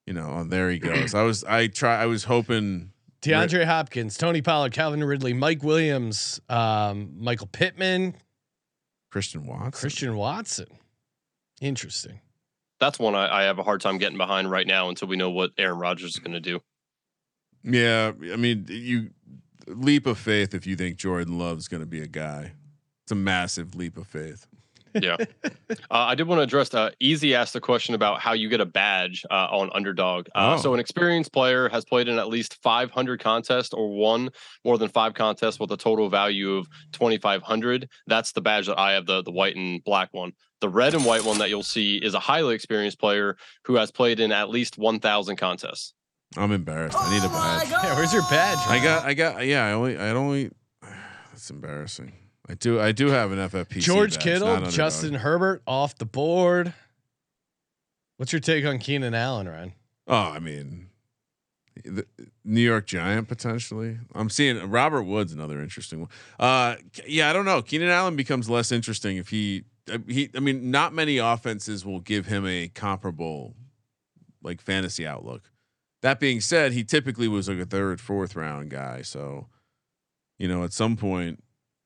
you 0.05 0.11
know, 0.11 0.29
oh, 0.39 0.43
there 0.43 0.69
he 0.69 0.77
goes. 0.79 1.15
I 1.15 1.23
was 1.23 1.45
I 1.45 1.67
try 1.67 2.01
I 2.01 2.05
was 2.05 2.25
hoping 2.25 2.91
DeAndre 3.21 3.63
Hopkins, 3.63 4.17
Tony 4.17 4.41
Pollard, 4.41 4.73
Calvin 4.73 5.01
Ridley, 5.05 5.31
Mike 5.31 5.63
Williams, 5.63 6.41
um, 6.49 7.13
Michael 7.17 7.47
Pittman, 7.47 8.17
Christian 9.09 9.45
Watson. 9.45 9.71
Christian 9.71 10.15
Watson. 10.17 10.67
Interesting. 11.61 12.19
That's 12.79 12.97
one 12.99 13.15
I, 13.15 13.41
I 13.41 13.43
have 13.43 13.59
a 13.59 13.63
hard 13.63 13.79
time 13.79 13.99
getting 13.99 14.17
behind 14.17 14.49
right 14.49 14.67
now 14.67 14.89
until 14.89 15.07
we 15.07 15.15
know 15.15 15.29
what 15.29 15.51
Aaron 15.57 15.77
Rodgers 15.77 16.15
is 16.15 16.19
going 16.19 16.33
to 16.33 16.41
do. 16.41 16.59
Yeah, 17.63 18.11
I 18.33 18.35
mean, 18.35 18.65
you 18.67 19.11
leap 19.67 20.07
of 20.07 20.17
faith 20.17 20.55
if 20.55 20.65
you 20.65 20.75
think 20.75 20.97
Jordan 20.97 21.37
Love's 21.37 21.67
going 21.67 21.81
to 21.81 21.87
be 21.87 22.01
a 22.01 22.07
guy. 22.07 22.53
It's 23.03 23.11
a 23.11 23.15
massive 23.15 23.75
leap 23.75 23.97
of 23.97 24.07
faith. 24.07 24.47
Yeah. 24.93 25.17
uh, 25.45 25.45
I 25.89 26.15
did 26.15 26.27
want 26.27 26.39
to 26.39 26.43
address. 26.43 26.73
Uh, 26.73 26.89
Easy 26.99 27.35
asked 27.35 27.53
the 27.53 27.61
question 27.61 27.95
about 27.95 28.19
how 28.19 28.33
you 28.33 28.49
get 28.49 28.61
a 28.61 28.65
badge 28.65 29.23
uh, 29.29 29.47
on 29.51 29.69
Underdog. 29.73 30.27
Uh, 30.35 30.55
Oh. 30.55 30.61
So, 30.61 30.73
an 30.73 30.79
experienced 30.79 31.31
player 31.31 31.69
has 31.69 31.85
played 31.85 32.07
in 32.07 32.17
at 32.17 32.27
least 32.27 32.61
500 32.61 33.19
contests 33.19 33.73
or 33.73 33.89
won 33.89 34.29
more 34.65 34.77
than 34.77 34.89
five 34.89 35.13
contests 35.13 35.59
with 35.59 35.71
a 35.71 35.77
total 35.77 36.09
value 36.09 36.55
of 36.55 36.67
2,500. 36.93 37.89
That's 38.07 38.31
the 38.31 38.41
badge 38.41 38.67
that 38.67 38.79
I 38.79 38.93
have, 38.93 39.05
the 39.05 39.21
the 39.23 39.31
white 39.31 39.55
and 39.55 39.83
black 39.83 40.09
one. 40.13 40.33
The 40.61 40.69
red 40.69 40.93
and 40.93 41.03
white 41.03 41.25
one 41.25 41.39
that 41.39 41.49
you'll 41.49 41.63
see 41.63 41.97
is 41.97 42.13
a 42.13 42.19
highly 42.19 42.55
experienced 42.55 42.99
player 42.99 43.35
who 43.65 43.75
has 43.75 43.91
played 43.91 44.19
in 44.19 44.31
at 44.31 44.49
least 44.49 44.77
1,000 44.77 45.35
contests. 45.35 45.93
I'm 46.37 46.51
embarrassed. 46.51 46.97
I 46.97 47.11
need 47.11 47.25
a 47.25 47.29
badge. 47.29 47.69
Yeah, 47.69 47.95
where's 47.95 48.13
your 48.13 48.21
badge? 48.29 48.59
I 48.67 48.81
got, 48.81 49.03
I 49.03 49.13
got, 49.13 49.45
yeah. 49.45 49.65
I 49.65 49.73
only, 49.73 49.97
I 49.97 50.11
only. 50.11 50.51
That's 51.31 51.49
embarrassing. 51.49 52.13
I 52.47 52.53
do, 52.53 52.79
I 52.79 52.91
do 52.91 53.07
have 53.07 53.31
an 53.31 53.39
FFPC. 53.39 53.81
George 53.81 54.15
badge, 54.15 54.23
Kittle. 54.23 54.61
Justin 54.67 55.15
Herbert 55.15 55.61
off 55.65 55.95
the 55.95 56.05
board. 56.05 56.73
What's 58.17 58.31
your 58.31 58.39
take 58.39 58.65
on 58.65 58.77
Keenan 58.77 59.15
Allen, 59.15 59.49
Ryan? 59.49 59.73
Oh, 60.07 60.15
I 60.15 60.39
mean, 60.39 60.89
the 61.83 62.05
New 62.45 62.61
York 62.61 62.85
Giant 62.85 63.27
potentially. 63.27 63.97
I'm 64.13 64.29
seeing 64.29 64.69
Robert 64.69 65.03
Woods, 65.03 65.33
another 65.33 65.61
interesting 65.61 66.01
one. 66.01 66.09
Uh, 66.39 66.75
yeah, 67.07 67.29
I 67.29 67.33
don't 67.33 67.45
know. 67.45 67.61
Keenan 67.61 67.89
Allen 67.89 68.15
becomes 68.15 68.49
less 68.49 68.71
interesting 68.71 69.17
if 69.17 69.29
he, 69.29 69.63
he. 70.07 70.29
I 70.35 70.39
mean, 70.39 70.71
not 70.71 70.93
many 70.93 71.17
offenses 71.17 71.85
will 71.85 71.99
give 71.99 72.27
him 72.27 72.45
a 72.45 72.67
comparable, 72.69 73.55
like 74.41 74.61
fantasy 74.61 75.05
outlook. 75.05 75.51
That 76.01 76.19
being 76.19 76.41
said, 76.41 76.73
he 76.73 76.83
typically 76.83 77.27
was 77.27 77.47
like 77.47 77.59
a 77.59 77.65
third, 77.65 78.01
fourth 78.01 78.35
round 78.35 78.69
guy. 78.71 79.01
So, 79.03 79.47
you 80.39 80.47
know, 80.47 80.63
at 80.63 80.73
some 80.73 80.97
point, 80.97 81.43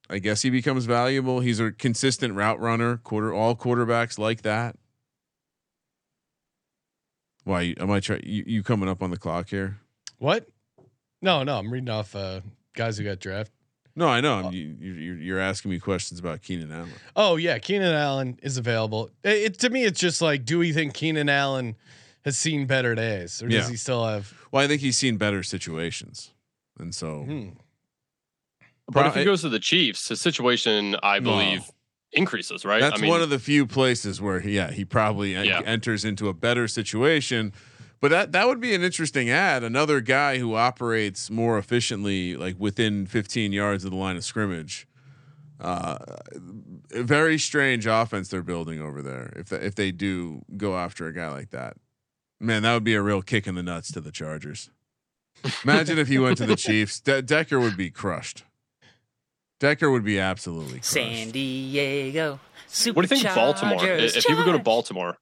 I 0.10 0.20
guess 0.20 0.42
he 0.42 0.50
becomes 0.50 0.86
valuable. 0.86 1.40
He's 1.40 1.60
a 1.60 1.72
consistent 1.72 2.36
route 2.36 2.60
runner. 2.60 2.98
Quarter 2.98 3.34
all 3.34 3.56
quarterbacks 3.56 4.18
like 4.18 4.44
that. 4.44 4.76
Why 7.44 7.76
am 7.78 7.92
I 7.92 8.00
trying? 8.00 8.22
You, 8.24 8.44
you 8.48 8.64
coming 8.64 8.90
up 8.90 9.04
on 9.04 9.12
the 9.12 9.18
clock 9.18 9.50
here? 9.50 9.80
What? 10.18 10.48
No, 11.22 11.44
no, 11.44 11.58
I'm 11.58 11.72
reading 11.72 11.90
off 11.90 12.16
uh, 12.16 12.42
guys 12.74 12.98
who 12.98 13.04
got 13.04 13.20
drafted. 13.20 13.55
No, 13.96 14.08
I 14.10 14.20
know. 14.20 14.36
I'm, 14.48 14.54
you, 14.54 14.76
you, 14.80 15.14
you're 15.14 15.40
asking 15.40 15.72
me 15.72 15.80
questions 15.80 16.20
about 16.20 16.42
Keenan 16.42 16.72
Allen. 16.72 16.92
Oh 17.16 17.38
yeah, 17.38 17.58
Keenan 17.60 17.94
Allen 17.94 18.38
is 18.44 18.58
available. 18.58 19.10
It, 19.24 19.30
it- 19.54 19.60
to 19.60 19.70
me, 19.70 19.84
it's 19.84 20.00
just 20.00 20.22
like, 20.22 20.44
do 20.46 20.60
we 20.60 20.74
think 20.74 20.94
Keenan 20.94 21.30
Allen 21.30 21.76
has 22.26 22.38
seen 22.38 22.66
better 22.68 22.94
days, 22.96 23.42
or 23.42 23.48
does 23.48 23.70
he 23.70 23.76
still 23.78 24.06
have? 24.06 24.34
Well, 24.52 24.64
I 24.64 24.68
think 24.68 24.82
he's 24.82 24.98
seen 24.98 25.18
better 25.18 25.44
situations, 25.44 26.32
and 26.80 26.94
so 26.94 27.24
Hmm. 27.24 27.50
But 28.88 29.08
if 29.08 29.14
Pro- 29.14 29.20
he 29.22 29.26
goes 29.26 29.42
to 29.42 29.50
the 29.50 29.60
Chiefs, 29.60 30.10
his 30.10 30.22
situation, 30.22 30.96
I 31.02 31.18
No. 31.20 31.32
believe, 31.32 31.64
increases. 32.12 32.64
Right? 32.66 32.82
that's 32.82 33.00
I 33.00 33.02
mean, 33.02 33.10
one 33.10 33.22
of 33.22 33.30
the 33.32 33.40
few 33.40 33.66
places 33.66 34.22
where, 34.22 34.40
he, 34.42 34.56
yeah, 34.56 34.72
he 34.72 34.86
probably 34.86 35.34
Yeah. 35.34 35.62
enters 35.66 36.06
into 36.06 36.28
a 36.30 36.34
better 36.34 36.68
situation. 36.68 37.52
But 38.06 38.12
that 38.12 38.32
that 38.34 38.48
would 38.48 38.60
be 38.62 38.76
an 38.76 38.84
interesting 38.84 39.32
ad. 39.32 39.64
Another 39.64 40.00
guy 40.00 40.38
who 40.38 40.54
operates 40.54 41.32
more 41.32 41.58
efficiently, 41.58 42.36
like 42.36 42.56
within 42.60 43.08
15 43.08 43.52
yards 43.52 43.84
of 43.84 43.90
the 43.90 43.98
line 43.98 44.16
of 44.16 44.24
scrimmage. 44.24 44.88
Uh, 45.60 45.98
very 46.92 47.40
strange 47.40 47.88
offense 47.88 48.28
they're 48.28 48.44
building 48.44 48.80
over 48.80 49.02
there. 49.02 49.34
If 49.36 49.50
they, 49.50 49.58
if 49.58 49.74
they 49.74 49.92
do 49.92 50.44
go 50.56 50.78
after 50.78 51.08
a 51.08 51.14
guy 51.14 51.30
like 51.32 51.50
that, 51.50 51.78
man, 52.40 52.62
that 52.62 52.76
would 52.76 52.84
be 52.84 52.94
a 52.94 53.02
real 53.02 53.24
kick 53.24 53.48
in 53.48 53.56
the 53.56 53.64
nuts 53.64 53.92
to 53.94 54.02
the 54.02 54.12
Chargers. 54.12 54.70
Imagine 55.64 55.98
if 55.98 56.08
he 56.08 56.20
went 56.20 56.38
to 56.38 56.46
the 56.46 56.56
Chiefs. 56.68 57.00
De- 57.00 57.24
Decker 57.24 57.60
would 57.60 57.76
be 57.76 57.90
crushed. 57.90 58.44
Decker 59.60 59.90
would 59.90 60.06
be 60.06 60.20
absolutely 60.20 60.74
crushed. 60.74 60.92
San 60.92 61.32
Diego. 61.32 62.40
what 62.94 62.96
do 62.98 63.02
you 63.02 63.08
think 63.08 63.26
of 63.26 63.34
Baltimore? 63.34 63.80
Superchargers. 63.80 64.16
If 64.16 64.26
he 64.26 64.36
would 64.36 64.46
go 64.46 64.52
to 64.52 64.60
Baltimore, 64.60 65.18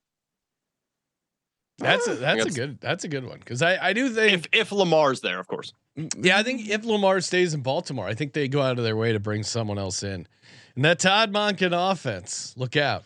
That's 1.84 2.08
a 2.08 2.16
that's 2.16 2.46
a 2.46 2.50
good 2.52 2.80
that's 2.82 3.04
a 3.04 3.08
good 3.08 3.26
one 3.26 3.40
because 3.40 3.62
I 3.62 3.90
I 3.90 3.94
do 3.94 4.10
think 4.10 4.34
if 4.34 4.46
if 4.52 4.72
Lamar's 4.72 5.22
there, 5.22 5.40
of 5.40 5.48
course. 5.48 5.74
yeah 6.18 6.38
I 6.38 6.44
think 6.44 6.68
if 6.70 6.84
Lamar 6.86 7.22
stays 7.22 7.54
in 7.54 7.62
Baltimore, 7.62 8.08
I 8.08 8.14
think 8.14 8.34
they 8.34 8.48
go 8.48 8.62
out 8.62 8.78
of 8.78 8.84
their 8.84 8.96
way 8.96 9.14
to 9.14 9.20
bring 9.20 9.44
someone 9.44 9.78
else 9.78 10.02
in, 10.04 10.28
and 10.76 10.86
that 10.86 11.00
Todd 11.00 11.32
Monken 11.32 11.72
offense, 11.92 12.54
look 12.58 12.76
out. 12.76 13.04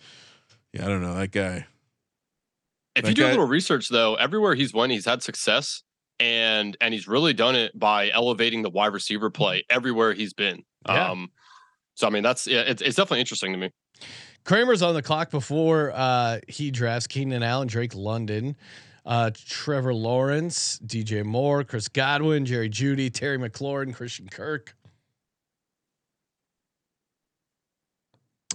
Yeah, 0.73 0.85
I 0.85 0.87
don't 0.89 1.01
know 1.01 1.15
that 1.15 1.31
guy. 1.31 1.65
If 2.95 3.03
That 3.03 3.09
you 3.09 3.15
do 3.15 3.21
guy- 3.23 3.27
a 3.29 3.31
little 3.31 3.47
research, 3.47 3.89
though, 3.89 4.15
everywhere 4.15 4.55
he's 4.55 4.73
went, 4.73 4.91
he's 4.91 5.05
had 5.05 5.21
success, 5.21 5.83
and 6.19 6.75
and 6.81 6.93
he's 6.93 7.07
really 7.07 7.33
done 7.33 7.55
it 7.55 7.77
by 7.77 8.09
elevating 8.09 8.61
the 8.63 8.69
wide 8.69 8.93
receiver 8.93 9.29
play 9.29 9.63
everywhere 9.69 10.13
he's 10.13 10.33
been. 10.33 10.63
Yeah. 10.87 11.11
Um, 11.11 11.31
so 11.95 12.07
I 12.07 12.09
mean, 12.09 12.23
that's 12.23 12.47
yeah, 12.47 12.61
it's, 12.61 12.81
it's 12.81 12.95
definitely 12.95 13.19
interesting 13.21 13.51
to 13.53 13.57
me. 13.59 13.71
Kramer's 14.47 14.81
on 14.81 14.93
the 14.93 15.01
clock 15.01 15.29
before 15.29 15.91
uh, 15.93 16.39
he 16.47 16.71
drafts 16.71 17.05
Keenan 17.05 17.43
Allen, 17.43 17.67
Drake 17.67 17.93
London, 17.93 18.55
uh, 19.05 19.29
Trevor 19.35 19.93
Lawrence, 19.93 20.79
DJ 20.85 21.25
Moore, 21.25 21.65
Chris 21.65 21.89
Godwin, 21.89 22.45
Jerry 22.45 22.69
Jeudy, 22.69 23.13
Terry 23.13 23.37
McLaurin, 23.37 23.93
Christian 23.93 24.29
Kirk. 24.29 24.73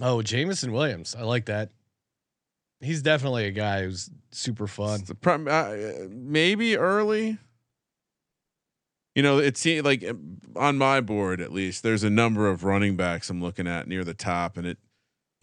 Oh, 0.01 0.23
Jameson 0.23 0.71
Williams. 0.71 1.15
I 1.15 1.21
like 1.21 1.45
that. 1.45 1.69
He's 2.81 3.03
definitely 3.03 3.45
a 3.45 3.51
guy 3.51 3.83
who's 3.83 4.09
super 4.31 4.65
fun. 4.65 5.01
Prim- 5.21 5.47
uh, 5.47 5.75
maybe 6.09 6.75
early. 6.75 7.37
You 9.13 9.21
know, 9.21 9.37
it 9.37 9.57
seems 9.57 9.85
like 9.85 10.03
on 10.55 10.79
my 10.79 11.01
board 11.01 11.39
at 11.39 11.53
least, 11.53 11.83
there's 11.83 12.03
a 12.03 12.09
number 12.09 12.49
of 12.49 12.63
running 12.63 12.95
backs 12.95 13.29
I'm 13.29 13.43
looking 13.43 13.67
at 13.67 13.87
near 13.87 14.03
the 14.03 14.15
top, 14.15 14.57
and 14.57 14.65
it, 14.65 14.79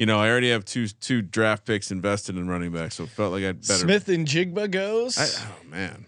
you 0.00 0.06
know, 0.06 0.18
I 0.18 0.30
already 0.30 0.48
have 0.48 0.64
two 0.64 0.88
two 0.88 1.20
draft 1.20 1.66
picks 1.66 1.90
invested 1.90 2.38
in 2.38 2.48
running 2.48 2.72
back, 2.72 2.90
so 2.90 3.02
it 3.02 3.10
felt 3.10 3.32
like 3.32 3.44
I'd 3.44 3.60
better. 3.60 3.80
Smith 3.80 4.08
and 4.08 4.26
Jigba 4.26 4.70
goes. 4.70 5.18
I, 5.18 5.26
oh 5.26 5.68
man, 5.68 6.06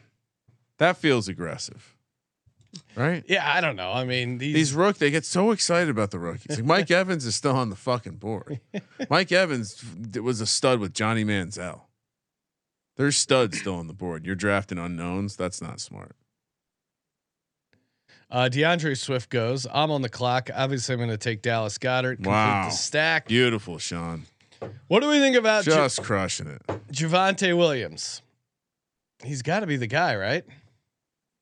that 0.78 0.96
feels 0.96 1.28
aggressive, 1.28 1.94
right? 2.96 3.22
yeah, 3.28 3.46
I 3.46 3.60
don't 3.60 3.76
know. 3.76 3.92
I 3.92 4.04
mean, 4.04 4.38
these, 4.38 4.54
These 4.54 4.72
rook, 4.72 4.96
they 4.96 5.10
get 5.10 5.26
so 5.26 5.50
excited 5.50 5.90
about 5.90 6.10
the 6.10 6.18
rookies. 6.18 6.56
Like 6.56 6.64
Mike 6.64 6.90
Evans 7.02 7.26
is 7.26 7.36
still 7.36 7.54
on 7.54 7.68
the 7.68 7.76
fucking 7.76 8.16
board. 8.16 8.60
Mike 9.10 9.30
Evans 9.30 9.84
was 10.18 10.40
a 10.40 10.46
stud 10.46 10.80
with 10.80 10.94
Johnny 10.94 11.22
Manziel. 11.22 11.82
There's 12.96 13.18
studs 13.18 13.58
still 13.58 13.74
on 13.74 13.88
the 13.88 13.92
board. 13.94 14.24
You're 14.24 14.36
drafting 14.36 14.78
unknowns. 14.78 15.36
That's 15.36 15.60
not 15.60 15.80
smart. 15.80 16.16
Uh, 18.32 18.48
DeAndre 18.50 18.96
Swift 18.96 19.28
goes. 19.28 19.66
I'm 19.70 19.90
on 19.90 20.00
the 20.00 20.08
clock. 20.08 20.48
Obviously, 20.54 20.94
I'm 20.94 20.98
going 20.98 21.10
to 21.10 21.18
take 21.18 21.42
Dallas 21.42 21.76
Goedert. 21.76 22.16
Complete 22.16 22.30
Wow. 22.32 22.64
the 22.70 22.74
stack. 22.74 23.28
Beautiful, 23.28 23.78
Sean. 23.78 24.24
What 24.88 25.00
do 25.00 25.08
we 25.08 25.18
think 25.18 25.36
about 25.36 25.64
Ju- 25.64 25.72
Just 25.72 26.02
crushing 26.02 26.46
it. 26.46 26.62
Javonte 26.90 27.54
Williams? 27.56 28.22
He's 29.22 29.42
got 29.42 29.60
to 29.60 29.66
be 29.66 29.76
the 29.76 29.86
guy, 29.86 30.16
right? 30.16 30.44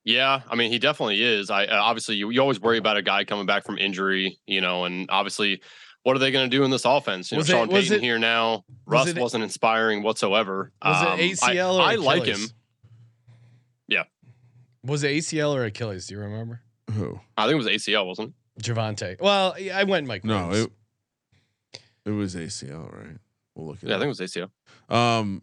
Yeah, 0.03 0.41
I 0.51 0.57
mean, 0.57 0.73
he 0.73 0.79
definitely 0.81 1.23
is. 1.23 1.49
I 1.51 1.67
uh, 1.67 1.81
obviously 1.81 2.17
you, 2.17 2.31
you 2.31 2.41
always 2.41 2.61
worry 2.61 2.79
about 2.79 2.97
a 2.97 3.03
guy 3.03 3.25
coming 3.25 3.47
back 3.47 3.65
from 3.65 3.79
injury, 3.79 4.39
you 4.47 4.61
know, 4.61 4.85
and 4.87 5.09
obviously, 5.11 5.61
what 6.03 6.17
are 6.17 6.19
they 6.19 6.31
going 6.33 6.51
to 6.51 6.57
do 6.57 6.65
in 6.65 6.71
this 6.71 6.85
offense? 6.87 7.31
You 7.31 7.39
Was 7.39 7.49
know, 7.51 7.57
Sean 7.59 7.69
was 7.69 7.85
Payton 7.85 7.99
it- 7.99 8.03
here 8.03 8.19
now. 8.19 8.51
was 8.57 8.65
Russ 8.87 9.09
it- 9.11 9.19
wasn't 9.19 9.45
inspiring 9.45 10.03
whatsoever. 10.03 10.73
Was 10.85 11.07
Um, 11.07 11.21
it 11.21 11.33
ACL 11.39 11.79
I, 11.79 11.83
or 11.85 11.93
I 11.93 11.95
like 11.97 12.25
him. 12.25 12.41
Yeah. 13.87 14.05
Was 14.83 15.05
it 15.05 15.11
ACL 15.13 15.55
or 15.55 15.65
Achilles? 15.67 16.07
Do 16.07 16.15
you 16.15 16.21
remember? 16.21 16.63
Who? 16.91 17.21
I 17.37 17.45
think 17.47 17.55
it 17.55 17.65
was 17.65 17.67
ACL, 17.67 18.07
wasn't 18.07 18.35
it? 18.57 18.63
Javonte. 18.63 19.21
Well, 19.21 19.55
I 19.73 19.85
went 19.85 20.07
Mike. 20.07 20.25
No, 20.25 20.49
Williams. 20.49 20.71
it, 21.73 21.81
it 22.07 22.11
was 22.11 22.35
ACL, 22.35 22.93
right? 22.93 23.17
We'll 23.55 23.69
look 23.69 23.77
at 23.83 23.89
Yeah, 23.89 23.97
I 23.97 23.99
think 23.99 24.07
it 24.07 24.19
was 24.19 24.21
ACL. 24.21 24.51
Um, 24.95 25.43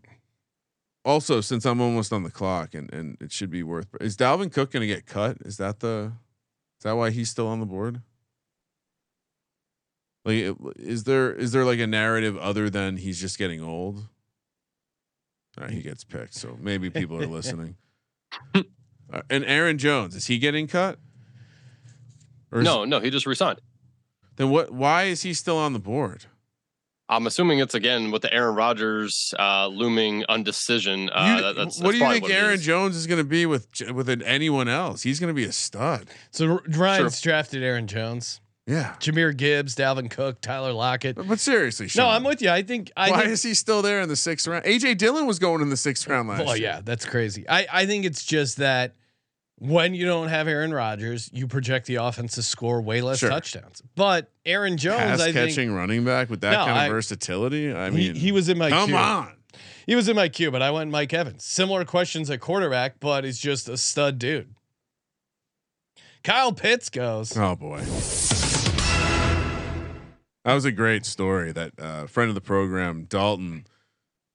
also, 1.04 1.42
since 1.42 1.66
I'm 1.66 1.80
almost 1.82 2.12
on 2.12 2.24
the 2.24 2.32
clock, 2.32 2.74
and 2.74 2.92
and 2.94 3.18
it 3.22 3.32
should 3.32 3.50
be 3.50 3.64
worth. 3.64 3.88
Is 4.02 4.18
Dalvin 4.18 4.52
Cook 4.52 4.72
going 4.72 4.82
to 4.82 4.94
get 4.94 5.06
cut? 5.06 5.38
Is 5.46 5.58
that 5.58 5.80
the? 5.80 6.12
Is 6.80 6.84
that 6.84 6.94
why 6.94 7.10
he's 7.10 7.30
still 7.30 7.48
on 7.48 7.60
the 7.60 7.66
board? 7.66 8.02
Like, 10.26 10.36
is 10.36 10.56
there 10.56 10.58
is 10.78 11.04
there 11.06 11.34
is 11.34 11.52
there 11.54 11.64
like 11.64 11.80
a 11.80 11.88
narrative 11.88 12.38
other 12.38 12.70
than 12.70 12.98
he's 12.98 13.20
just 13.20 13.38
getting 13.38 13.64
old? 13.64 14.00
All 15.58 15.64
right, 15.64 15.72
he 15.72 15.82
gets 15.82 16.04
picked, 16.04 16.36
so 16.36 16.58
maybe 16.62 16.90
people 16.90 17.18
are 17.22 17.26
listening. 17.28 17.78
Uh, 18.54 19.22
and 19.30 19.46
Aaron 19.46 19.78
Jones 19.78 20.16
is 20.16 20.28
he 20.28 20.38
getting 20.38 20.68
cut? 20.68 21.00
Or 22.52 22.62
No, 22.62 22.86
no, 22.86 23.00
he 23.00 23.10
just 23.10 23.26
resigned. 23.26 23.60
Then 24.38 24.50
what? 24.50 24.72
Why 24.72 25.04
is 25.04 25.24
he 25.24 25.34
still 25.34 25.58
on 25.58 25.74
the 25.74 25.80
board? 25.80 26.26
I'm 27.10 27.26
assuming 27.26 27.60
it's 27.60 27.74
again 27.74 28.12
with 28.12 28.22
the 28.22 28.34
Aaron 28.34 28.54
Rodgers 28.56 29.34
uh, 29.40 29.68
looming 29.68 30.24
undecision. 30.30 31.10
Uh, 31.12 31.36
You- 31.38 31.42
that- 31.42 31.56
that's, 31.56 31.80
what 31.80 31.92
that's 31.94 32.00
do 32.00 32.06
you 32.06 32.12
think 32.12 32.24
what 32.24 32.32
Aaron 32.32 32.56
is. 32.56 32.66
Jones 32.66 32.96
is 32.98 33.08
going 33.08 33.20
to 33.20 33.24
be 33.24 33.46
with 33.46 33.68
with 33.94 34.10
anyone 34.26 34.68
else? 34.68 35.04
He's 35.04 35.20
going 35.20 35.30
to 35.30 35.34
be 35.34 35.46
a 35.46 35.52
stud. 35.54 36.10
So 36.32 36.52
R- 36.54 36.62
Ryan's 36.68 37.22
drafted 37.22 37.64
Aaron 37.64 37.88
Jones, 37.88 38.42
Yeah. 38.66 38.96
Jahmyr 39.00 39.36
Gibbs, 39.36 39.74
Dalvin 39.74 40.10
Cook, 40.12 40.42
Tyler 40.42 40.74
Lockett. 40.74 41.16
But, 41.16 41.30
but 41.30 41.40
seriously, 41.40 41.88
Sean, 41.88 42.04
No, 42.04 42.10
I'm 42.10 42.24
with 42.26 42.42
you. 42.42 42.50
I 42.50 42.62
think. 42.62 42.92
I 42.98 43.10
why 43.12 43.20
think, 43.22 43.30
is 43.32 43.42
he 43.44 43.54
still 43.54 43.82
there 43.82 44.02
in 44.02 44.10
the 44.10 44.18
sixth 44.18 44.46
round? 44.46 44.66
AJ 44.66 44.98
Dillon 44.98 45.26
was 45.28 45.40
going 45.40 45.62
in 45.62 45.70
the 45.70 45.78
sixth 45.78 46.06
round 46.10 46.28
last 46.28 46.46
Well, 46.46 46.58
year. 46.58 46.68
yeah, 46.68 46.82
that's 46.84 47.06
crazy. 47.06 47.48
I, 47.48 47.66
I 47.72 47.86
think 47.86 48.04
it's 48.06 48.26
just 48.26 48.58
that 48.58 48.96
when 49.60 49.94
you 49.96 50.06
don't 50.06 50.28
have 50.28 50.48
Aaron 50.48 50.74
Rodgers, 50.74 51.30
you 51.34 51.48
project 51.48 51.88
the 51.88 51.96
offense 51.96 52.36
to 52.36 52.44
score 52.44 52.82
way 52.82 53.02
less 53.02 53.20
Sure. 53.20 53.30
touchdowns. 53.30 53.82
But 53.96 54.32
Aaron 54.46 54.78
Jones, 54.78 55.00
Pass 55.00 55.22
I 55.22 55.32
catching 55.32 55.56
think 55.56 55.72
running 55.72 56.06
back 56.06 56.30
with 56.30 56.42
that 56.42 56.52
No, 56.52 56.58
kind 56.66 56.72
of 56.72 56.78
I- 56.78 56.90
versatility. 56.90 57.74
I 57.74 57.90
he, 57.90 57.96
mean, 57.96 58.16
he 58.16 58.32
was 58.32 58.50
in 58.50 58.58
my 58.58 58.70
come 58.70 58.90
queue. 58.90 58.98
on. 58.98 59.34
He 59.88 59.96
was 59.96 60.08
in 60.10 60.16
my 60.16 60.30
queue, 60.30 60.52
but 60.52 60.62
I 60.62 60.70
went 60.70 60.92
Mike 60.92 61.14
Evans. 61.14 61.44
Similar 61.46 61.86
questions 61.86 62.30
at 62.30 62.40
quarterback, 62.42 63.00
but 63.00 63.24
he's 63.24 63.40
just 63.40 63.68
a 63.70 63.78
stud 63.78 64.20
dude. 64.20 64.54
Kyle 66.24 66.52
Pitts 66.52 66.90
goes. 66.90 67.36
Oh 67.38 67.56
boy. 67.56 67.82
That 70.44 70.54
was 70.54 70.66
a 70.66 70.72
great 70.72 71.06
story. 71.06 71.52
That 71.52 71.74
uh, 71.78 72.08
friend 72.08 72.30
of 72.30 72.36
the 72.36 72.42
program, 72.42 73.04
Dalton, 73.06 73.66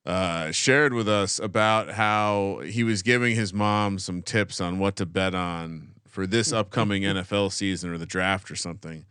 uh, 0.05 0.51
shared 0.51 0.93
with 0.93 1.07
us 1.07 1.39
about 1.39 1.91
how 1.91 2.61
he 2.65 2.83
was 2.83 3.01
giving 3.01 3.35
his 3.35 3.53
mom 3.53 3.99
some 3.99 4.21
tips 4.21 4.59
on 4.59 4.79
what 4.79 4.95
to 4.97 5.05
bet 5.05 5.33
on 5.33 5.89
for 6.05 6.27
this 6.27 6.51
upcoming 6.51 7.03
NFL 7.03 7.51
season 7.51 7.89
or 7.89 7.97
the 7.97 8.05
draft 8.05 8.51
or 8.51 8.55
something. 8.55 9.05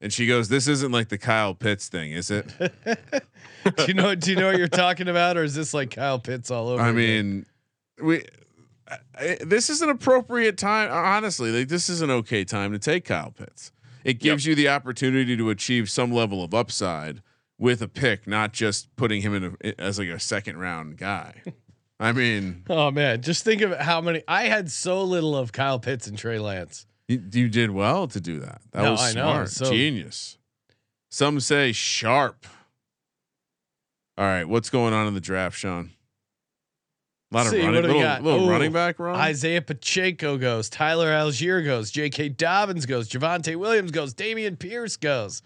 And 0.00 0.12
she 0.12 0.26
goes, 0.26 0.48
"This 0.48 0.68
isn't 0.68 0.92
like 0.92 1.08
the 1.08 1.18
Kyle 1.18 1.54
Pitts 1.54 1.88
thing, 1.88 2.12
is 2.12 2.30
it?" 2.30 2.52
do 2.58 3.84
you 3.88 3.94
know? 3.94 4.14
Do 4.14 4.30
you 4.30 4.36
know 4.36 4.48
what 4.48 4.58
you're 4.58 4.68
talking 4.68 5.08
about, 5.08 5.36
or 5.36 5.42
is 5.42 5.54
this 5.54 5.72
like 5.72 5.90
Kyle 5.90 6.18
Pitts 6.18 6.50
all 6.50 6.68
over? 6.68 6.82
I 6.82 6.92
mean, 6.92 7.46
we. 8.02 8.24
I, 9.18 9.38
this 9.40 9.68
is 9.68 9.82
an 9.82 9.88
appropriate 9.88 10.58
time. 10.58 10.90
Honestly, 10.92 11.50
like 11.50 11.68
this 11.68 11.88
is 11.88 12.02
an 12.02 12.10
okay 12.10 12.44
time 12.44 12.72
to 12.72 12.78
take 12.78 13.06
Kyle 13.06 13.30
Pitts. 13.30 13.72
It 14.04 14.20
gives 14.20 14.46
you 14.46 14.54
the 14.54 14.68
opportunity 14.68 15.36
to 15.36 15.50
achieve 15.50 15.90
some 15.90 16.12
level 16.12 16.44
of 16.44 16.54
upside 16.54 17.22
with 17.58 17.80
a 17.82 17.88
pick, 17.88 18.26
not 18.26 18.52
just 18.52 18.94
putting 18.96 19.22
him 19.22 19.34
in 19.34 19.56
a, 19.64 19.80
as 19.80 19.98
like 19.98 20.08
a 20.08 20.20
second 20.20 20.58
round 20.58 20.96
guy. 20.98 21.42
I 22.00 22.12
mean, 22.12 22.64
oh 22.68 22.90
man, 22.90 23.22
just 23.22 23.42
think 23.44 23.62
of 23.62 23.76
how 23.78 24.00
many. 24.02 24.22
I 24.28 24.44
had 24.44 24.70
so 24.70 25.02
little 25.02 25.34
of 25.36 25.52
Kyle 25.52 25.78
Pitts 25.78 26.06
and 26.06 26.18
Trey 26.18 26.38
Lance. 26.38 26.86
you, 27.08 27.22
you 27.32 27.48
did 27.48 27.70
well 27.70 28.06
to 28.08 28.20
do 28.20 28.40
that. 28.40 28.60
That 28.72 28.82
No, 28.82 28.90
was 28.92 29.00
I 29.00 29.12
know, 29.12 29.22
smart, 29.22 29.48
so- 29.50 29.70
genius. 29.70 30.36
Some 31.10 31.40
say 31.40 31.72
sharp. 31.72 32.44
All 34.18 34.24
right, 34.26 34.44
what's 34.44 34.70
going 34.70 34.92
on 34.94 35.06
in 35.06 35.14
the 35.14 35.20
draft, 35.20 35.56
Sean? 35.58 35.90
A 37.32 37.36
lot 37.36 37.46
See, 37.48 37.58
of 37.58 37.64
running, 37.66 37.82
little, 37.82 38.22
little 38.22 38.46
Ooh, 38.46 38.50
running 38.50 38.72
back 38.72 38.98
run. 38.98 39.16
Isaiah 39.16 39.60
Pacheco 39.60 40.38
goes. 40.38 40.70
Tyler 40.70 41.08
Allgeier 41.08 41.64
goes. 41.64 41.90
J.K. 41.90 42.30
Dobbins 42.30 42.86
goes. 42.86 43.08
Javonte 43.08 43.56
Williams 43.56 43.90
goes. 43.90 44.14
Damian 44.14 44.56
Pierce 44.56 44.96
goes. 44.96 45.42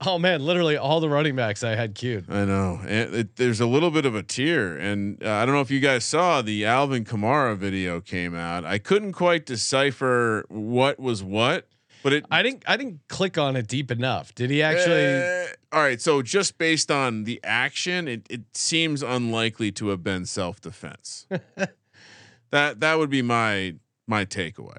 Oh 0.06 0.18
man, 0.18 0.44
literally 0.44 0.76
all 0.76 1.00
the 1.00 1.08
running 1.08 1.36
backs 1.36 1.62
I 1.62 1.76
had 1.76 1.94
queued. 1.94 2.26
I 2.28 2.44
know. 2.44 2.80
And 2.82 3.14
it, 3.14 3.36
there's 3.36 3.60
a 3.60 3.66
little 3.66 3.90
bit 3.90 4.04
of 4.04 4.14
a 4.14 4.22
tear, 4.22 4.76
and 4.76 5.22
uh, 5.22 5.30
I 5.30 5.46
don't 5.46 5.54
know 5.54 5.60
if 5.60 5.70
you 5.70 5.80
guys 5.80 6.04
saw 6.04 6.42
the 6.42 6.64
Alvin 6.66 7.04
Kamara 7.04 7.56
video 7.56 8.00
came 8.00 8.34
out. 8.34 8.64
I 8.64 8.78
couldn't 8.78 9.12
quite 9.12 9.46
decipher 9.46 10.44
what 10.48 10.98
was 10.98 11.22
what, 11.22 11.68
but 12.02 12.12
it 12.12 12.26
I 12.30 12.42
didn't. 12.42 12.64
I 12.66 12.76
didn't 12.76 13.00
click 13.08 13.38
on 13.38 13.56
it 13.56 13.66
deep 13.68 13.90
enough. 13.90 14.34
Did 14.34 14.50
he 14.50 14.62
actually? 14.62 15.06
Uh, 15.06 15.46
all 15.72 15.82
right, 15.82 16.00
so 16.00 16.22
just 16.22 16.58
based 16.58 16.90
on 16.90 17.24
the 17.24 17.40
action, 17.42 18.06
it, 18.08 18.26
it 18.28 18.42
seems 18.52 19.02
unlikely 19.02 19.72
to 19.72 19.88
have 19.88 20.02
been 20.02 20.26
self 20.26 20.60
defense. 20.60 21.26
that 22.50 22.80
that 22.80 22.98
would 22.98 23.10
be 23.10 23.22
my 23.22 23.76
my 24.06 24.24
takeaway. 24.24 24.76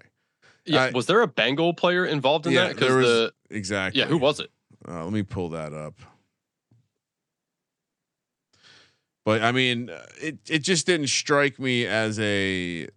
Yeah, 0.65 0.83
I- 0.83 0.91
was 0.91 1.05
there 1.05 1.21
a 1.21 1.27
Bengal 1.27 1.73
player 1.73 2.05
involved 2.05 2.47
in 2.47 2.53
yeah, 2.53 2.67
that? 2.67 2.77
there 2.77 2.97
was 2.97 3.07
the 3.07 3.33
exactly. 3.49 4.01
yeah, 4.01 4.07
who 4.07 4.17
was 4.17 4.39
it? 4.39 4.51
Uh, 4.87 5.03
let 5.03 5.13
me 5.13 5.23
pull 5.23 5.49
that 5.49 5.73
up. 5.73 5.95
But 9.25 9.41
I 9.41 9.51
mean, 9.51 9.89
uh, 9.89 10.05
it 10.21 10.37
it 10.47 10.59
just 10.59 10.85
didn't 10.85 11.07
strike 11.07 11.59
me 11.59 11.87
as 11.87 12.19
a 12.19 12.87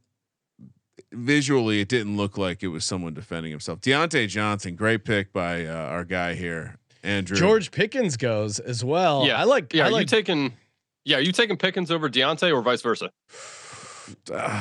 visually. 1.10 1.80
It 1.80 1.88
didn't 1.88 2.16
look 2.18 2.36
like 2.36 2.62
it 2.62 2.68
was 2.68 2.84
someone 2.84 3.14
defending 3.14 3.50
himself. 3.50 3.80
Diontae 3.80 4.28
Johnson, 4.28 4.76
great 4.76 5.04
pick 5.04 5.32
by 5.32 5.64
uh, 5.64 5.72
our 5.74 6.04
guy 6.04 6.34
here, 6.34 6.76
Andrew 7.02 7.36
George 7.36 7.70
Pickens 7.70 8.18
goes 8.18 8.58
as 8.58 8.84
well. 8.84 9.26
yeah, 9.26 9.40
I 9.40 9.44
like. 9.44 9.72
Yeah, 9.72 9.84
I 9.84 9.86
are 9.86 9.90
you 9.90 9.96
like. 9.96 10.06
taking? 10.08 10.52
Yeah, 11.04 11.16
are 11.16 11.22
you 11.22 11.32
taking 11.32 11.56
Pickens 11.56 11.90
over 11.90 12.10
Diontae 12.10 12.54
or 12.54 12.62
vice 12.62 12.82
versa? 12.82 13.10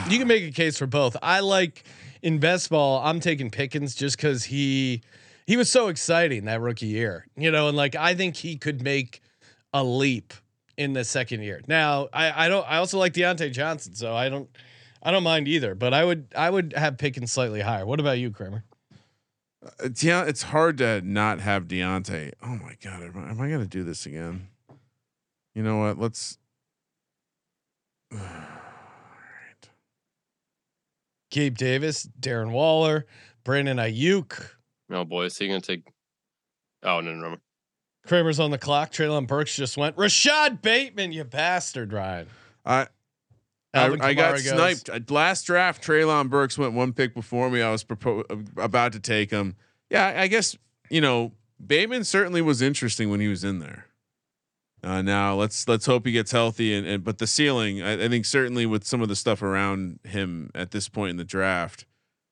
You 0.09 0.19
can 0.19 0.27
make 0.27 0.43
a 0.43 0.51
case 0.51 0.77
for 0.77 0.87
both. 0.87 1.15
I 1.21 1.39
like 1.39 1.85
in 2.21 2.37
best 2.37 2.69
ball. 2.69 3.01
I'm 3.01 3.21
taking 3.21 3.49
Pickens 3.49 3.95
just 3.95 4.17
because 4.17 4.43
he 4.43 5.03
he 5.47 5.57
was 5.57 5.71
so 5.71 5.87
exciting 5.87 6.45
that 6.45 6.61
rookie 6.61 6.85
year. 6.87 7.25
You 7.35 7.49
know, 7.49 7.69
and 7.69 7.75
like 7.77 7.95
I 7.95 8.13
think 8.13 8.35
he 8.35 8.57
could 8.57 8.83
make 8.83 9.21
a 9.73 9.83
leap 9.83 10.33
in 10.77 10.93
the 10.93 11.03
second 11.03 11.41
year. 11.41 11.61
Now, 11.67 12.09
I 12.13 12.45
I 12.45 12.49
don't. 12.49 12.69
I 12.69 12.77
also 12.77 12.99
like 12.99 13.13
Diontae 13.13 13.51
Johnson, 13.51 13.95
so 13.95 14.13
I 14.13 14.29
don't. 14.29 14.47
I 15.01 15.11
don't 15.11 15.23
mind 15.23 15.47
either, 15.47 15.73
but 15.73 15.93
I 15.93 16.03
would 16.03 16.27
I 16.35 16.49
would 16.49 16.73
have 16.75 16.97
Pickens 16.97 17.31
slightly 17.31 17.61
higher. 17.61 17.85
What 17.85 17.99
about 17.99 18.19
you, 18.19 18.29
Kramer? 18.29 18.65
Uh, 19.63 19.69
Deon- 19.85 20.27
it's 20.27 20.43
hard 20.43 20.77
to 20.79 21.01
not 21.01 21.39
have 21.39 21.63
Diontae. 21.63 22.33
Oh 22.43 22.57
my 22.57 22.75
god, 22.83 23.03
am 23.03 23.17
I, 23.17 23.29
am 23.29 23.41
I 23.41 23.49
gonna 23.49 23.65
do 23.65 23.83
this 23.83 24.05
again? 24.05 24.49
You 25.55 25.63
know 25.63 25.77
what? 25.77 25.97
Let's. 25.97 26.37
Gabe 31.29 31.57
Davis, 31.57 32.07
Darren 32.19 32.51
Waller, 32.51 33.05
Brandon 33.43 33.77
Aiyuk. 33.77 34.56
Oh 34.91 35.03
boy, 35.03 35.25
is 35.25 35.37
he 35.37 35.47
gonna 35.47 35.61
take? 35.61 35.83
Oh 36.83 37.01
no, 37.01 37.13
no, 37.13 37.31
no. 37.31 37.37
Kramer's 38.05 38.39
on 38.39 38.51
the 38.51 38.57
clock. 38.57 38.91
Treylon 38.91 39.27
Burks 39.27 39.55
just 39.55 39.77
went. 39.77 39.97
Rashod 39.97 40.61
Bateman, 40.61 41.11
you 41.11 41.23
bastard, 41.23 41.91
Ryan. 41.91 42.27
I 42.65 42.87
I, 43.73 43.85
I 43.99 44.13
got 44.13 44.31
goes. 44.33 44.47
sniped 44.47 44.89
Uh, 44.89 44.99
last 45.13 45.43
draft. 45.43 45.83
Treylon 45.83 46.29
Burks 46.29 46.57
went 46.57 46.73
one 46.73 46.93
pick 46.93 47.13
before 47.13 47.49
me. 47.49 47.61
I 47.61 47.71
was 47.71 47.83
propo- 47.83 48.47
about 48.57 48.93
to 48.93 48.99
take 48.99 49.31
him. 49.31 49.55
Yeah, 49.89 50.05
I 50.07 50.23
I 50.23 50.27
guess 50.27 50.57
you 50.89 51.01
know 51.01 51.33
Bateman 51.65 52.03
certainly 52.03 52.41
was 52.41 52.61
interesting 52.61 53.09
when 53.09 53.19
he 53.19 53.27
was 53.27 53.43
in 53.43 53.59
there. 53.59 53.85
Uh, 54.83 55.01
now 55.01 55.35
let's 55.35 55.67
let's 55.67 55.85
hope 55.87 56.05
he 56.05 56.11
gets 56.11 56.31
healthy 56.31 56.73
and, 56.73 56.85
and 56.87 57.03
but 57.03 57.17
the 57.17 57.27
ceiling 57.27 57.81
I, 57.81 58.05
I 58.05 58.07
think 58.07 58.25
certainly 58.25 58.65
with 58.65 58.85
some 58.85 59.01
of 59.01 59.09
the 59.09 59.15
stuff 59.15 59.41
around 59.41 59.99
him 60.03 60.51
at 60.53 60.71
this 60.71 60.87
point 60.87 61.09
in 61.11 61.17
the 61.17 61.23
draft, 61.25 61.85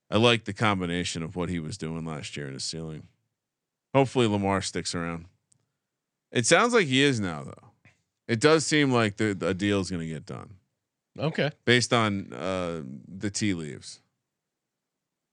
I 0.10 0.18
like 0.18 0.46
the 0.46 0.54
combination 0.54 1.24
of 1.24 1.36
what 1.36 1.50
he 1.50 1.60
was 1.60 1.78
doing 1.78 2.06
last 2.06 2.38
year 2.38 2.48
in 2.48 2.54
his 2.54 2.64
ceiling. 2.64 3.08
Hopefully 3.94 4.28
Lamar 4.28 4.62
sticks 4.62 4.94
around. 4.94 5.26
It 6.32 6.46
sounds 6.46 6.74
like 6.74 6.88
he 6.88 7.02
is 7.02 7.20
now 7.20 7.44
though. 7.44 7.70
It 8.28 8.40
does 8.40 8.66
seem 8.66 8.92
like 8.92 9.18
the, 9.18 9.34
the 9.34 9.54
deal 9.54 9.80
is 9.80 9.90
going 9.90 10.02
to 10.02 10.08
get 10.08 10.26
done 10.26 10.56
Okay. 11.18 11.52
based 11.64 11.94
on 11.94 12.34
uh, 12.34 12.82
the 13.08 13.30
tea 13.30 13.54
leaves. 13.54 14.00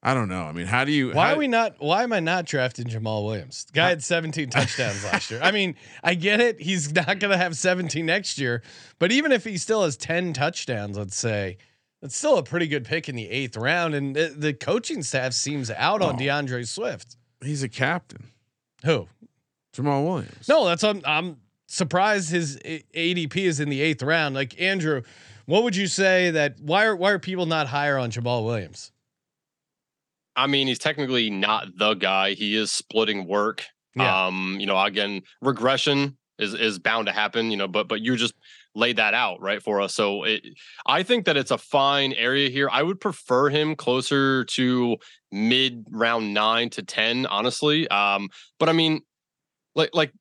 I 0.04 0.14
don't 0.14 0.28
know. 0.28 0.42
I 0.42 0.52
mean, 0.52 0.66
how 0.66 0.84
do 0.84 0.90
you? 0.90 1.12
Why 1.12 1.28
how, 1.28 1.34
are 1.34 1.38
we 1.38 1.46
not? 1.46 1.76
Why 1.78 2.02
am 2.02 2.12
I 2.12 2.18
not 2.18 2.44
drafting 2.44 2.86
Jamaal 2.86 3.24
Williams? 3.24 3.66
The 3.66 3.72
guy 3.72 3.88
had 3.90 4.02
17 4.02 4.50
touchdowns 4.50 5.04
last 5.04 5.30
year. 5.30 5.38
I 5.40 5.52
mean, 5.52 5.76
I 6.02 6.14
get 6.14 6.40
it. 6.40 6.60
He's 6.60 6.92
not 6.92 7.20
going 7.20 7.30
to 7.30 7.36
have 7.36 7.56
17 7.56 8.04
next 8.04 8.36
year, 8.36 8.62
but 8.98 9.12
even 9.12 9.30
if 9.30 9.44
he 9.44 9.56
still 9.58 9.84
has 9.84 9.96
10 9.96 10.32
touchdowns, 10.32 10.98
let's 10.98 11.16
say, 11.16 11.56
it's 12.02 12.16
still 12.16 12.36
a 12.38 12.42
pretty 12.42 12.66
good 12.66 12.84
pick 12.84 13.08
in 13.08 13.14
the 13.16 13.28
eighth 13.30 13.56
round. 13.56 13.94
And 13.94 14.14
the, 14.16 14.34
the 14.36 14.52
coaching 14.52 15.02
staff 15.02 15.32
seems 15.32 15.70
out 15.70 16.02
on 16.02 16.16
Oh. 16.16 16.18
DeAndre 16.18 16.66
Swift. 16.66 17.16
He's 17.42 17.62
a 17.62 17.68
captain, 17.68 18.24
Who? 18.84 19.08
Jamaal 19.74 20.04
Williams. 20.04 20.48
No, 20.48 20.66
that's 20.66 20.84
I'm, 20.84 21.00
I'm 21.04 21.38
surprised 21.66 22.30
his 22.30 22.58
ADP 22.58 23.36
is 23.36 23.58
in 23.60 23.68
the 23.70 23.80
eighth 23.80 24.02
round. 24.02 24.34
Like 24.34 24.60
Andrew, 24.60 25.02
what 25.46 25.62
would 25.62 25.74
you 25.74 25.86
say 25.86 26.30
that 26.32 26.60
why 26.60 26.84
are 26.84 26.94
why 26.94 27.10
are 27.12 27.18
people 27.18 27.46
not 27.46 27.66
higher 27.68 27.96
on 27.98 28.10
Jamaal 28.10 28.44
Williams? 28.44 28.92
I 30.36 30.46
mean, 30.46 30.66
he's 30.66 30.78
technically 30.78 31.30
not 31.30 31.68
the 31.76 31.94
guy. 31.94 32.32
He 32.34 32.56
is 32.56 32.70
splitting 32.72 33.26
work. 33.26 33.64
Yeah. 33.94 34.26
Um, 34.26 34.56
you 34.58 34.66
know, 34.66 34.80
again, 34.82 35.22
regression 35.40 36.16
is 36.38 36.54
is 36.54 36.78
bound 36.78 37.06
to 37.06 37.12
happen, 37.12 37.50
you 37.50 37.56
know, 37.56 37.68
but 37.68 37.88
but 37.88 38.00
you 38.00 38.16
just 38.16 38.34
laid 38.74 38.96
that 38.96 39.14
out 39.14 39.40
right 39.40 39.62
for 39.62 39.80
us. 39.80 39.94
So 39.94 40.24
it, 40.24 40.42
I 40.86 41.02
think 41.02 41.26
that 41.26 41.36
it's 41.36 41.50
a 41.50 41.58
fine 41.58 42.12
area 42.14 42.48
here. 42.48 42.68
I 42.70 42.82
would 42.82 43.00
prefer 43.00 43.48
him 43.48 43.76
closer 43.76 44.44
to 44.44 44.96
mid 45.30 45.86
round 45.90 46.34
9 46.34 46.70
to 46.70 46.82
10, 46.82 47.26
honestly. 47.26 47.88
Um, 47.88 48.28
but 48.58 48.68
I 48.68 48.72
mean, 48.72 49.02
like 49.74 49.90
like 49.92 50.12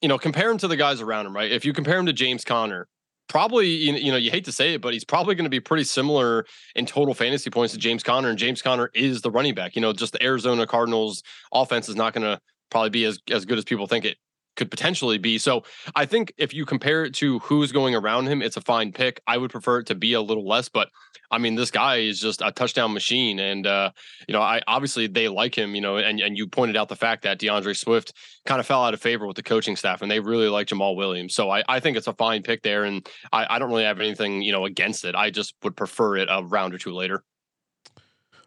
you 0.00 0.08
know, 0.08 0.18
compare 0.18 0.50
him 0.50 0.58
to 0.58 0.68
the 0.68 0.76
guys 0.76 1.00
around 1.00 1.26
him, 1.26 1.34
right? 1.34 1.50
If 1.50 1.64
you 1.64 1.72
compare 1.72 1.98
him 1.98 2.06
to 2.06 2.12
James 2.12 2.44
Conner, 2.44 2.88
probably 3.28 3.68
you 3.68 4.10
know 4.10 4.18
you 4.18 4.30
hate 4.30 4.44
to 4.46 4.52
say 4.52 4.74
it, 4.74 4.80
but 4.80 4.92
he's 4.92 5.04
probably 5.04 5.34
going 5.34 5.44
to 5.44 5.50
be 5.50 5.60
pretty 5.60 5.84
similar 5.84 6.46
in 6.74 6.86
total 6.86 7.14
fantasy 7.14 7.50
points 7.50 7.72
to 7.74 7.78
James 7.78 8.02
Conner, 8.02 8.28
and 8.28 8.38
James 8.38 8.62
Conner 8.62 8.90
is 8.94 9.22
the 9.22 9.30
running 9.30 9.54
back. 9.54 9.76
You 9.76 9.82
know, 9.82 9.92
just 9.92 10.12
the 10.12 10.22
Arizona 10.22 10.66
Cardinals 10.66 11.22
offense 11.52 11.88
is 11.88 11.96
not 11.96 12.14
going 12.14 12.24
to 12.24 12.40
probably 12.70 12.90
be 12.90 13.04
as 13.04 13.18
as 13.30 13.44
good 13.44 13.58
as 13.58 13.64
people 13.64 13.86
think 13.86 14.04
it 14.04 14.16
could 14.56 14.70
potentially 14.70 15.18
be. 15.18 15.38
So 15.38 15.64
I 15.94 16.06
think 16.06 16.32
if 16.36 16.52
you 16.52 16.66
compare 16.66 17.04
it 17.04 17.14
to 17.14 17.38
who's 17.40 17.72
going 17.72 17.94
around 17.94 18.26
him, 18.26 18.42
it's 18.42 18.56
a 18.56 18.60
fine 18.60 18.92
pick. 18.92 19.20
I 19.26 19.38
would 19.38 19.50
prefer 19.50 19.78
it 19.78 19.86
to 19.86 19.94
be 19.94 20.12
a 20.12 20.20
little 20.20 20.46
less, 20.46 20.68
but 20.68 20.88
I 21.30 21.38
mean, 21.38 21.54
this 21.54 21.70
guy 21.70 21.98
is 21.98 22.20
just 22.20 22.42
a 22.42 22.50
touchdown 22.50 22.92
machine, 22.92 23.38
and 23.38 23.66
uh, 23.66 23.92
you 24.26 24.32
know, 24.32 24.42
I 24.42 24.60
obviously 24.66 25.06
they 25.06 25.28
like 25.28 25.56
him. 25.56 25.74
You 25.74 25.80
know, 25.80 25.96
and 25.96 26.20
and 26.20 26.36
you 26.36 26.48
pointed 26.48 26.76
out 26.76 26.88
the 26.88 26.96
fact 26.96 27.22
that 27.22 27.38
DeAndre 27.38 27.76
Swift 27.76 28.12
kind 28.46 28.58
of 28.58 28.66
fell 28.66 28.82
out 28.82 28.94
of 28.94 29.00
favor 29.00 29.26
with 29.26 29.36
the 29.36 29.42
coaching 29.42 29.76
staff, 29.76 30.02
and 30.02 30.10
they 30.10 30.18
really 30.18 30.48
like 30.48 30.66
Jamaal 30.66 30.96
Williams. 30.96 31.34
So 31.34 31.48
I 31.48 31.62
I 31.68 31.78
think 31.78 31.96
it's 31.96 32.08
a 32.08 32.14
fine 32.14 32.42
pick 32.42 32.62
there, 32.62 32.84
and 32.84 33.08
I 33.32 33.46
I 33.48 33.58
don't 33.60 33.70
really 33.70 33.84
have 33.84 34.00
anything 34.00 34.42
you 34.42 34.50
know 34.50 34.64
against 34.64 35.04
it. 35.04 35.14
I 35.14 35.30
just 35.30 35.54
would 35.62 35.76
prefer 35.76 36.16
it 36.16 36.28
a 36.30 36.42
round 36.42 36.74
or 36.74 36.78
two 36.78 36.92
later. 36.92 37.22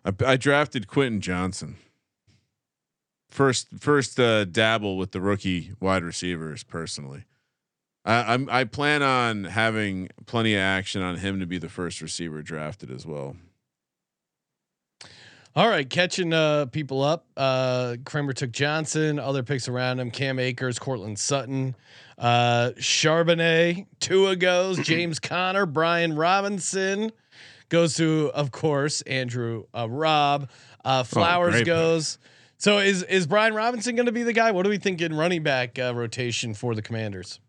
I, 0.03 0.11
I 0.25 0.35
drafted 0.35 0.87
Quentin 0.87 1.21
Johnston. 1.21 1.77
First, 3.33 3.69
first 3.79 4.19
uh, 4.19 4.45
dabble 4.45 4.95
with 4.95 5.11
the 5.11 5.19
rookie 5.19 5.71
wide 5.79 6.03
receivers. 6.03 6.61
Personally, 6.61 7.23
I, 8.05 8.35
I'm 8.35 8.47
I 8.47 8.63
plan 8.65 9.01
on 9.01 9.45
having 9.45 10.09
plenty 10.27 10.53
of 10.53 10.59
action 10.59 11.01
on 11.01 11.17
him 11.17 11.39
to 11.39 11.47
be 11.47 11.57
the 11.57 11.67
first 11.67 11.99
receiver 11.99 12.43
drafted 12.43 12.91
as 12.91 13.07
well. 13.07 13.35
All 15.55 15.67
right, 15.67 15.89
catching 15.89 16.31
uh, 16.31 16.67
people 16.67 17.01
up. 17.01 17.25
Uh, 17.35 17.95
Kramer 18.05 18.33
took 18.33 18.51
Johnston. 18.51 19.17
Other 19.17 19.41
picks 19.41 19.67
around 19.67 19.99
him: 19.99 20.11
Cam 20.11 20.37
Akers, 20.37 20.77
Courtland 20.77 21.17
Sutton, 21.17 21.75
uh, 22.19 22.73
Charbonnet. 22.77 23.87
Tua 23.99 24.35
goes. 24.35 24.77
James 24.83 25.19
Conner, 25.19 25.65
Brian 25.65 26.15
Robinson 26.15 27.11
goes 27.69 27.95
to, 27.95 28.29
of 28.35 28.51
course, 28.51 29.01
Andrew 29.01 29.63
uh, 29.73 29.87
Raub. 29.87 30.49
Uh, 30.85 31.01
Flowers 31.01 31.63
goes. 31.63 32.17
pick. 32.17 32.29
So 32.63 32.77
is 32.77 33.03
is 33.03 33.27
Brian 33.27 33.53
Robinson 33.53 33.93
going 33.97 34.05
to 34.05 34.13
be 34.13 34.23
the 34.23 34.31
guy? 34.31 34.51
What 34.51 34.63
do 34.63 34.69
we 34.69 34.77
think 34.77 35.01
in 35.01 35.13
running 35.13 35.43
back 35.43 35.77
uh, 35.77 35.93
rotation 35.93 36.53
for 36.53 36.73
the 36.73 36.81
Commanders? 36.81 37.41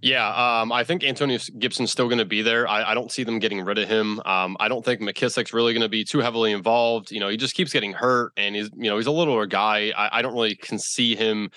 Yeah, 0.00 0.28
um, 0.28 0.70
I 0.70 0.84
think 0.84 1.02
Antonio 1.02 1.40
Gibson's 1.58 1.90
still 1.90 2.06
going 2.06 2.18
to 2.18 2.24
be 2.24 2.40
there. 2.40 2.68
I, 2.68 2.92
I 2.92 2.94
don't 2.94 3.10
see 3.10 3.24
them 3.24 3.40
getting 3.40 3.60
rid 3.62 3.78
of 3.78 3.88
him. 3.88 4.20
Um, 4.24 4.56
I 4.60 4.68
don't 4.68 4.84
think 4.84 5.00
McKissic's 5.00 5.52
really 5.52 5.72
going 5.72 5.82
to 5.82 5.88
be 5.88 6.04
too 6.04 6.20
heavily 6.20 6.52
involved. 6.52 7.10
You 7.10 7.18
know, 7.18 7.28
he 7.28 7.36
just 7.36 7.56
keeps 7.56 7.72
getting 7.72 7.94
hurt, 7.94 8.30
and 8.36 8.54
he's 8.54 8.70
you 8.76 8.88
know 8.88 8.96
he's 8.96 9.08
a 9.08 9.10
littler 9.10 9.44
guy. 9.46 9.92
I, 9.96 10.20
I 10.20 10.22
don't 10.22 10.34
really 10.34 10.54
can 10.54 10.78
see 10.78 11.16
him 11.16 11.50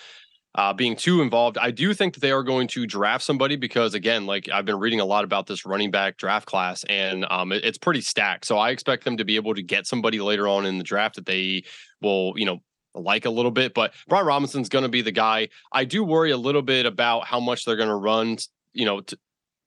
uh, 0.56 0.74
being 0.74 0.96
too 0.96 1.22
involved. 1.22 1.58
I 1.58 1.72
do 1.72 1.94
think 1.94 2.16
that 2.16 2.20
they 2.22 2.32
are 2.32 2.44
going 2.44 2.68
to 2.70 2.86
draft 2.88 3.24
somebody 3.24 3.56
because, 3.56 3.94
again, 3.94 4.26
like 4.26 4.50
I've 4.50 4.66
been 4.66 4.80
reading 4.80 5.00
a 5.00 5.06
lot 5.06 5.24
about 5.24 5.48
this 5.48 5.66
running 5.66 5.92
back 5.92 6.18
draft 6.18 6.48
class, 6.48 6.84
and 6.86 7.26
um, 7.30 7.52
it- 7.52 7.64
it's 7.64 7.78
pretty 7.78 8.02
stacked. 8.02 8.46
So 8.46 8.58
I 8.58 8.72
expect 8.72 9.04
them 9.04 9.18
to 9.18 9.26
be 9.26 9.36
able 9.36 9.54
to 9.56 9.62
get 9.64 9.86
somebody 9.86 10.20
later 10.20 10.48
on 10.48 10.66
in 10.66 10.78
the 10.78 10.84
draft 10.84 11.16
that 11.16 11.26
they 11.26 11.64
will, 12.02 12.34
you 12.36 12.46
know, 12.46 12.60
like 12.96 13.26
a 13.26 13.30
little 13.30 13.52
bit. 13.52 13.74
But 13.74 13.94
Brian 14.08 14.26
Robinson's 14.26 14.70
going 14.70 14.84
to 14.84 14.90
be 14.90 15.02
the 15.04 15.12
guy. 15.12 15.50
I 15.72 15.86
do 15.86 16.04
worry 16.04 16.32
a 16.32 16.38
little 16.38 16.64
bit 16.64 16.86
about 16.88 17.26
how 17.26 17.40
much 17.40 17.64
they're 17.66 17.76
going 17.78 17.90
to 17.90 17.96
run, 17.96 18.38
you 18.74 18.86
know, 18.86 19.02
to, 19.02 19.18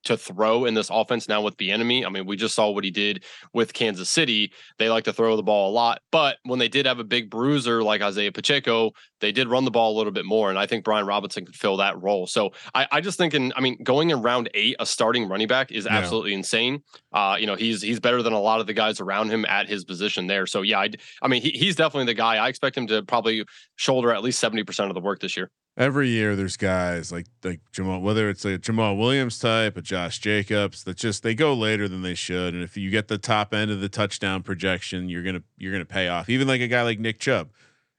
to 0.03 0.17
throw 0.17 0.65
in 0.65 0.73
this 0.73 0.89
offense 0.91 1.27
now 1.27 1.41
with 1.41 1.57
Bieniemy. 1.57 2.05
I 2.05 2.09
mean, 2.09 2.25
we 2.25 2.35
just 2.35 2.55
saw 2.55 2.69
what 2.69 2.83
he 2.83 2.91
did 2.91 3.23
with 3.53 3.73
Kansas 3.73 4.09
City. 4.09 4.51
They 4.77 4.89
like 4.89 5.05
to 5.05 5.13
throw 5.13 5.35
the 5.35 5.43
ball 5.43 5.69
a 5.69 5.73
lot, 5.73 6.01
but 6.11 6.37
when 6.43 6.59
they 6.59 6.67
did 6.67 6.85
have 6.85 6.99
a 6.99 7.03
big 7.03 7.29
bruiser 7.29 7.81
like 7.83 8.01
Isaiah 8.01 8.31
Pacheco, 8.31 8.91
they 9.21 9.31
did 9.31 9.47
run 9.47 9.63
the 9.65 9.71
ball 9.71 9.95
a 9.95 9.97
little 9.97 10.11
bit 10.11 10.25
more. 10.25 10.49
And 10.49 10.59
I 10.59 10.65
think 10.65 10.83
Brian 10.83 11.05
Robinson 11.05 11.45
could 11.45 11.55
fill 11.55 11.77
that 11.77 12.01
role. 12.01 12.27
So 12.27 12.51
I, 12.75 12.87
I 12.91 13.01
just 13.01 13.17
think 13.17 13.33
in, 13.33 13.53
I 13.55 13.61
mean, 13.61 13.81
going 13.83 14.09
in 14.09 14.21
round 14.21 14.49
eight, 14.53 14.75
a 14.79 14.85
starting 14.85 15.27
running 15.29 15.47
back 15.47 15.71
is 15.71 15.85
Yeah. 15.85 15.97
absolutely 15.97 16.33
insane. 16.33 16.83
Uh, 17.13 17.37
you 17.39 17.47
know, 17.47 17.55
he's 17.55 17.81
he's 17.81 17.99
better 17.99 18.21
than 18.21 18.33
a 18.33 18.39
lot 18.39 18.59
of 18.59 18.67
the 18.67 18.73
guys 18.73 18.99
around 18.99 19.29
him 19.29 19.45
at 19.45 19.69
his 19.69 19.85
position 19.85 20.27
there. 20.27 20.45
So 20.45 20.61
yeah, 20.61 20.79
I, 20.79 20.89
I 21.21 21.27
mean, 21.27 21.41
he, 21.41 21.51
he's 21.51 21.75
definitely 21.75 22.05
the 22.07 22.13
guy. 22.15 22.35
I 22.35 22.49
expect 22.49 22.77
him 22.77 22.87
to 22.87 23.03
probably 23.03 23.45
shoulder 23.77 24.11
at 24.13 24.21
least 24.23 24.43
70% 24.43 24.87
of 24.89 24.93
the 24.93 25.01
work 25.01 25.19
this 25.19 25.37
year. 25.37 25.49
Every 25.75 26.09
year, 26.09 26.35
there's 26.35 26.55
guys 26.55 27.11
like 27.11 27.25
like 27.43 27.59
Jamaal, 27.71 28.01
whether 28.01 28.29
it's 28.29 28.45
a 28.45 28.59
Jamaal 28.59 28.95
Williams 28.95 29.39
type, 29.39 29.75
a 29.75 29.81
Josh 29.81 30.19
Jacobs, 30.19 30.83
that 30.83 30.97
just 30.97 31.23
they 31.23 31.33
go 31.33 31.55
later 31.55 31.87
than 31.87 32.03
they 32.03 32.13
should. 32.13 32.53
And 32.53 32.61
if 32.61 32.77
you 32.77 32.91
get 32.91 33.07
the 33.07 33.17
top 33.17 33.55
end 33.55 33.71
of 33.71 33.81
the 33.81 33.89
touchdown 33.89 34.43
projection, 34.43 35.09
you're 35.09 35.23
gonna 35.23 35.41
you're 35.57 35.71
gonna 35.71 35.85
pay 35.85 36.07
off. 36.07 36.29
Even 36.29 36.47
like 36.47 36.61
a 36.61 36.67
guy 36.67 36.83
like 36.83 36.99
Nick 36.99 37.19
Chubb, 37.19 37.49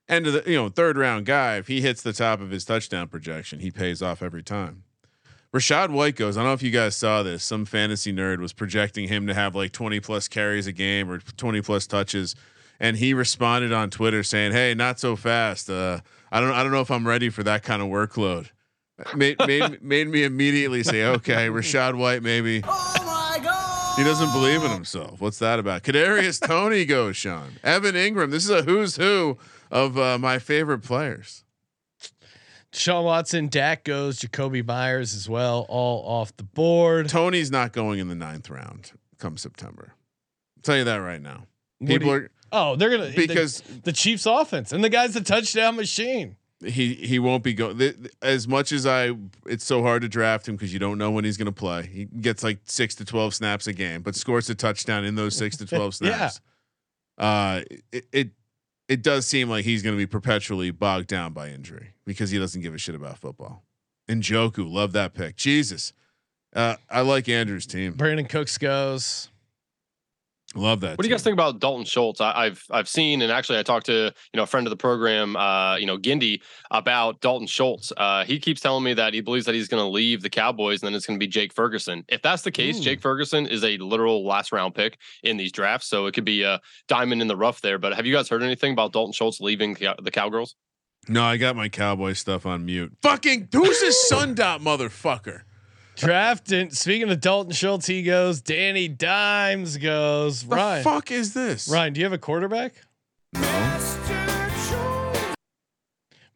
end 0.08 0.28
of 0.28 0.34
the 0.34 0.44
you 0.48 0.56
know 0.56 0.68
third 0.68 0.96
round 0.96 1.26
guy, 1.26 1.56
if 1.56 1.66
he 1.66 1.80
hits 1.80 2.00
the 2.00 2.12
top 2.12 2.40
of 2.40 2.50
his 2.50 2.64
touchdown 2.64 3.08
projection, 3.08 3.58
he 3.58 3.72
pays 3.72 4.02
off 4.02 4.22
every 4.22 4.42
time. 4.42 4.84
Rachaad 5.52 5.90
White 5.90 6.14
goes. 6.14 6.37
I 6.37 6.40
don't 6.40 6.50
know 6.50 6.54
if 6.54 6.62
you 6.62 6.70
guys 6.70 6.94
saw 6.96 7.24
this. 7.24 7.42
Some 7.42 7.64
fantasy 7.64 8.12
nerd 8.12 8.38
was 8.38 8.52
projecting 8.52 9.08
him 9.08 9.26
to 9.26 9.34
have 9.34 9.54
like 9.54 9.70
20 9.72 9.98
plus 10.00 10.26
carries 10.28 10.66
a 10.66 10.72
game 10.72 11.10
or 11.10 11.18
20 11.18 11.60
plus 11.62 11.88
touches, 11.88 12.37
and 12.78 12.96
he 12.96 13.14
responded 13.14 13.72
on 13.72 13.90
Twitter 13.90 14.22
saying, 14.22 14.52
"Hey, 14.52 14.74
not 14.74 15.00
so 15.00 15.16
fast. 15.16 15.68
Uh, 15.68 16.00
I 16.35 16.40
don't. 16.40 16.51
I 16.51 16.62
don't 16.62 16.73
know 16.73 16.81
if 16.83 16.90
I'm 16.90 17.07
ready 17.07 17.31
for 17.31 17.42
that 17.44 17.62
kind 17.62 17.81
of 17.81 17.88
workload." 17.88 18.51
Made 19.16 19.38
made, 19.47 19.83
made 19.83 20.09
me 20.09 20.25
immediately 20.25 20.83
say, 20.83 21.05
"Okay, 21.05 21.49
Rachaad 21.49 21.97
White, 21.97 22.23
maybe." 22.23 22.61
Oh 22.64 22.94
my 23.07 23.42
God. 23.42 23.97
He 23.99 24.05
doesn't 24.05 24.33
believe 24.33 24.62
in 24.64 24.70
himself. 24.73 25.20
What's 25.20 25.38
that 25.38 25.59
about? 25.59 25.83
Kadarius 25.83 26.40
Toney 26.47 26.85
goes, 26.85 27.16
Sean. 27.16 27.53
Evan 27.62 27.94
Engram. 27.94 28.31
This 28.31 28.44
is 28.44 28.51
a 28.51 28.62
who's 28.62 28.97
who 28.97 29.38
of 29.70 29.97
uh, 29.97 30.18
my 30.18 30.38
favorite 30.38 30.81
players. 30.81 31.44
Sean 32.73 33.05
Watson, 33.05 33.47
Dak 33.49 33.85
goes, 33.85 34.18
Jakobi 34.18 34.66
Meyers 34.66 35.14
as 35.14 35.29
well, 35.29 35.64
all 35.68 36.05
off 36.09 36.37
the 36.37 36.42
board. 36.42 37.09
Toney's 37.09 37.51
not 37.51 37.73
going 37.73 38.01
in 38.01 38.09
the 38.09 38.16
ninth 38.16 38.51
round 38.51 38.90
come 39.18 39.37
September. 39.37 39.94
I'll 40.57 40.62
tell 40.62 40.77
you 40.79 40.85
that 40.85 40.97
right 40.97 41.23
now. 41.23 41.47
What 41.79 41.88
People 41.88 42.09
you- 42.09 42.14
are 42.14 42.31
Oh, 42.56 42.76
they're 42.76 42.90
gonna 42.90 43.12
because 43.14 43.60
the, 43.62 43.80
the 43.82 43.92
Chiefs' 43.92 44.26
offense 44.26 44.72
and 44.72 44.82
the 44.84 44.88
guy's 44.88 45.14
a 45.16 45.20
touchdown 45.20 45.76
machine. 45.76 46.36
he 46.64 46.94
he 46.94 47.18
won't 47.18 47.42
be 47.42 47.52
going 47.52 48.08
as 48.22 48.46
much 48.48 48.70
as 48.72 48.86
I. 48.86 49.10
It's 49.46 49.64
so 49.64 49.82
hard 49.82 50.02
to 50.02 50.08
draft 50.08 50.48
him 50.48 50.54
because 50.56 50.72
you 50.72 50.78
don't 50.78 50.96
know 50.96 51.10
when 51.10 51.24
he's 51.24 51.36
going 51.36 51.46
to 51.46 51.52
play. 51.52 51.86
He 51.86 52.04
gets 52.04 52.42
like 52.44 52.60
six 52.64 52.94
to 52.96 53.04
twelve 53.04 53.34
snaps 53.34 53.66
a 53.66 53.72
game, 53.72 54.02
but 54.02 54.14
scores 54.14 54.48
a 54.48 54.54
touchdown 54.54 55.04
in 55.04 55.16
those 55.16 55.36
six 55.36 55.56
to 55.58 55.66
twelve 55.66 55.94
Yeah. 56.00 56.28
snaps. 56.28 56.40
Uh, 57.18 57.60
it, 57.92 58.06
it 58.12 58.30
it 58.88 59.02
does 59.02 59.26
seem 59.26 59.48
like 59.50 59.64
he's 59.64 59.82
going 59.82 59.94
to 59.94 59.98
be 59.98 60.06
perpetually 60.06 60.70
bogged 60.70 61.08
down 61.08 61.32
by 61.32 61.48
injury 61.48 61.94
because 62.06 62.30
he 62.30 62.38
doesn't 62.38 62.60
give 62.62 62.72
a 62.74 62.78
shit 62.78 62.94
about 62.94 63.18
football. 63.18 63.64
Njoku, 64.08 64.70
love 64.70 64.92
that 64.92 65.14
pick. 65.14 65.36
Jesus, 65.36 65.92
uh, 66.54 66.76
I 66.90 67.00
like 67.00 67.28
Andrew's 67.28 67.66
team. 67.66 67.94
Brandin 67.94 68.28
Cooks 68.28 68.58
goes. 68.58 69.28
Love 70.54 70.80
that. 70.80 70.96
What 70.96 71.02
do 71.02 71.08
you 71.08 71.14
guys 71.14 71.22
think 71.22 71.34
about 71.34 71.58
Dalton 71.58 71.84
Schultz? 71.84 72.20
I, 72.20 72.32
I've 72.32 72.64
I've 72.70 72.88
seen 72.88 73.22
and 73.22 73.32
actually 73.32 73.58
I 73.58 73.62
talked 73.62 73.86
to 73.86 73.92
you 73.92 74.36
know 74.36 74.44
a 74.44 74.46
friend 74.46 74.66
of 74.66 74.70
the 74.70 74.76
program, 74.76 75.36
uh, 75.36 75.76
you 75.76 75.86
know 75.86 75.98
Gindy, 75.98 76.42
about 76.70 77.20
Dalton 77.20 77.46
Schultz. 77.46 77.92
Uh, 77.96 78.24
he 78.24 78.38
keeps 78.38 78.60
telling 78.60 78.84
me 78.84 78.94
that 78.94 79.14
he 79.14 79.20
believes 79.20 79.46
that 79.46 79.54
he's 79.54 79.68
going 79.68 79.82
to 79.82 79.88
leave 79.88 80.22
the 80.22 80.30
Cowboys 80.30 80.80
and 80.80 80.86
then 80.86 80.94
it's 80.94 81.06
going 81.06 81.18
to 81.18 81.24
be 81.24 81.28
Jake 81.28 81.52
Ferguson. 81.52 82.04
If 82.08 82.22
that's 82.22 82.42
the 82.42 82.52
case, 82.52 82.78
Ooh. 82.78 82.82
Jake 82.82 83.00
Ferguson 83.00 83.46
is 83.46 83.64
a 83.64 83.76
literal 83.78 84.26
last 84.26 84.52
round 84.52 84.74
pick 84.74 84.98
in 85.22 85.36
these 85.36 85.52
drafts, 85.52 85.88
so 85.88 86.06
it 86.06 86.14
could 86.14 86.24
be 86.24 86.42
a 86.42 86.60
diamond 86.88 87.20
in 87.20 87.28
the 87.28 87.36
rough 87.36 87.60
there. 87.60 87.78
But 87.78 87.94
have 87.94 88.06
you 88.06 88.14
guys 88.14 88.28
heard 88.28 88.42
anything 88.42 88.72
about 88.72 88.92
Dalton 88.92 89.12
Schultz 89.12 89.40
leaving 89.40 89.74
the, 89.74 90.10
Cowgirls? 90.12 90.54
No, 91.08 91.24
I 91.24 91.36
got 91.36 91.56
my 91.56 91.68
cowboy 91.68 92.14
stuff 92.14 92.46
on 92.46 92.64
mute. 92.64 92.92
Fucking 93.02 93.48
who's 93.52 93.80
this 93.80 94.08
sun 94.08 94.34
dot 94.34 94.60
motherfucker? 94.60 95.42
Drafting. 95.96 96.70
Speaking 96.70 97.09
of 97.11 97.20
Dalton 97.20 97.52
Schultz, 97.52 97.87
he 97.87 98.02
goes. 98.02 98.40
Danny 98.40 98.88
Dimes 98.88 99.76
goes. 99.76 100.44
Ryan. 100.44 100.48
What 100.48 100.57
the 100.57 100.62
Ryan. 100.62 100.85
fuck 100.85 101.11
is 101.11 101.35
this? 101.35 101.68
Ryan, 101.68 101.92
do 101.92 102.00
you 102.00 102.04
have 102.07 102.12
a 102.12 102.18
quarterback? 102.18 102.74
No. 103.35 103.40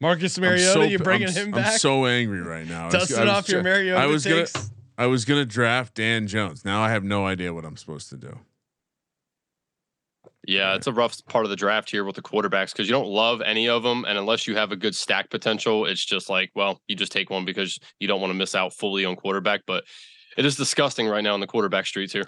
Marcus 0.01 0.38
Mariota, 0.38 0.73
so- 0.73 0.83
you 0.83 0.99
bringing 0.99 1.27
I'm, 1.29 1.31
s- 1.31 1.37
him 1.37 1.55
I'm 1.55 1.79
so 1.79 2.07
angry 2.07 2.40
right 2.40 2.66
now. 2.68 2.83
I 2.83 2.85
was- 2.87 2.92
Dusting 2.94 3.16
I 3.18 3.21
was 3.25 3.31
off 3.31 3.49
your 3.49 3.62
Mariota 3.64 4.01
I 4.01 4.07
was 4.07 4.25
gonna. 4.25 4.47
I 4.97 5.07
was 5.07 5.25
gonna 5.25 5.44
draft 5.44 5.94
Dan 5.94 6.27
Jones. 6.29 6.64
Now 6.64 6.83
I 6.83 6.90
have 6.90 7.03
no 7.05 7.27
idea 7.27 7.53
what 7.53 7.64
I'm 7.64 7.77
supposed 7.77 8.09
to 8.11 8.16
do. 8.16 8.38
Yeah, 10.49 10.77
it's 10.77 10.87
a 10.87 10.93
rough 10.95 11.15
part 11.27 11.45
of 11.45 11.51
the 11.51 11.57
draft 11.57 11.91
here 11.91 12.05
with 12.05 12.17
the 12.17 12.23
quarterbacks 12.23 12.73
because 12.73 12.89
you 12.89 12.93
don't 12.93 13.11
love 13.11 13.43
any 13.43 13.69
of 13.69 13.83
them, 13.83 14.07
and 14.07 14.17
unless 14.17 14.47
you 14.47 14.57
have 14.57 14.73
a 14.73 14.77
good 14.77 14.97
stack 14.97 15.29
potential, 15.29 15.85
it's 15.85 16.03
just 16.03 16.31
like, 16.31 16.51
well, 16.55 16.81
you 16.89 16.97
just 16.97 17.13
take 17.13 17.29
one 17.29 17.45
because 17.45 17.79
you 18.01 18.09
don't 18.09 18.23
want 18.23 18.31
to 18.31 18.35
miss 18.35 18.55
out 18.55 18.73
fully 18.73 19.05
on 19.05 19.15
quarterback. 19.15 19.61
But 19.67 19.85
it 20.39 20.47
is 20.47 20.57
disgusting 20.57 21.07
right 21.07 21.23
now 21.23 21.35
in 21.35 21.41
the 21.41 21.47
quarterback 21.47 21.85
streets 21.85 22.15
here. 22.15 22.25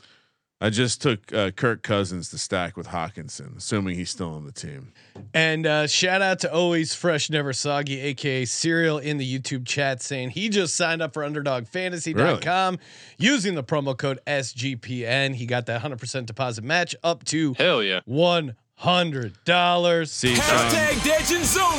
I 0.63 0.69
just 0.69 1.01
took 1.01 1.33
uh, 1.33 1.53
Kirk 1.53 1.83
Cousins 1.83 2.29
to 2.31 2.39
stack 2.39 2.77
with 2.77 2.89
Hockenson, 2.89 3.57
assuming 3.57 3.97
he's 3.97 4.11
still 4.11 4.35
on 4.35 4.45
the 4.45 4.53
team. 4.53 4.93
And 5.33 5.67
uh, 5.67 5.87
shout 5.87 6.21
out 6.21 6.41
to 6.41 6.53
always 6.53 6.95
fresh, 6.95 7.31
never 7.31 7.55
soggy, 7.55 7.99
aka 8.01 8.45
Serial 8.45 8.99
in 8.99 9.17
the 9.17 9.39
YouTube 9.39 9.67
chat 9.67 10.03
saying 10.03 10.31
he 10.31 10.51
just 10.51 10.77
signed 10.77 11.01
up 11.01 11.15
for 11.15 11.23
UnderdogFantasy.com 11.23 12.79
using 13.17 13.55
the 13.55 13.65
promo 13.65 13.97
code 13.97 14.21
SGPN. 14.27 15.35
He 15.35 15.47
got 15.47 15.65
that 15.67 15.83
100% 15.83 16.27
deposit 16.27 16.63
match 16.63 16.95
up 17.03 17.25
to 17.25 17.55
Hell 17.55 17.83
yeah. 17.83 18.01
one 18.05 18.55
hundred 18.81 19.35
dollars. 19.45 20.11
See, 20.11 20.35
Sean, 20.35 20.71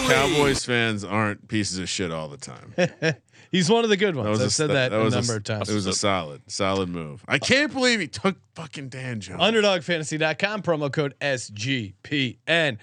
Cowboys 0.08 0.64
fans 0.64 1.04
aren't 1.04 1.48
pieces 1.48 1.80
of 1.80 1.90
shit 1.90 2.12
all 2.12 2.28
the 2.28 2.38
time. 2.38 2.74
He's 3.52 3.70
one 3.70 3.84
of 3.84 3.90
the 3.90 3.98
good 3.98 4.16
ones. 4.16 4.30
was 4.30 4.42
a 4.42 4.46
I've 4.46 4.54
said 4.54 4.68
st- 4.68 4.74
that, 4.76 4.92
that 4.92 5.02
a 5.02 5.04
was 5.04 5.14
a 5.14 5.18
number 5.18 5.34
s- 5.34 5.38
of 5.38 5.44
times. 5.44 5.70
It 5.70 5.74
was 5.74 5.86
a 5.86 5.94
solid, 5.94 6.42
solid 6.48 6.88
move. 6.90 7.24
I 7.28 7.38
can't 7.38 7.72
believe 7.74 8.00
he 8.00 8.08
took 8.08 8.38
fucking 8.56 8.88
Dan 8.90 9.20
Jones. 9.20 9.42
UnderdogFantasy.com 9.42 10.62
promo 10.62 10.92
code 10.92 11.16
SGPN. 11.20 12.78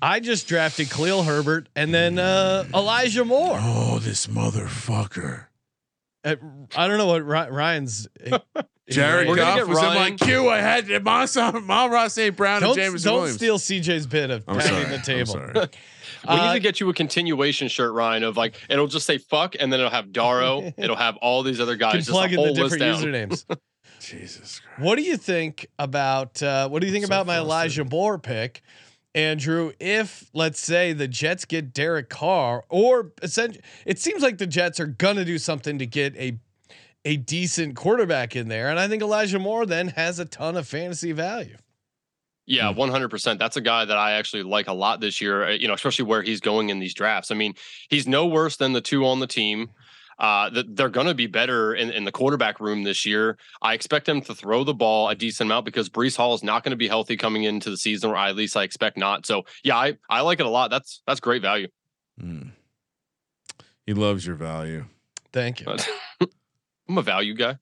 I 0.00 0.20
just 0.20 0.48
drafted 0.48 0.90
Khalil 0.90 1.22
Herbert 1.24 1.68
and 1.76 1.92
then 1.94 2.18
uh, 2.18 2.64
Elijah 2.74 3.24
Moore. 3.24 3.58
Oh, 3.60 3.98
this 4.00 4.26
motherfucker. 4.28 5.46
Uh, 6.24 6.36
I 6.76 6.86
don't 6.88 6.98
know 6.98 7.06
what 7.06 7.24
Ryan's. 7.24 8.06
Jared 8.90 9.28
We're 9.28 9.36
gonna 9.36 9.50
Goff 9.50 9.56
get 9.58 9.68
was 9.68 9.78
in 9.78 9.84
my 9.86 9.94
Ryan. 9.94 10.16
queue. 10.18 10.48
I 10.48 10.58
had 10.58 10.90
Amon 10.90 11.90
Ra 11.90 12.08
St. 12.08 12.36
Brown 12.36 12.60
Don't, 12.60 12.70
and 12.72 12.76
James 12.78 13.04
don't 13.04 13.14
Williams. 13.14 13.36
steal 13.36 13.58
CJ's 13.58 14.06
bit 14.06 14.30
of 14.30 14.44
I'm 14.48 14.58
pounding 14.58 14.72
sorry. 14.72 14.84
the 14.84 14.94
I'm 14.96 15.02
table. 15.02 15.66
sorry. 16.24 16.36
We 16.38 16.42
need 16.44 16.50
Uh, 16.50 16.52
to 16.54 16.60
get 16.60 16.80
you 16.80 16.88
a 16.88 16.94
continuation 16.94 17.68
shirt, 17.68 17.92
Ryan, 17.92 18.22
of 18.24 18.36
like 18.36 18.54
it'll 18.68 18.86
just 18.86 19.06
say 19.06 19.18
fuck 19.18 19.54
and 19.58 19.72
then 19.72 19.80
it'll 19.80 19.90
have 19.90 20.06
Daro. 20.06 20.72
it'll 20.78 20.96
have 20.96 21.16
all 21.18 21.42
these 21.42 21.60
other 21.60 21.76
guys. 21.76 21.92
can 21.92 22.00
Just 22.00 22.10
a 22.10 22.12
plug 22.12 22.30
in 22.32 22.36
the 22.36 22.42
whole 22.46 22.54
different 22.54 22.80
down. 22.80 23.02
usernames. 23.02 23.44
Jesus 24.00 24.60
Christ. 24.60 24.80
what 24.80 24.96
do 24.96 25.02
you 25.02 25.16
think 25.16 25.66
about 25.78 26.42
uh, 26.42 26.68
what 26.68 26.80
do 26.80 26.86
you 26.86 26.92
think 26.92 27.04
So 27.04 27.08
about 27.08 27.26
my 27.26 27.34
frustrated. 27.36 27.46
Elijah 27.78 27.84
Moore 27.84 28.18
pick, 28.18 28.62
Andrew? 29.14 29.72
If 29.78 30.28
let's 30.34 30.58
say 30.60 30.92
the 30.92 31.06
Jets 31.06 31.44
get 31.44 31.72
Derek 31.72 32.08
Carr, 32.08 32.64
or 32.68 33.12
essentially, 33.22 33.62
it 33.86 33.98
seems 34.00 34.22
like 34.22 34.38
the 34.38 34.46
Jets 34.46 34.80
are 34.80 34.86
gonna 34.86 35.24
do 35.24 35.38
something 35.38 35.78
to 35.78 35.86
get 35.86 36.16
a 36.16 36.38
a 37.04 37.16
decent 37.16 37.76
quarterback 37.76 38.34
in 38.36 38.48
there, 38.48 38.70
and 38.70 38.78
I 38.80 38.88
think 38.88 39.02
Elijah 39.02 39.38
Moore 39.38 39.66
then 39.66 39.88
has 39.88 40.18
a 40.18 40.24
ton 40.24 40.56
of 40.56 40.66
fantasy 40.68 41.12
value. 41.12 41.56
Yeah, 42.46 42.72
Hmm. 42.72 42.78
one 42.78 42.90
hundred 42.90 43.08
percent. 43.10 43.38
That's 43.38 43.56
a 43.56 43.60
guy 43.60 43.84
that 43.84 43.96
I 43.96 44.12
actually 44.12 44.42
like 44.42 44.66
a 44.68 44.72
lot 44.72 45.00
this 45.00 45.20
year. 45.20 45.44
uh, 45.44 45.50
You 45.50 45.68
know, 45.68 45.74
especially 45.74 46.06
where 46.06 46.22
he's 46.22 46.40
going 46.40 46.70
in 46.70 46.78
these 46.80 46.94
drafts. 46.94 47.30
I 47.30 47.34
mean, 47.34 47.54
he's 47.88 48.06
no 48.08 48.26
worse 48.26 48.56
than 48.56 48.72
the 48.72 48.80
two 48.80 49.06
on 49.06 49.20
the 49.20 49.26
team. 49.26 49.70
Uh, 50.18 50.50
that 50.50 50.76
they're 50.76 50.90
going 50.90 51.06
to 51.06 51.14
be 51.14 51.26
better 51.26 51.74
in, 51.74 51.90
in 51.90 52.04
the 52.04 52.12
quarterback 52.12 52.60
room 52.60 52.84
this 52.84 53.04
year. 53.04 53.36
I 53.60 53.74
expect 53.74 54.08
him 54.08 54.20
to 54.22 54.34
throw 54.34 54.62
the 54.62 54.74
ball 54.74 55.08
a 55.08 55.14
decent 55.16 55.48
amount 55.48 55.64
because 55.64 55.88
Breece 55.88 56.16
Hall 56.16 56.34
is 56.34 56.44
not 56.44 56.62
going 56.62 56.70
to 56.70 56.76
be 56.76 56.86
healthy 56.86 57.16
coming 57.16 57.42
into 57.44 57.70
the 57.70 57.76
season, 57.76 58.10
or 58.10 58.16
at 58.16 58.36
least 58.36 58.56
I 58.56 58.62
expect 58.62 58.96
not. 58.96 59.24
So 59.26 59.44
yeah, 59.64 59.76
I 59.76 59.96
I 60.08 60.20
like 60.20 60.38
it 60.38 60.46
a 60.46 60.50
lot. 60.50 60.70
That's 60.70 61.02
that's 61.06 61.18
great 61.18 61.42
value. 61.42 61.68
Mm. 62.20 62.52
He 63.86 63.94
loves 63.94 64.24
your 64.26 64.36
value. 64.36 64.84
Thank 65.32 65.60
you. 65.60 65.66
But 65.66 65.88
I'm 66.88 66.98
a 66.98 67.02
value 67.02 67.34
guy. 67.34 67.56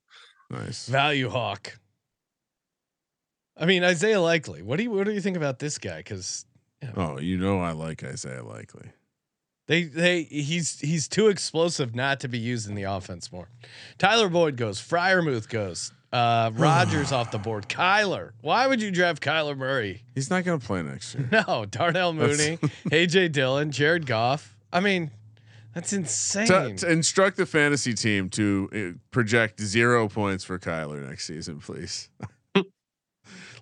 Nice. 0.51 0.87
Value 0.87 1.29
hawk. 1.29 1.79
I 3.61 3.65
mean 3.65 3.83
Isaiah 3.83 4.19
Likely. 4.19 4.61
What 4.63 4.75
do 4.77 4.83
you 4.83 4.91
what 4.91 5.05
do 5.05 5.13
you 5.13 5.21
think 5.21 5.37
about 5.37 5.59
this 5.59 5.77
guy? 5.77 5.97
Because 5.97 6.45
Oh, 6.97 7.19
you 7.19 7.37
know 7.37 7.59
I 7.61 7.71
like 7.73 8.03
Isaiah 8.03 8.43
Likely. 8.43 8.89
they 9.67 9.83
they 9.83 10.23
he's 10.23 10.79
he's 10.79 11.07
too 11.07 11.27
explosive 11.29 11.93
not 11.95 12.19
to 12.21 12.27
be 12.27 12.39
used 12.39 12.67
in 12.67 12.73
the 12.75 12.83
offense 12.83 13.31
more. 13.31 13.49
Tyler 13.99 14.29
Boyd 14.29 14.57
goes. 14.57 14.81
Freiermuth 14.81 15.47
goes. 15.47 15.93
Uh, 16.11 16.49
Rodgers 16.55 17.11
off 17.11 17.29
the 17.31 17.37
board. 17.37 17.69
Kyler. 17.69 18.31
Why 18.41 18.65
would 18.67 18.81
you 18.81 18.89
draft 18.91 19.21
Kyler 19.23 19.55
Murray? 19.55 20.01
He's 20.15 20.29
not 20.31 20.43
going 20.43 20.59
to 20.59 20.65
play 20.65 20.81
next 20.81 21.15
year. 21.15 21.29
No, 21.47 21.65
Darnell 21.65 22.13
Mooney, 22.13 22.57
AJ 22.89 23.31
Dillon, 23.31 23.71
Jared 23.71 24.05
Goff. 24.07 24.57
I 24.73 24.79
mean, 24.81 25.11
that's 25.73 25.93
insane. 25.93 26.47
to, 26.47 26.75
to 26.75 26.91
instruct 26.91 27.37
the 27.37 27.45
fantasy 27.45 27.93
team 27.93 28.27
to 28.31 28.69
uh, 28.73 28.97
project 29.11 29.61
zero 29.61 30.09
points 30.09 30.43
for 30.43 30.57
Kyler 30.59 31.07
next 31.07 31.27
season, 31.27 31.59
please. 31.59 32.09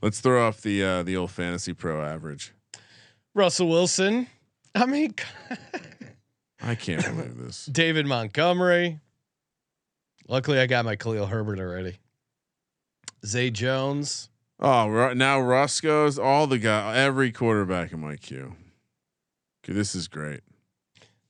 Let's 0.01 0.19
throw 0.21 0.47
off 0.47 0.61
the 0.61 0.83
uh, 0.83 1.03
the 1.03 1.15
old 1.17 1.31
fantasy 1.31 1.73
pro 1.73 2.03
average. 2.03 2.53
Russell 3.33 3.67
Wilson. 3.69 4.27
I 4.75 4.85
mean, 4.85 5.13
I 6.61 6.75
can't 6.75 7.03
believe 7.03 7.37
this. 7.37 7.65
David 7.65 8.05
Montgomery. 8.05 8.99
Luckily, 10.27 10.59
I 10.59 10.67
got 10.67 10.85
my 10.85 10.95
Khalil 10.95 11.25
Herbert 11.25 11.59
already. 11.59 11.97
Zay 13.25 13.49
Jones. 13.49 14.29
Oh, 14.59 15.13
now 15.13 15.39
Russ 15.39 15.79
goes. 15.81 16.19
All 16.19 16.45
the 16.47 16.59
guy, 16.59 16.95
every 16.97 17.31
quarterback 17.31 17.91
in 17.93 17.99
my 17.99 18.15
queue. 18.15 18.55
Okay, 19.63 19.73
this 19.73 19.95
is 19.95 20.07
great. 20.07 20.41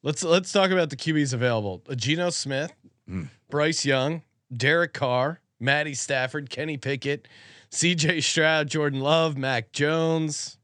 Let's 0.03 0.23
let's 0.23 0.51
talk 0.51 0.71
about 0.71 0.89
the 0.89 0.95
QBs 0.95 1.33
available. 1.33 1.81
Geno 1.95 2.29
Smith, 2.29 2.73
Hmm. 3.07 3.23
Bryce 3.49 3.85
Young, 3.85 4.23
Derek 4.55 4.93
Carr, 4.93 5.41
Matty 5.59 5.93
Stafford, 5.93 6.49
Kenny 6.49 6.77
Pickett, 6.77 7.27
C.J. 7.71 8.21
Stroud, 8.21 8.69
Jordan 8.69 8.99
Love, 8.99 9.37
Mac 9.37 9.71
Jones, 9.71 10.57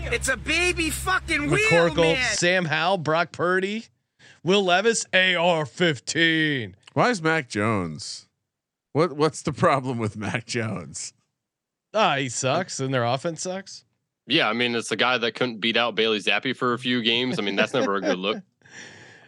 It's 0.00 0.28
a 0.28 0.36
baby 0.36 0.90
fucking 0.90 1.50
wheel, 1.50 1.68
McCorkle, 1.68 2.14
man. 2.14 2.32
Sam 2.36 2.64
Howell, 2.66 2.98
Brock 2.98 3.32
Purdy, 3.32 3.86
Will 4.44 4.62
Levis, 4.64 5.04
AR-15. 5.12 6.74
Why 6.92 7.10
is 7.10 7.20
Mac 7.22 7.48
Jones? 7.48 8.28
What 8.92 9.14
What's 9.16 9.42
the 9.42 9.52
problem 9.52 9.98
with 9.98 10.16
Mac 10.16 10.46
Jones? 10.46 11.12
Ah, 11.92 12.16
he 12.16 12.28
sucks, 12.28 12.78
and 12.78 12.94
their 12.94 13.04
offense 13.04 13.42
sucks. 13.42 13.84
Yeah, 14.26 14.48
I 14.48 14.52
mean, 14.52 14.74
it's 14.74 14.88
the 14.88 14.96
guy 14.96 15.18
that 15.18 15.34
couldn't 15.34 15.58
beat 15.60 15.76
out 15.76 15.94
Bailey 15.96 16.18
Zappe 16.20 16.56
for 16.56 16.72
a 16.72 16.78
few 16.78 17.02
games. 17.02 17.38
I 17.38 17.42
mean, 17.42 17.56
that's 17.56 17.74
never 17.74 17.96
a 17.96 18.00
good 18.00 18.18
look. 18.18 18.38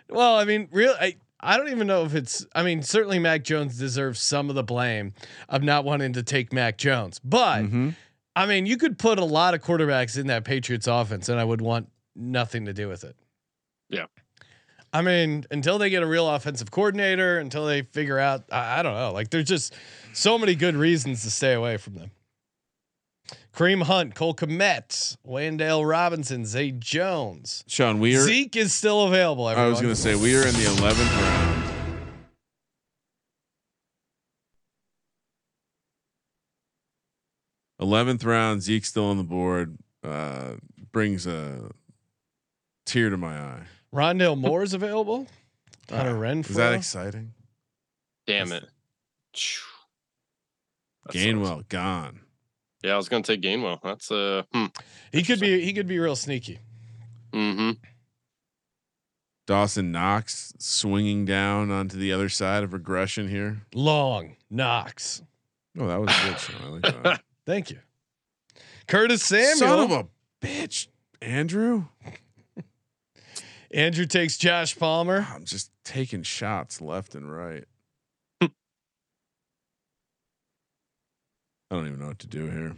Well, 0.09 0.37
I 0.37 0.45
mean, 0.45 0.69
real 0.71 0.95
I, 1.01 1.17
I 1.41 1.57
don't 1.57 1.69
even 1.69 1.87
know 1.87 2.05
if 2.05 2.15
it's 2.15 2.47
I 2.55 2.63
mean, 2.63 2.83
certainly 2.83 3.19
Mac 3.19 3.45
Jones 3.45 3.79
deserves 3.79 4.21
some 4.21 4.49
of 4.49 4.55
the 4.57 4.63
blame 4.63 5.13
of 5.49 5.63
not 5.63 5.85
wanting 5.85 6.13
to 6.15 6.23
take 6.23 6.53
Mac 6.53 6.79
Jones. 6.79 7.21
But 7.23 7.63
Mhm. 7.65 7.95
I 8.35 8.47
mean, 8.47 8.67
you 8.67 8.77
could 8.77 8.99
put 8.99 9.19
a 9.19 9.25
lot 9.25 9.55
of 9.55 9.63
quarterbacks 9.63 10.19
in 10.19 10.27
that 10.29 10.45
Patriots 10.45 10.87
offense 10.87 11.29
and 11.29 11.39
I 11.41 11.45
would 11.45 11.61
want 11.61 11.91
nothing 12.15 12.65
to 12.67 12.73
do 12.73 12.89
with 12.89 13.05
it. 13.05 13.17
Yeah. 13.89 14.07
I 14.93 15.03
mean, 15.03 15.45
until 15.51 15.79
they 15.79 15.91
get 15.91 16.03
a 16.03 16.07
real 16.07 16.29
offensive 16.29 16.71
coordinator, 16.71 17.39
until 17.39 17.67
they 17.67 17.83
figure 17.83 18.19
out 18.19 18.45
I, 18.51 18.81
I 18.81 18.83
don't 18.83 18.95
know. 18.95 19.13
Like 19.13 19.31
there's 19.31 19.45
just 19.45 19.75
so 20.15 20.39
many 20.39 20.55
good 20.55 20.75
reasons 20.75 21.23
to 21.25 21.31
stay 21.31 21.53
away 21.53 21.77
from 21.77 21.95
them. 21.95 22.11
Kareem 23.57 23.85
Hunt, 23.85 24.15
Cole 24.15 24.35
Kmet, 24.35 25.17
Wan'Dale 25.27 25.89
Robinson, 25.89 26.45
Zay 26.45 26.73
Jones. 26.73 27.65
Sean, 27.67 27.99
we 28.01 28.15
are. 28.15 28.21
Zeke 28.21 28.57
is 28.57 28.75
still 28.75 29.05
available. 29.07 29.49
Everyone. 29.49 29.67
I 29.67 29.71
was 29.71 29.81
going 29.81 29.95
to 29.95 30.01
say 30.01 30.15
we 30.15 30.37
are 30.37 30.47
in 30.47 30.53
the 30.53 30.67
eleventh 30.67 31.11
round. 31.11 31.63
Eleventh 37.81 38.25
round, 38.25 38.63
Zeke 38.63 38.85
still 38.85 39.07
on 39.07 39.17
the 39.17 39.25
board. 39.25 39.79
Uh, 40.05 40.57
brings 40.93 41.27
a 41.27 41.71
tear 42.85 43.09
to 43.09 43.17
my 43.17 43.39
eye. 43.39 43.63
Rondale 43.93 44.37
Moore 44.37 44.65
is 44.65 44.75
available. 44.75 45.27
Hunter 45.91 46.13
Renfrow. 46.13 46.51
Is 46.51 46.57
that 46.57 46.75
exciting? 46.75 47.33
Damn 48.27 48.53
it. 48.53 48.65
That 48.65 48.71
sucks. 49.35 49.65
Gainwell 51.17 51.67
gone. 51.71 52.21
Yeah, 52.87 52.95
I 52.95 52.97
was 52.99 53.09
gonna 53.09 53.25
take 53.25 53.43
Gainwell. 53.43 53.81
That's 53.83 54.13
uh, 54.13 54.45
hmm. 54.55 54.67
he 55.11 55.25
could 55.25 55.41
be. 55.41 55.61
He 55.61 55.73
could 55.73 55.89
be 55.89 55.99
real 55.99 56.15
sneaky. 56.15 56.61
hmm 57.35 57.73
Dawson 59.45 59.91
Knox 59.91 60.53
swinging 60.59 61.25
down 61.25 61.73
onto 61.73 61.97
the 61.97 62.13
other 62.13 62.29
side 62.29 62.63
of 62.63 62.73
regression 62.73 63.29
here. 63.29 63.63
Long 63.75 64.37
Knox. 64.51 65.21
Oh, 65.77 65.89
that 65.89 66.01
was 66.01 66.11
good. 66.23 66.39
Sean. 66.39 66.63
I 66.63 66.69
like 66.69 67.03
that. 67.03 67.23
Thank 67.45 67.71
you. 67.71 67.81
Curtis 68.87 69.25
Samuel. 69.25 69.57
Son 69.57 69.81
of 69.81 69.91
a 69.91 70.07
bitch, 70.41 70.87
Andrew. 71.21 71.87
Andrew 73.73 74.07
takes 74.07 74.39
Josh 74.39 74.79
Palmer. 74.79 75.27
I'm 75.35 75.45
just 75.45 75.73
taking 75.83 76.23
shots 76.23 76.81
left 76.81 77.17
and 77.17 77.33
right. 77.33 77.65
I 81.71 81.75
don't 81.75 81.87
even 81.87 81.99
know 82.01 82.09
what 82.09 82.19
to 82.21 82.27
do 82.27 82.49
here. 82.49 82.77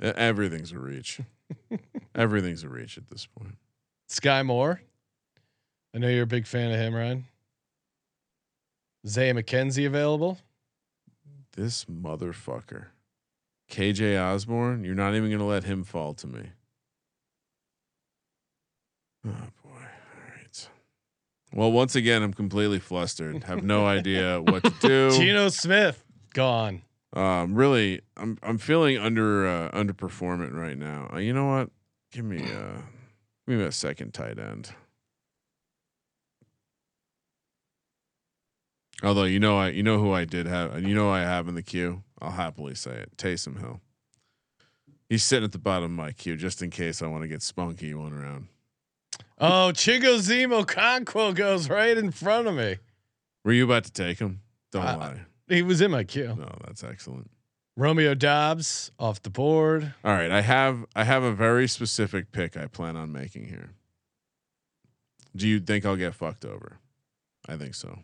Everything's 0.00 0.72
a 0.72 0.78
reach. 0.78 1.20
Everything's 2.14 2.62
a 2.62 2.68
reach 2.68 2.98
at 2.98 3.08
this 3.08 3.26
point. 3.26 3.56
Skyy 4.10 4.44
Moore. 4.44 4.80
I 5.94 5.98
know 5.98 6.08
you're 6.08 6.24
a 6.24 6.26
big 6.26 6.46
fan 6.46 6.70
of 6.70 6.78
him, 6.78 6.94
Ryan. 6.94 7.24
Zay 9.06 9.32
McKenzie 9.32 9.86
available. 9.86 10.38
This 11.56 11.86
motherfucker. 11.86 12.86
KJ 13.70 14.20
Osborn, 14.22 14.84
you're 14.84 14.94
not 14.94 15.14
even 15.14 15.28
going 15.28 15.40
to 15.40 15.44
let 15.44 15.64
him 15.64 15.84
fall 15.84 16.14
to 16.14 16.26
me. 16.26 16.50
Oh 19.26 19.30
boy. 19.62 19.70
All 19.70 20.34
right. 20.36 20.68
Well, 21.52 21.72
once 21.72 21.96
again, 21.96 22.22
I'm 22.22 22.32
completely 22.32 22.78
flustered. 22.78 23.44
Have 23.44 23.62
no 23.62 23.86
idea 23.86 24.40
what 24.40 24.62
to 24.64 24.70
do. 24.80 25.10
Geno 25.10 25.48
Smith 25.48 26.04
gone. 26.32 26.82
Um, 27.14 27.54
really, 27.54 28.00
I'm 28.16 28.38
I'm 28.42 28.58
feeling 28.58 28.98
under 28.98 29.46
uh, 29.46 29.70
underperforming 29.70 30.52
right 30.52 30.76
now. 30.76 31.08
Uh, 31.12 31.18
you 31.18 31.32
know 31.32 31.46
what? 31.46 31.70
Give 32.12 32.24
me 32.24 32.42
uh, 32.42 32.82
give 33.46 33.58
me 33.58 33.64
a 33.64 33.72
second 33.72 34.12
tight 34.12 34.38
end. 34.38 34.70
Although 39.02 39.24
you 39.24 39.38
know 39.40 39.56
I 39.58 39.68
you 39.70 39.82
know 39.82 39.98
who 39.98 40.12
I 40.12 40.24
did 40.24 40.46
have 40.46 40.74
and 40.74 40.88
you 40.88 40.94
know 40.94 41.08
I 41.10 41.20
have 41.20 41.48
in 41.48 41.54
the 41.54 41.62
queue. 41.62 42.02
I'll 42.20 42.32
happily 42.32 42.74
say 42.74 42.92
it. 42.92 43.16
Taysom 43.16 43.60
Hill. 43.60 43.80
He's 45.08 45.22
sitting 45.22 45.44
at 45.44 45.52
the 45.52 45.58
bottom 45.58 45.84
of 45.84 45.90
my 45.92 46.12
queue 46.12 46.36
just 46.36 46.62
in 46.62 46.70
case 46.70 47.00
I 47.00 47.06
want 47.06 47.22
to 47.22 47.28
get 47.28 47.42
spunky 47.42 47.94
one 47.94 48.12
round. 48.12 48.48
Oh, 49.38 49.70
Chigoziem 49.72 50.64
Okonkwo 50.64 51.34
goes 51.34 51.70
right 51.70 51.96
in 51.96 52.10
front 52.10 52.48
of 52.48 52.54
me. 52.54 52.76
Were 53.44 53.52
you 53.52 53.64
about 53.64 53.84
to 53.84 53.92
take 53.92 54.18
him? 54.18 54.42
Don't 54.72 54.84
I- 54.84 54.96
lie. 54.96 55.20
He 55.48 55.62
was 55.62 55.80
in 55.80 55.90
my 55.90 56.04
queue. 56.04 56.34
No, 56.38 56.50
that's 56.66 56.84
excellent. 56.84 57.30
Romeo 57.76 58.14
Doubs 58.14 58.90
off 58.98 59.22
the 59.22 59.30
board. 59.30 59.94
All 60.04 60.12
right, 60.12 60.30
I 60.30 60.40
have 60.40 60.84
I 60.96 61.04
have 61.04 61.22
a 61.22 61.32
very 61.32 61.68
specific 61.68 62.32
pick 62.32 62.56
I 62.56 62.66
plan 62.66 62.96
on 62.96 63.12
making 63.12 63.46
here. 63.48 63.70
Do 65.36 65.46
you 65.46 65.60
think 65.60 65.86
I'll 65.86 65.96
get 65.96 66.14
fucked 66.14 66.44
over? 66.44 66.78
I 67.48 67.56
think 67.56 67.74
so. 67.74 68.00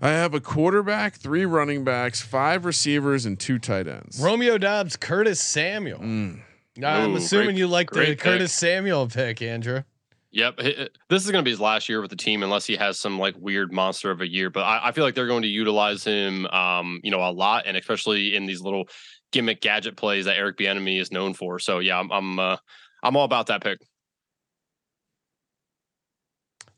I 0.00 0.08
have 0.10 0.32
a 0.32 0.40
quarterback, 0.40 1.16
three 1.16 1.44
running 1.44 1.84
backs, 1.84 2.22
five 2.22 2.64
receivers, 2.64 3.26
and 3.26 3.38
two 3.38 3.58
tight 3.58 3.86
ends. 3.86 4.18
Romeo 4.18 4.56
Doubs, 4.56 4.96
Curtis 4.96 5.40
Samuel. 5.40 5.98
Mm. 6.00 6.40
I'm 6.82 7.12
Ooh, 7.12 7.16
assuming 7.16 7.46
great- 7.48 7.56
you 7.58 7.66
like 7.66 7.90
the 7.90 7.94
great 7.96 8.08
pick. 8.10 8.20
Curtis 8.20 8.52
Samuel 8.54 9.08
pick, 9.08 9.42
Andrew. 9.42 9.82
Yep. 10.32 10.58
This 11.08 11.24
is 11.24 11.30
going 11.30 11.42
to 11.42 11.48
be 11.48 11.50
his 11.50 11.60
last 11.60 11.88
year 11.88 12.00
with 12.00 12.10
the 12.10 12.16
team 12.16 12.42
unless 12.42 12.64
he 12.64 12.76
has 12.76 13.00
some 13.00 13.18
like 13.18 13.34
weird 13.36 13.72
monster 13.72 14.10
of 14.10 14.20
a 14.20 14.28
year. 14.28 14.48
But 14.48 14.60
I, 14.60 14.88
I 14.88 14.92
feel 14.92 15.02
like 15.04 15.14
they're 15.14 15.26
going 15.26 15.42
to 15.42 15.48
utilize 15.48 16.04
him, 16.04 16.46
um, 16.46 17.00
you 17.02 17.10
know, 17.10 17.20
a 17.20 17.32
lot, 17.32 17.64
and 17.66 17.76
especially 17.76 18.36
in 18.36 18.46
these 18.46 18.60
little 18.60 18.88
gimmick 19.32 19.60
gadget 19.60 19.96
plays 19.96 20.26
that 20.26 20.36
Eric 20.36 20.56
Bieniemy 20.56 21.00
is 21.00 21.10
known 21.10 21.34
for. 21.34 21.58
So 21.58 21.80
yeah, 21.80 21.98
I'm 21.98 22.10
I'm 22.12 22.38
uh, 22.38 22.56
I'm 23.02 23.16
all 23.16 23.24
about 23.24 23.46
that 23.46 23.62
pick. 23.62 23.80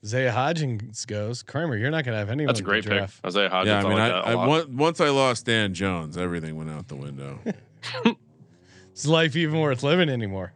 Isaiah 0.05 0.33
Hodgins 0.33 1.07
goes. 1.07 1.43
Kramer, 1.43 1.77
you're 1.77 1.91
not 1.91 2.05
going 2.05 2.15
to 2.15 2.19
have 2.19 2.31
anyone. 2.31 2.49
That's 2.49 2.61
a 2.61 2.65
great 2.65 2.85
pick. 2.85 2.93
draft. 2.93 3.21
Isaiah 3.25 3.51
Hodgins. 3.51 3.67
yeah, 3.67 3.79
I 3.79 3.83
mean, 3.83 3.93
like 3.93 4.01
I, 4.01 4.09
that 4.09 4.25
a 4.25 4.27
I, 4.29 4.35
lot. 4.35 4.63
on- 4.63 4.77
once 4.77 5.01
I 5.01 5.11
lost 5.11 5.47
Dan 5.47 5.75
Jones, 5.75 6.17
everything 6.17 6.57
went 6.57 6.71
out 6.71 6.89
the 6.89 6.97
window. 6.97 7.39
Is 8.95 9.07
life 9.07 9.37
even 9.37 9.61
worth 9.61 9.83
living 9.83 10.09
anymore? 10.09 10.53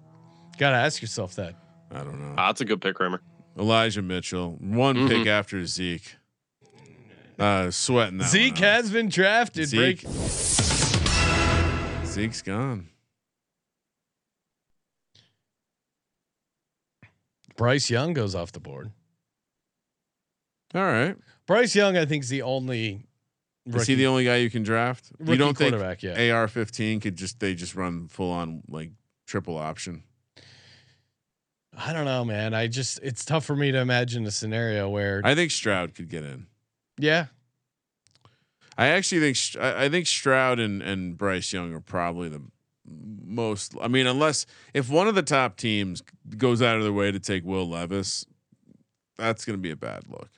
Got 0.58 0.70
to 0.70 0.76
ask 0.76 1.00
yourself 1.00 1.36
that. 1.36 1.54
I 1.90 1.98
don't 1.98 2.20
know. 2.20 2.34
Ah, 2.36 2.48
that's 2.48 2.60
a 2.60 2.64
good 2.64 2.80
pick, 2.80 2.96
Kramer. 2.96 3.20
Elijah 3.58 4.02
Mitchell, 4.02 4.56
one 4.60 4.96
Mhm. 4.96 5.08
pick 5.08 5.26
after 5.26 5.64
Zeke. 5.66 6.16
Uh, 7.38 7.70
sweating 7.70 8.18
that. 8.18 8.28
Zeke 8.30 8.54
out. 8.54 8.58
has 8.58 8.90
been 8.90 9.08
drafted. 9.08 9.66
Zeke. 9.68 10.02
Break. 10.02 10.12
Zeke's 12.06 12.42
gone. 12.42 12.88
Bryce 17.56 17.88
Young 17.90 18.12
goes 18.12 18.34
off 18.34 18.52
the 18.52 18.60
board. 18.60 18.90
All 20.74 20.82
right. 20.82 21.16
Bryce 21.46 21.74
Young, 21.74 21.96
I 21.96 22.04
think, 22.04 22.24
is 22.24 22.28
the 22.30 22.42
only. 22.42 23.06
Is 23.66 23.86
he 23.86 23.94
the 23.96 24.06
only 24.06 24.24
guy 24.24 24.36
you 24.36 24.50
can 24.50 24.62
draft? 24.62 25.10
You 25.24 25.36
don't 25.36 25.56
think 25.56 25.70
quarterback? 25.72 26.02
Yeah. 26.02 26.32
AR 26.34 26.46
fifteen 26.48 27.00
could 27.00 27.16
just 27.16 27.40
they 27.40 27.54
just 27.54 27.74
run 27.74 28.08
full 28.08 28.30
on 28.30 28.62
like 28.68 28.92
triple 29.26 29.56
option? 29.56 30.04
I 31.76 31.92
don't 31.92 32.04
know, 32.06 32.24
man. 32.24 32.54
I 32.54 32.66
just 32.68 33.00
it's 33.02 33.24
tough 33.24 33.44
for 33.44 33.54
me 33.54 33.70
to 33.72 33.78
imagine 33.78 34.24
a 34.26 34.30
scenario 34.30 34.88
where. 34.88 35.20
I 35.24 35.34
think 35.34 35.50
Stroud 35.50 35.94
could 35.94 36.08
get 36.08 36.24
in. 36.24 36.46
yeah, 36.98 37.26
I 38.78 38.88
actually 38.88 39.32
think 39.32 39.62
I 39.62 39.88
think 39.88 40.06
Stroud 40.06 40.58
and 40.58 40.82
and 40.82 41.16
Bryce 41.16 41.52
Young 41.52 41.72
are 41.72 41.80
probably 41.80 42.28
the 42.28 42.42
most. 42.86 43.74
I 43.80 43.88
mean, 43.88 44.06
unless 44.06 44.46
if 44.74 44.88
one 44.88 45.08
of 45.08 45.14
the 45.14 45.22
top 45.22 45.56
teams 45.56 46.02
goes 46.36 46.62
out 46.62 46.76
of 46.76 46.82
their 46.82 46.92
way 46.92 47.10
to 47.12 47.18
take 47.20 47.44
Will 47.44 47.68
Levis, 47.68 48.24
that's 49.16 49.44
going 49.44 49.58
to 49.58 49.62
be 49.62 49.70
a 49.70 49.76
bad 49.76 50.08
look. 50.08 50.30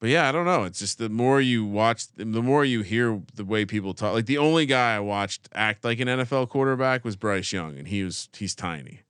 But 0.00 0.08
yeah, 0.08 0.28
I 0.28 0.32
don't 0.32 0.46
know. 0.46 0.64
It's 0.64 0.78
just 0.78 0.96
the 0.96 1.10
more 1.10 1.42
you 1.42 1.64
watch, 1.64 2.06
the 2.16 2.24
more 2.24 2.64
you 2.64 2.80
hear 2.80 3.20
the 3.34 3.44
way 3.44 3.66
people 3.66 3.92
talk. 3.92 4.14
Like 4.14 4.26
the 4.26 4.38
only 4.38 4.64
guy 4.64 4.96
I 4.96 5.00
watched 5.00 5.48
act 5.54 5.84
like 5.84 6.00
an 6.00 6.08
NFL 6.08 6.48
quarterback 6.48 7.04
was 7.04 7.16
Bryce 7.16 7.52
Young, 7.52 7.76
and 7.76 7.86
he 7.86 8.02
was 8.02 8.30
he's 8.34 8.54
tiny, 8.54 9.02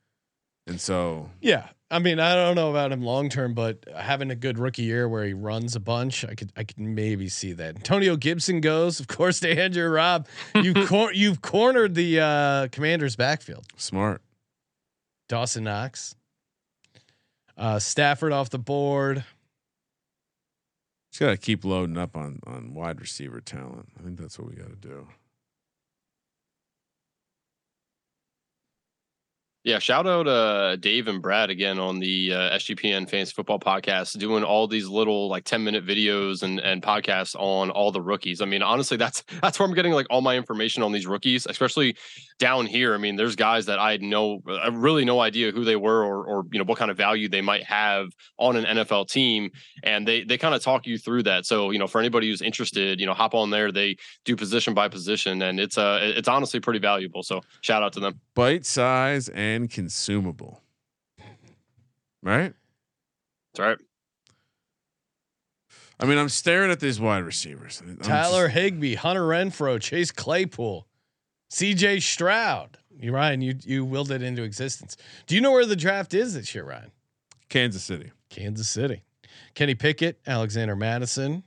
and 0.66 0.80
so 0.80 1.30
yeah. 1.40 1.68
I 1.92 1.98
mean, 1.98 2.20
I 2.20 2.36
don't 2.36 2.54
know 2.54 2.70
about 2.70 2.92
him 2.92 3.02
long 3.02 3.28
term, 3.28 3.52
but 3.52 3.84
having 3.96 4.30
a 4.30 4.36
good 4.36 4.60
rookie 4.60 4.82
year 4.82 5.08
where 5.08 5.24
he 5.24 5.32
runs 5.32 5.74
a 5.74 5.80
bunch, 5.80 6.24
I 6.24 6.34
could 6.34 6.52
I 6.56 6.64
could 6.64 6.78
maybe 6.78 7.28
see 7.28 7.52
that. 7.52 7.76
Antonio 7.76 8.16
Gibson 8.16 8.60
goes, 8.60 9.00
of 9.00 9.08
course, 9.08 9.40
to 9.40 9.48
Andrew 9.48 9.88
Raub. 9.90 10.26
You 10.54 10.74
cor- 10.86 11.12
you've 11.12 11.40
cornered 11.42 11.94
the 11.94 12.20
uh, 12.20 12.68
Commanders' 12.72 13.16
backfield. 13.16 13.64
smart. 13.76 14.22
Dawson 15.28 15.62
Knox, 15.64 16.16
uh, 17.56 17.78
Stafford 17.78 18.32
off 18.32 18.50
the 18.50 18.58
board. 18.58 19.24
Just 21.10 21.20
gotta 21.20 21.36
keep 21.36 21.64
loading 21.64 21.98
up 21.98 22.16
on 22.16 22.40
on 22.46 22.74
wide 22.74 23.00
receiver 23.00 23.40
talent. 23.40 23.88
I 23.98 24.02
think 24.02 24.18
that's 24.18 24.38
what 24.38 24.48
we 24.48 24.54
got 24.54 24.68
to 24.70 24.76
do. 24.76 25.08
Yeah, 29.62 29.78
shout 29.78 30.06
out 30.06 30.26
uh 30.26 30.76
Dave 30.76 31.06
and 31.06 31.20
Brad 31.20 31.50
again 31.50 31.78
on 31.78 31.98
the 31.98 32.32
uh, 32.32 32.56
SGPN 32.56 33.10
Fantasy 33.10 33.34
Football 33.34 33.58
Podcast, 33.58 34.18
doing 34.18 34.42
all 34.42 34.66
these 34.66 34.88
little 34.88 35.28
like 35.28 35.44
ten 35.44 35.62
minute 35.62 35.86
videos 35.86 36.42
and 36.42 36.60
and 36.60 36.82
podcasts 36.82 37.36
on 37.38 37.68
all 37.68 37.92
the 37.92 38.00
rookies. 38.00 38.40
I 38.40 38.46
mean, 38.46 38.62
honestly, 38.62 38.96
that's 38.96 39.22
that's 39.42 39.58
where 39.58 39.68
I'm 39.68 39.74
getting 39.74 39.92
like 39.92 40.06
all 40.08 40.22
my 40.22 40.34
information 40.34 40.82
on 40.82 40.92
these 40.92 41.06
rookies, 41.06 41.44
especially 41.44 41.94
down 42.38 42.64
here. 42.64 42.94
I 42.94 42.96
mean, 42.96 43.16
there's 43.16 43.36
guys 43.36 43.66
that 43.66 43.78
I 43.78 43.98
no, 43.98 44.40
I 44.48 44.68
really 44.68 45.04
no 45.04 45.20
idea 45.20 45.52
who 45.52 45.64
they 45.66 45.76
were 45.76 46.04
or 46.04 46.24
or 46.24 46.46
you 46.50 46.58
know 46.58 46.64
what 46.64 46.78
kind 46.78 46.90
of 46.90 46.96
value 46.96 47.28
they 47.28 47.42
might 47.42 47.64
have 47.64 48.08
on 48.38 48.56
an 48.56 48.64
NFL 48.64 49.10
team, 49.10 49.50
and 49.82 50.08
they 50.08 50.24
they 50.24 50.38
kind 50.38 50.54
of 50.54 50.62
talk 50.62 50.86
you 50.86 50.96
through 50.96 51.24
that. 51.24 51.44
So 51.44 51.70
you 51.70 51.78
know, 51.78 51.86
for 51.86 51.98
anybody 51.98 52.30
who's 52.30 52.40
interested, 52.40 52.98
you 52.98 53.04
know, 53.04 53.12
hop 53.12 53.34
on 53.34 53.50
there. 53.50 53.70
They 53.70 53.98
do 54.24 54.36
position 54.36 54.72
by 54.72 54.88
position, 54.88 55.42
and 55.42 55.60
it's 55.60 55.76
uh 55.76 55.98
it's 56.00 56.28
honestly 56.28 56.60
pretty 56.60 56.80
valuable. 56.80 57.22
So 57.22 57.42
shout 57.60 57.82
out 57.82 57.92
to 57.92 58.00
them. 58.00 58.20
Bite 58.34 58.64
size 58.64 59.28
and 59.28 59.49
consumable. 59.68 60.62
Right? 62.22 62.52
That's 63.54 63.60
right. 63.60 63.78
I 65.98 66.06
mean, 66.06 66.16
I'm 66.18 66.28
staring 66.28 66.70
at 66.70 66.80
these 66.80 66.98
wide 66.98 67.24
receivers. 67.24 67.82
I'm 67.86 67.96
Tyler 67.98 68.46
just- 68.46 68.56
Higbee, 68.58 68.94
Hunter 68.94 69.22
Renfrow, 69.22 69.80
Chase 69.80 70.10
Claypool, 70.10 70.86
C.J. 71.50 72.00
Stroud. 72.00 72.78
You 72.98 73.12
Ryan, 73.12 73.40
you 73.40 73.54
you 73.64 73.84
willed 73.84 74.10
it 74.10 74.22
into 74.22 74.42
existence. 74.42 74.96
Do 75.26 75.34
you 75.34 75.40
know 75.40 75.52
where 75.52 75.64
the 75.64 75.76
draft 75.76 76.12
is 76.12 76.34
this 76.34 76.54
year, 76.54 76.64
Ryan? 76.64 76.90
Kansas 77.48 77.82
City. 77.82 78.12
Kansas 78.28 78.68
City. 78.68 79.02
Kenny 79.54 79.74
Pickett, 79.74 80.20
Alexander 80.26 80.76
Mattison. 80.76 81.42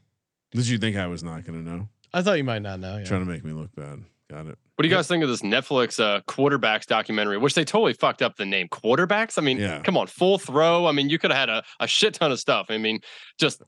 Did 0.51 0.67
you 0.67 0.77
think 0.77 0.97
I 0.97 1.07
was 1.07 1.23
not 1.23 1.45
going 1.45 1.63
to 1.63 1.69
know? 1.69 1.89
I 2.13 2.21
thought 2.21 2.33
you 2.37 2.43
might 2.43 2.61
not 2.61 2.79
know. 2.79 2.97
Yeah. 2.97 3.05
Trying 3.05 3.25
to 3.25 3.31
make 3.31 3.43
me 3.43 3.53
look 3.53 3.73
bad. 3.75 4.03
Got 4.29 4.47
it. 4.47 4.57
What 4.75 4.81
do 4.83 4.89
you 4.89 4.95
guys 4.95 5.07
think 5.07 5.23
of 5.23 5.29
this 5.29 5.43
Netflix 5.43 5.99
uh, 5.99 6.21
quarterbacks 6.27 6.87
documentary, 6.87 7.37
which 7.37 7.53
they 7.53 7.63
totally 7.63 7.93
fucked 7.93 8.23
up 8.23 8.37
the 8.37 8.45
name 8.45 8.67
quarterbacks? 8.69 9.37
I 9.37 9.41
mean, 9.43 9.59
Yeah. 9.59 9.81
come 9.83 9.95
on, 9.97 10.07
full 10.07 10.39
throw. 10.39 10.87
I 10.87 10.91
mean, 10.91 11.09
you 11.09 11.19
could 11.19 11.29
have 11.29 11.37
had 11.39 11.49
a, 11.49 11.63
a 11.79 11.85
shit 11.87 12.15
ton 12.15 12.31
of 12.31 12.39
stuff. 12.39 12.67
I 12.69 12.79
mean, 12.79 12.99
just 13.39 13.61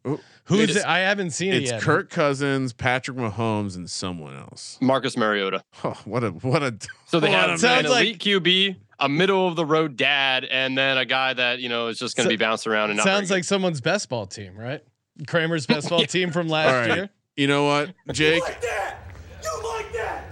Who's 0.45 0.62
It's- 0.62 0.78
it? 0.78 0.86
I 0.86 0.99
haven't 0.99 1.30
seen 1.32 1.53
it 1.53 1.62
It's 1.64 1.72
yet. 1.72 1.82
Kirk 1.82 2.10
Cousins, 2.10 2.74
Patrick 2.74 3.18
Mahomes, 3.18 3.76
and 3.76 3.88
someone 3.89 4.36
else. 4.36 4.80
Marcus 4.82 5.16
Mariota. 5.16 5.64
Oh, 5.84 5.91
what 6.06 6.24
a 6.24 6.30
what 6.32 6.64
a 6.64 6.76
So 7.06 7.20
they 7.20 7.30
what 7.30 7.39
have 7.39 7.49
a 7.49 7.53
an 7.53 7.58
Sounds 7.60 7.88
like- 7.89 8.06
elite 8.06 8.20
QB, 8.43 8.76
a 8.99 9.08
middle 9.10 9.47
of 9.47 9.56
the 9.56 9.66
road 9.66 9.97
dad, 9.97 10.45
and 10.45 10.76
then 10.76 10.97
a 10.97 11.06
guy 11.06 11.34
that 11.34 11.60
you 11.60 11.70
know 11.70 11.88
is 11.88 11.99
just 11.99 12.18
going 12.18 12.26
to 12.28 12.34
So- 12.34 12.38
be 12.38 12.43
bouncing 12.43 12.72
around 12.72 12.89
and 12.89 12.97
not 12.97 13.03
Sounds 13.06 13.28
very 13.30 13.38
like 13.39 13.43
someone's 13.43 13.80
best 13.80 14.10
ball 14.10 14.26
team, 14.26 14.58
right? 14.58 14.82
Kramer's 15.28 15.68
best 15.68 15.88
ball 15.91 16.03
team 16.06 16.32
from 16.32 16.47
last 16.47 16.68
All 16.74 16.80
right. 16.89 16.95
year. 16.97 17.10
You 17.36 17.45
know 17.47 17.66
what, 17.66 17.93
Jake? 18.12 18.41
that? 18.43 18.97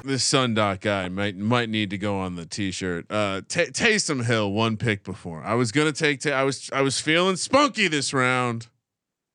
You 0.03 0.09
like 0.09 0.11
that? 0.11 0.13
this 0.13 0.23
Sundoc 0.23 0.79
guy 0.81 1.09
might 1.09 1.35
might 1.37 1.69
need 1.69 1.89
to 1.91 1.97
go 1.97 2.17
on 2.19 2.35
the 2.35 2.45
t-shirt. 2.45 3.05
Uh, 3.09 3.41
Ta 3.47 3.61
Taysom 3.61 4.25
Hill, 4.25 4.51
one 4.51 4.77
pick 4.77 5.03
before. 5.03 5.43
I 5.43 5.53
was 5.55 5.71
gonna 5.71 5.91
take. 5.91 6.21
Ta- 6.21 6.31
I 6.31 6.43
was 6.43 6.69
I 6.73 6.81
was 6.81 6.99
feeling 6.99 7.35
spunky 7.35 7.87
this 7.87 8.13
round. 8.13 8.67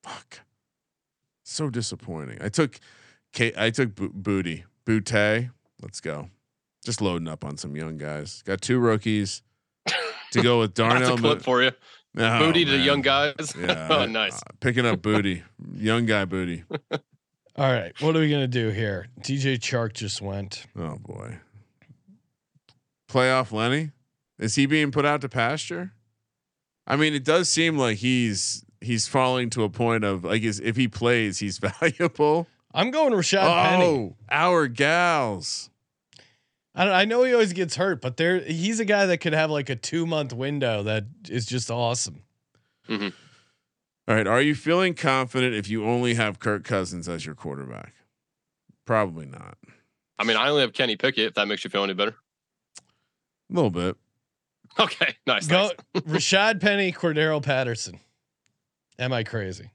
Fuck, 0.03 0.41
so 1.43 1.69
disappointing. 1.69 2.37
I 2.41 2.49
took, 2.49 2.79
K- 3.33 3.53
I 3.57 3.69
took 3.69 3.95
Bo- 3.95 4.09
Booty 4.13 4.63
Booty. 4.85 5.49
Let's 5.81 5.99
go. 6.01 6.29
Just 6.85 7.01
loading 7.01 7.27
up 7.27 7.43
on 7.43 7.57
some 7.57 7.75
young 7.75 7.97
guys. 7.97 8.41
Got 8.45 8.61
two 8.61 8.79
rookies 8.79 9.41
to 10.31 10.41
go 10.41 10.59
with 10.59 10.73
good. 10.75 10.85
That's 10.89 10.99
Darnell. 11.09 11.13
a 11.15 11.17
clip 11.17 11.41
for 11.41 11.61
you. 11.61 11.71
Oh, 12.17 12.39
Booty 12.39 12.65
to 12.65 12.77
young 12.77 13.01
guys. 13.01 13.35
Yeah, 13.59 13.87
oh, 13.91 14.05
nice. 14.05 14.35
uh, 14.35 14.51
picking 14.61 14.85
up 14.85 15.01
booty, 15.01 15.43
young 15.75 16.05
guy 16.05 16.25
booty. 16.25 16.63
All 17.59 17.69
right, 17.69 17.91
what 17.99 18.15
are 18.15 18.21
we 18.21 18.29
gonna 18.29 18.47
do 18.47 18.69
here? 18.69 19.07
DJ 19.19 19.59
Chark 19.59 19.91
just 19.91 20.21
went. 20.21 20.65
Oh 20.77 20.95
boy. 20.95 21.39
Playoff 23.11 23.51
Lenny? 23.51 23.91
Is 24.37 24.55
he 24.55 24.65
being 24.65 24.91
put 24.91 25.05
out 25.05 25.19
to 25.19 25.27
pasture? 25.27 25.91
I 26.87 26.95
mean, 26.95 27.13
it 27.13 27.25
does 27.25 27.49
seem 27.49 27.77
like 27.77 27.97
he's 27.97 28.63
he's 28.79 29.09
falling 29.09 29.49
to 29.49 29.63
a 29.65 29.69
point 29.69 30.05
of 30.05 30.23
like 30.23 30.41
is 30.41 30.61
if 30.61 30.77
he 30.77 30.87
plays, 30.87 31.39
he's 31.39 31.57
valuable. 31.81 32.47
I'm 32.73 32.91
going 32.91 33.11
Rashaad 33.11 33.43
oh, 33.43 33.69
Penny. 33.69 33.83
Oh, 33.83 34.15
our 34.31 34.67
gals. 34.69 35.69
I, 36.73 36.85
don't, 36.85 36.93
I 36.93 37.03
know 37.03 37.23
he 37.23 37.33
always 37.33 37.51
gets 37.51 37.75
hurt, 37.75 37.99
but 37.99 38.15
there 38.15 38.39
he's 38.39 38.79
a 38.79 38.85
guy 38.85 39.05
that 39.07 39.17
could 39.17 39.33
have 39.33 39.51
like 39.51 39.69
a 39.69 39.75
two 39.75 40.05
month 40.05 40.31
window 40.31 40.83
that 40.83 41.07
is 41.27 41.45
just 41.45 41.69
awesome. 41.69 42.21
Mm-hmm. 42.87 43.09
All 44.09 44.15
right. 44.15 44.25
Are 44.25 44.41
you 44.41 44.55
feeling 44.55 44.95
confident 44.95 45.53
if 45.53 45.69
you 45.69 45.85
only 45.85 46.15
have 46.15 46.39
Kirk 46.39 46.63
Cousins 46.63 47.07
as 47.07 47.27
your 47.27 47.35
quarterback? 47.35 47.93
Probably 48.85 49.27
not. 49.27 49.55
I 50.17 50.23
mean, 50.23 50.35
I 50.35 50.49
only 50.49 50.61
have 50.61 50.73
Kenny 50.73 50.95
Pickett. 50.95 51.27
If 51.27 51.33
that 51.35 51.47
makes 51.47 51.63
you 51.63 51.69
feel 51.69 51.83
any 51.83 51.93
better. 51.93 52.15
A 52.79 53.53
little 53.53 53.69
bit. 53.69 53.95
Okay, 54.79 55.15
nice. 55.27 55.45
Go 55.45 55.69
nice. 55.93 56.03
Rashaad 56.05 56.59
Penny, 56.59 56.91
Cordarrelle 56.91 57.43
Patterson. 57.43 57.99
Am 58.97 59.13
I 59.13 59.23
crazy? 59.23 59.69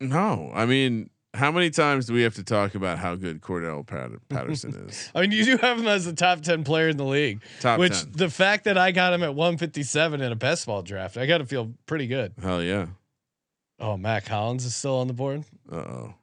No. 0.00 0.50
I 0.54 0.66
mean, 0.66 1.08
how 1.32 1.50
many 1.50 1.70
times 1.70 2.06
do 2.06 2.12
we 2.12 2.22
have 2.22 2.34
to 2.34 2.44
talk 2.44 2.74
about 2.74 2.98
how 2.98 3.14
good 3.14 3.40
Cordell 3.40 3.86
Pat- 3.86 4.10
Patterson 4.28 4.74
is? 4.86 5.10
I 5.14 5.22
mean, 5.22 5.32
you 5.32 5.46
do 5.46 5.56
have 5.56 5.78
him 5.78 5.86
as 5.88 6.04
the 6.04 6.12
top 6.12 6.42
ten 6.42 6.62
player 6.62 6.90
in 6.90 6.98
the 6.98 7.04
league. 7.06 7.40
Top 7.60 7.78
which 7.78 7.98
10. 8.02 8.12
the 8.12 8.28
fact 8.28 8.64
that 8.64 8.76
I 8.76 8.92
got 8.92 9.14
him 9.14 9.22
at 9.22 9.34
157 9.34 10.20
in 10.20 10.30
a 10.30 10.36
best 10.36 10.66
ball 10.66 10.82
draft, 10.82 11.16
I 11.16 11.24
got 11.24 11.38
to 11.38 11.46
feel 11.46 11.72
pretty 11.86 12.06
good. 12.06 12.34
Hell 12.42 12.62
yeah. 12.62 12.86
Oh, 13.80 13.96
Mack 13.96 14.26
Hollins 14.28 14.64
is 14.64 14.76
still 14.76 14.96
on 14.98 15.06
the 15.06 15.12
board. 15.14 15.44
Uh 15.70 15.76
oh. 15.76 16.14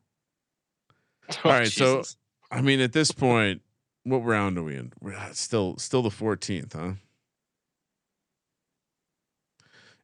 All 1.44 1.52
right, 1.52 1.68
so- 1.68 2.04
I 2.52 2.62
mean, 2.62 2.80
at 2.80 2.94
this 2.94 3.12
point, 3.12 3.62
what 4.04 4.20
round 4.20 4.58
are 4.58 4.64
we 4.64 4.76
in? 4.78 4.94
We're 5.02 5.16
uh, 5.16 5.34
still 5.34 5.76
still 5.78 6.02
the 6.02 6.10
14th, 6.10 6.74
huh? 6.74 6.94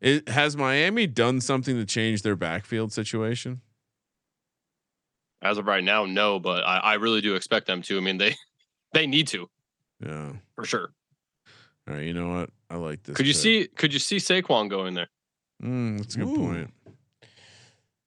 It, 0.01 0.28
has 0.28 0.58
Miami 0.58 1.08
done 1.08 1.39
something 1.39 1.78
to 1.78 1.86
change 1.86 2.22
their 2.24 2.36
backfield 2.36 2.91
situation? 2.91 3.62
as 5.41 5.58
of 5.58 5.68
right 5.68 5.84
now, 5.84 6.06
no, 6.06 6.39
but 6.39 6.64
I, 6.64 6.78
I 6.78 6.93
really 6.93 7.20
do 7.20 7.36
expect 7.36 7.68
them 7.68 7.82
to. 7.84 7.97
I 7.97 7.99
mean, 7.99 8.18
they 8.18 8.34
they 8.93 9.06
need 9.08 9.28
to 9.28 9.49
Yeah. 10.06 10.32
for 10.56 10.64
sure. 10.66 10.93
All 11.88 11.95
right. 11.95 12.04
You 12.06 12.14
know 12.14 12.30
what? 12.30 12.49
I 12.70 12.78
like 12.78 13.04
this. 13.04 13.16
Could 13.18 13.28
you 13.28 13.34
pick. 13.34 13.41
see? 13.41 13.68
Could 13.76 13.91
you 13.93 13.99
see 13.99 14.18
Saquon 14.18 14.70
going 14.70 14.93
there? 14.93 15.10
Mm, 15.62 15.97
that's 15.97 16.16
a 16.16 16.20
good 16.20 16.30
Ooh. 16.30 16.38
point. 16.38 16.74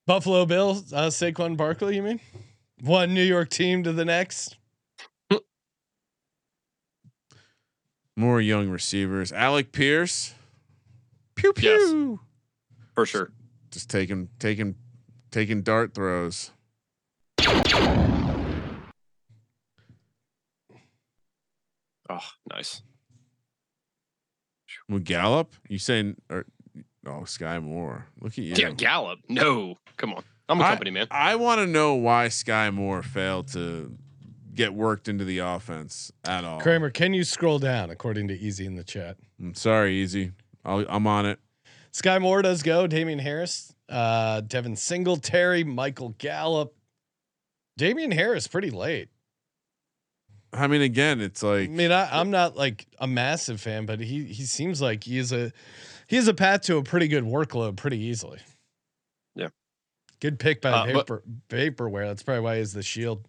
Buffalo 0.07 0.45
Bills, 0.45 0.93
uh, 0.93 1.07
Saquon 1.07 1.57
Barkley, 1.57 1.97
you 1.97 2.01
mean? 2.01 2.19
One 2.81 3.13
New 3.13 3.23
York 3.23 3.49
team 3.49 3.83
to 3.83 3.91
the 3.91 4.05
next. 4.05 4.55
More 8.15 8.41
young 8.41 8.69
receivers. 8.69 9.31
Alec 9.31 9.71
Pierce. 9.71 10.33
Pew 11.35 11.53
Yes. 11.57 11.91
pew. 11.91 12.19
for 12.95 13.05
sure. 13.05 13.31
Just 13.69 13.89
taking 13.91 14.29
taking 14.39 14.73
taking 15.29 15.61
dart 15.61 15.93
throws. 15.93 16.51
Oh, 22.09 22.19
nice. 22.49 22.81
With 24.89 25.03
Gallup, 25.03 25.53
you 25.67 25.79
saying 25.79 26.15
or 26.29 26.45
oh 27.07 27.21
Skyy 27.23 27.63
Moore. 27.63 28.05
Look 28.21 28.33
at 28.33 28.37
you. 28.39 28.53
Yeah, 28.55 28.71
Gallup. 28.71 29.19
No, 29.29 29.77
come 29.97 30.13
on. 30.13 30.23
I'm 30.49 30.59
a 30.59 30.63
I- 30.63 30.69
company 30.69 30.91
man. 30.91 31.07
I 31.11 31.35
want 31.35 31.59
to 31.59 31.67
know 31.67 31.95
why 31.95 32.27
Skyy 32.27 32.73
Moore 32.73 33.01
failed 33.03 33.47
to 33.53 33.95
get 34.53 34.73
worked 34.73 35.07
into 35.07 35.23
the 35.25 35.39
offense 35.39 36.11
at 36.25 36.43
all. 36.43 36.59
Kramer, 36.59 36.89
can 36.89 37.13
you 37.13 37.23
scroll 37.23 37.59
down 37.59 37.89
according 37.89 38.27
to 38.29 38.33
Easy 38.37 38.65
in 38.65 38.75
the 38.75 38.83
chat? 38.83 39.17
I'm 39.39 39.53
sorry, 39.53 39.95
easy. 39.95 40.31
I'll, 40.65 40.85
I'm 40.89 41.05
on 41.07 41.25
it. 41.25 41.39
Skyy 41.93 42.21
Moore 42.21 42.41
does 42.41 42.63
go. 42.63 42.87
Damien 42.87 43.19
Harris, 43.19 43.73
uh, 43.89 44.41
Devin 44.41 44.75
Singletary, 44.75 45.63
Michael 45.63 46.15
Gallup. 46.17 46.73
Damien 47.77 48.11
Harris 48.11 48.47
pretty 48.47 48.71
late. 48.71 49.09
I 50.53 50.67
mean, 50.67 50.81
again, 50.81 51.21
it's 51.21 51.43
like. 51.43 51.69
I 51.69 51.71
mean, 51.71 51.91
I, 51.91 52.19
I'm 52.19 52.31
not 52.31 52.55
like 52.55 52.87
a 52.99 53.07
massive 53.07 53.61
fan, 53.61 53.85
but 53.85 53.99
he 53.99 54.23
he 54.23 54.43
seems 54.43 54.81
like 54.81 55.03
he 55.03 55.17
is 55.17 55.31
a 55.31 55.51
he 56.07 56.15
has 56.15 56.27
a 56.27 56.33
path 56.33 56.61
to 56.63 56.77
a 56.77 56.83
pretty 56.83 57.07
good 57.07 57.23
workload 57.23 57.77
pretty 57.77 57.99
easily. 57.99 58.39
Yeah. 59.35 59.49
Good 60.19 60.39
pick 60.39 60.61
by 60.61 60.71
Uh, 60.71 60.93
but- 60.93 61.07
paper 61.07 61.23
vaporware. 61.89 62.07
That's 62.07 62.23
probably 62.23 62.41
why 62.41 62.57
he's 62.57 62.73
the 62.73 62.83
shield. 62.83 63.27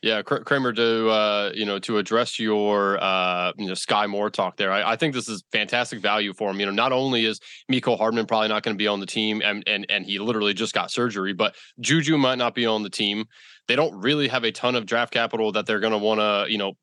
Yeah, 0.00 0.22
Kramer 0.22 0.72
to 0.74 1.08
uh, 1.08 1.50
you 1.56 1.64
know 1.66 1.80
to 1.80 1.98
address 1.98 2.38
your 2.38 3.02
uh, 3.02 3.50
you 3.58 3.66
know 3.66 3.72
Skyy 3.72 4.08
Moore 4.08 4.30
talk 4.30 4.56
there. 4.56 4.70
I, 4.70 4.92
I 4.92 4.96
think 4.96 5.12
this 5.12 5.28
is 5.28 5.42
fantastic 5.50 5.98
value 6.00 6.32
for 6.34 6.50
him. 6.50 6.60
You 6.60 6.66
know, 6.66 6.72
not 6.72 6.92
only 6.92 7.24
is 7.24 7.40
Mecole 7.68 7.98
Hardman 7.98 8.26
probably 8.26 8.46
not 8.46 8.62
going 8.62 8.76
to 8.76 8.78
be 8.78 8.86
on 8.86 9.00
the 9.00 9.06
team, 9.06 9.42
and 9.44 9.64
and 9.66 9.86
and 9.88 10.06
he 10.06 10.20
literally 10.20 10.54
just 10.54 10.72
got 10.72 10.92
surgery, 10.92 11.32
but 11.32 11.56
Juju 11.80 12.16
might 12.16 12.38
not 12.38 12.54
be 12.54 12.64
on 12.64 12.84
the 12.84 12.90
team. 12.90 13.24
They 13.66 13.74
don't 13.74 13.92
really 14.00 14.28
have 14.28 14.44
a 14.44 14.52
ton 14.52 14.76
of 14.76 14.86
draft 14.86 15.12
capital 15.12 15.50
that 15.50 15.66
they're 15.66 15.80
going 15.80 15.90
to 15.92 15.98
want 15.98 16.20
to 16.20 16.46
you 16.48 16.58
know 16.58 16.74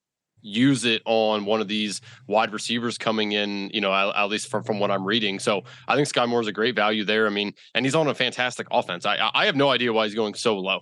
use 0.45 0.85
it 0.85 1.01
on 1.05 1.45
one 1.45 1.59
of 1.59 1.67
these 1.67 2.01
wide 2.27 2.53
receivers 2.53 2.97
coming 2.97 3.31
in. 3.31 3.69
You 3.73 3.81
know, 3.81 3.93
at, 3.93 4.15
at 4.15 4.25
least 4.29 4.49
from 4.49 4.63
from 4.63 4.79
what 4.79 4.91
I'm 4.91 5.03
reading. 5.03 5.39
So 5.39 5.63
I 5.87 5.95
think 5.95 6.07
Skyy 6.07 6.27
Moore 6.29 6.41
is 6.41 6.47
a 6.47 6.51
great 6.53 6.75
value 6.75 7.03
there. 7.03 7.25
I 7.25 7.31
mean, 7.31 7.53
and 7.73 7.85
he's 7.85 7.95
on 7.95 8.07
a 8.07 8.13
fantastic 8.13 8.67
offense. 8.71 9.05
I 9.05 9.29
I 9.33 9.45
have 9.45 9.55
no 9.55 9.69
idea 9.69 9.91
why 9.91 10.05
he's 10.05 10.15
going 10.15 10.33
so 10.35 10.57
low. 10.57 10.81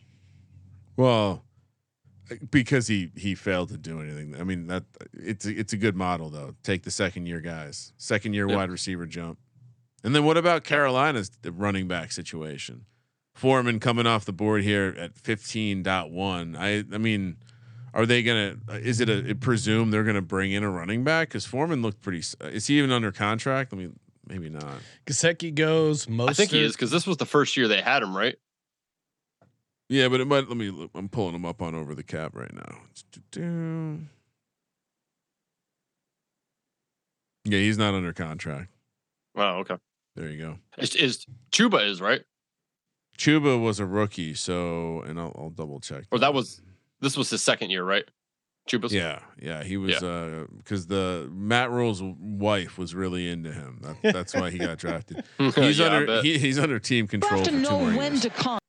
well 0.97 1.43
because 2.49 2.87
he 2.87 3.11
he 3.15 3.35
failed 3.35 3.69
to 3.69 3.77
do 3.77 4.01
anything. 4.01 4.35
I 4.39 4.43
mean 4.43 4.67
that 4.67 4.83
it's 5.13 5.45
a, 5.45 5.51
it's 5.57 5.73
a 5.73 5.77
good 5.77 5.95
model 5.95 6.29
though. 6.29 6.55
Take 6.63 6.83
the 6.83 6.91
second 6.91 7.25
year 7.25 7.41
guys, 7.41 7.93
second 7.97 8.33
year 8.33 8.47
Yep. 8.47 8.57
wide 8.57 8.69
receiver 8.71 9.05
jump, 9.05 9.39
and 10.03 10.15
then 10.15 10.23
what 10.23 10.37
about 10.37 10.63
Carolina's 10.63 11.31
running 11.45 11.87
back 11.87 12.11
situation? 12.11 12.85
Foreman 13.35 13.79
coming 13.79 14.07
off 14.07 14.25
the 14.25 14.33
board 14.33 14.63
here 14.63 14.95
at 14.97 15.17
fifteen 15.17 15.83
point 15.83 16.11
one. 16.11 16.55
I 16.55 16.83
I 16.91 16.97
mean, 16.97 17.37
are 17.93 18.05
they 18.05 18.23
gonna? 18.23 18.55
Is 18.69 18.99
it 18.99 19.09
a 19.09 19.29
I 19.29 19.33
presume 19.33 19.91
they're 19.91 20.03
gonna 20.03 20.21
bring 20.21 20.51
in 20.51 20.63
a 20.63 20.69
running 20.69 21.03
back? 21.03 21.29
Because 21.29 21.45
Foreman 21.45 21.81
looked 21.81 22.01
pretty. 22.01 22.23
Uh, 22.41 22.47
is 22.47 22.67
he 22.67 22.77
even 22.79 22.91
under 22.91 23.11
contract? 23.11 23.73
I 23.73 23.77
mean, 23.77 23.99
maybe 24.27 24.49
not. 24.49 24.75
Gesicki 25.05 25.53
goes. 25.53 26.07
Most 26.09 26.29
I 26.29 26.33
think 26.33 26.51
he 26.51 26.63
is 26.63 26.73
because 26.73 26.91
this 26.91 27.05
was 27.05 27.17
the 27.17 27.25
first 27.25 27.55
year 27.57 27.67
they 27.67 27.81
had 27.81 28.01
him, 28.03 28.15
right? 28.15 28.35
Yeah, 29.89 30.07
but 30.07 30.21
it 30.21 30.25
might. 30.25 30.47
Let 30.47 30.57
me. 30.57 30.71
look- 30.71 30.91
I'm 30.95 31.09
pulling 31.09 31.35
him 31.35 31.45
up 31.45 31.61
on 31.61 31.75
over 31.75 31.93
the 31.93 32.03
cap 32.03 32.35
right 32.35 32.53
now. 32.53 32.79
Yeah, 37.45 37.59
he's 37.59 37.77
not 37.77 37.93
under 37.93 38.13
contract. 38.13 38.69
Oh, 39.35 39.59
okay. 39.59 39.75
There 40.15 40.29
you 40.29 40.37
go. 40.39 40.55
Is, 40.77 40.95
is 40.95 41.25
Chuba 41.51 41.87
is 41.87 41.99
right, 41.99 42.21
Chuba 43.17 43.61
was 43.61 43.79
a 43.79 43.85
rookie, 43.85 44.33
so 44.35 45.01
and 45.01 45.19
I'll, 45.19 45.33
I'll 45.37 45.49
double 45.49 45.79
check. 45.79 46.05
or 46.11 46.19
that 46.19 46.33
was 46.33 46.61
this 47.03 47.15
was 47.17 47.29
his 47.29 47.43
second 47.43 47.69
year, 47.69 47.83
right? 47.83 48.05
Chuba's. 48.67 48.93
Yeah, 48.93 49.19
yeah, 49.41 49.63
he 49.63 49.75
was 49.77 50.01
uh 50.01 50.45
because 50.57 50.87
the 50.87 51.29
Matt 51.31 51.69
Rhule's 51.69 52.01
wife 52.01 52.77
was 52.77 52.95
really 52.95 53.29
into 53.29 53.51
him. 53.51 53.81
That, 53.81 54.13
that's 54.13 54.33
why 54.33 54.49
he 54.51 54.57
got 54.57 54.77
drafted. 54.77 55.23
He's 55.37 55.79
Yeah, 55.79 55.85
under 55.87 56.21
he, 56.21 56.37
he's 56.37 56.57
under 56.57 56.79
team 56.79 57.07
control 57.07 57.39
You 57.39 57.45
for 57.45 57.51
two 57.51 57.69
more 57.69 57.91
years. 57.91 58.21
To 58.21 58.29
come. 58.29 58.59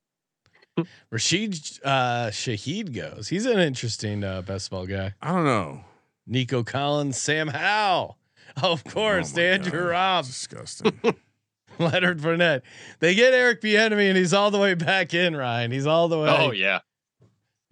Rashid 1.10 1.54
uh, 1.84 2.26
Shaheed 2.30 2.92
goes. 2.92 3.28
He's 3.28 3.46
an 3.46 3.60
interesting 3.60 4.24
uh, 4.24 4.42
best 4.42 4.70
ball 4.70 4.86
guy. 4.86 5.14
I 5.22 5.28
don't 5.32 5.44
know. 5.44 5.84
Nico 6.26 6.64
Collins, 6.64 7.16
Sam 7.16 7.48
Howell, 7.48 8.18
of 8.62 8.82
course, 8.84 9.36
Oh 9.36 9.40
Andrew 9.40 9.90
God, 9.90 10.24
Raub, 10.24 10.26
disgusting. 10.26 10.98
Leonard 11.78 12.18
Fournette. 12.20 12.62
They 13.00 13.14
get 13.14 13.34
Eric 13.34 13.60
Bieniemy, 13.60 14.08
and 14.08 14.16
he's 14.16 14.32
all 14.32 14.50
the 14.50 14.58
way 14.58 14.74
back 14.74 15.12
in. 15.14 15.36
Ryan, 15.36 15.70
he's 15.70 15.86
all 15.86 16.08
the 16.08 16.18
way. 16.18 16.28
Oh 16.28 16.50
yeah. 16.50 16.80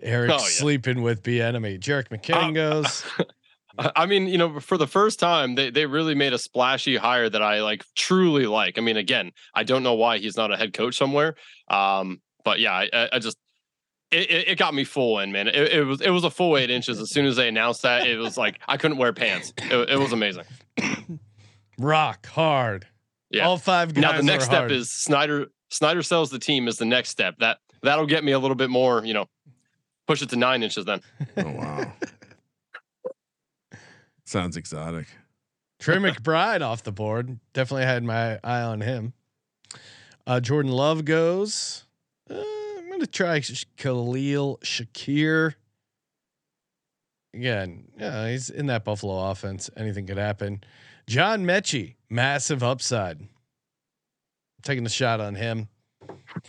Eric 0.03 0.31
Oh, 0.31 0.35
yeah. 0.35 0.39
sleeping 0.45 1.03
with 1.03 1.23
Bieniemy. 1.23 1.79
Jerick 1.81 2.09
McKinnon 2.09 2.43
Um, 2.49 2.55
goes. 2.55 3.05
I 3.79 4.05
mean, 4.05 4.27
you 4.27 4.37
know, 4.37 4.61
for 4.61 4.77
the 4.77 4.87
first 4.87 5.19
time, 5.19 5.55
they 5.55 5.71
they 5.71 5.87
really 5.87 6.15
made 6.15 6.33
a 6.35 6.39
splashy 6.39 6.97
hire 6.97 7.31
that 7.31 7.43
I 7.43 7.63
like 7.63 7.85
truly 7.97 8.45
like. 8.47 8.77
I 8.77 8.83
mean, 8.83 8.99
again, 8.99 9.33
I 9.55 9.63
don't 9.63 9.83
know 9.83 9.95
why 9.95 10.19
he's 10.19 10.37
not 10.37 10.53
a 10.53 10.57
head 10.59 10.75
coach 10.75 10.97
somewhere. 10.97 11.37
Um, 11.69 12.21
but 12.45 12.61
yeah, 12.61 12.73
I, 12.75 12.91
I- 12.93 13.09
I 13.15 13.19
just 13.19 13.39
it, 14.11 14.31
it, 14.31 14.49
it 14.49 14.59
got 14.59 14.75
me 14.75 14.85
full 14.85 15.21
in, 15.21 15.33
man. 15.33 15.49
It, 15.49 15.55
it 15.57 15.85
was 15.87 16.03
it 16.03 16.11
was 16.11 16.25
a 16.25 16.29
full 16.31 16.59
eight 16.59 16.69
inches. 16.69 17.01
As 17.01 17.11
soon 17.13 17.25
as 17.25 17.37
they 17.37 17.49
announced 17.49 17.81
that, 17.83 18.07
it 18.07 18.19
was 18.19 18.37
like 18.37 18.61
I 18.69 18.77
couldn't 18.77 18.99
wear 18.99 19.15
pants. 19.15 19.55
It, 19.57 19.89
it 19.89 19.99
was 19.99 20.13
amazing. 20.13 20.45
Rock 21.79 22.27
hard. 22.27 22.87
Yeah. 23.31 23.47
All 23.47 23.57
five 23.57 23.95
guys. 23.95 24.03
now 24.03 24.17
the 24.17 24.23
next 24.23 24.45
step 24.45 24.59
hard. 24.59 24.73
is 24.73 24.91
Snyder. 24.91 25.47
Snyder 25.71 26.03
sells 26.03 26.31
the 26.31 26.39
team 26.39 26.69
is 26.69 26.77
the 26.77 26.85
next 26.85 27.09
step. 27.09 27.37
That 27.39 27.59
that'll 27.83 28.05
get 28.07 28.23
me 28.23 28.33
a 28.33 28.39
little 28.39 28.55
bit 28.55 28.69
more. 28.69 29.03
You 29.05 29.15
know, 29.15 29.27
push 30.07 30.23
it 30.23 30.31
to 30.31 30.37
nine 30.37 30.63
inches 30.63 30.85
then. 30.85 31.01
oh 31.37 31.51
wow. 31.53 31.93
Sounds 34.25 34.57
exotic. 34.57 35.07
Trey 35.79 35.97
McBride 35.97 36.63
off 36.63 36.83
the 36.85 36.93
board. 36.93 37.39
Definitely 37.53 37.85
had 37.87 38.05
my 38.05 38.39
eye 38.45 38.63
on 38.63 38.81
him. 38.81 39.15
Uh, 40.27 40.41
Jordan 40.41 40.71
Love 40.71 41.05
goes. 41.05 41.85
Uh, 42.31 42.37
I'm 42.79 42.89
gonna 42.91 43.07
try 43.07 43.41
Khalil 43.77 44.59
Shakir. 44.63 45.55
Again, 47.35 47.89
yeah, 47.99 48.29
he's 48.29 48.49
in 48.51 48.67
that 48.67 48.85
Buffalo 48.85 49.31
offense. 49.31 49.71
Anything 49.77 50.07
could 50.07 50.19
happen. 50.19 50.63
John 51.09 51.45
Metchie, 51.45 51.95
massive 52.09 52.63
upside. 52.63 53.19
I'm 53.21 53.29
taking 54.63 54.87
a 54.87 54.91
shot 54.91 55.21
on 55.21 55.35
him. 55.35 55.69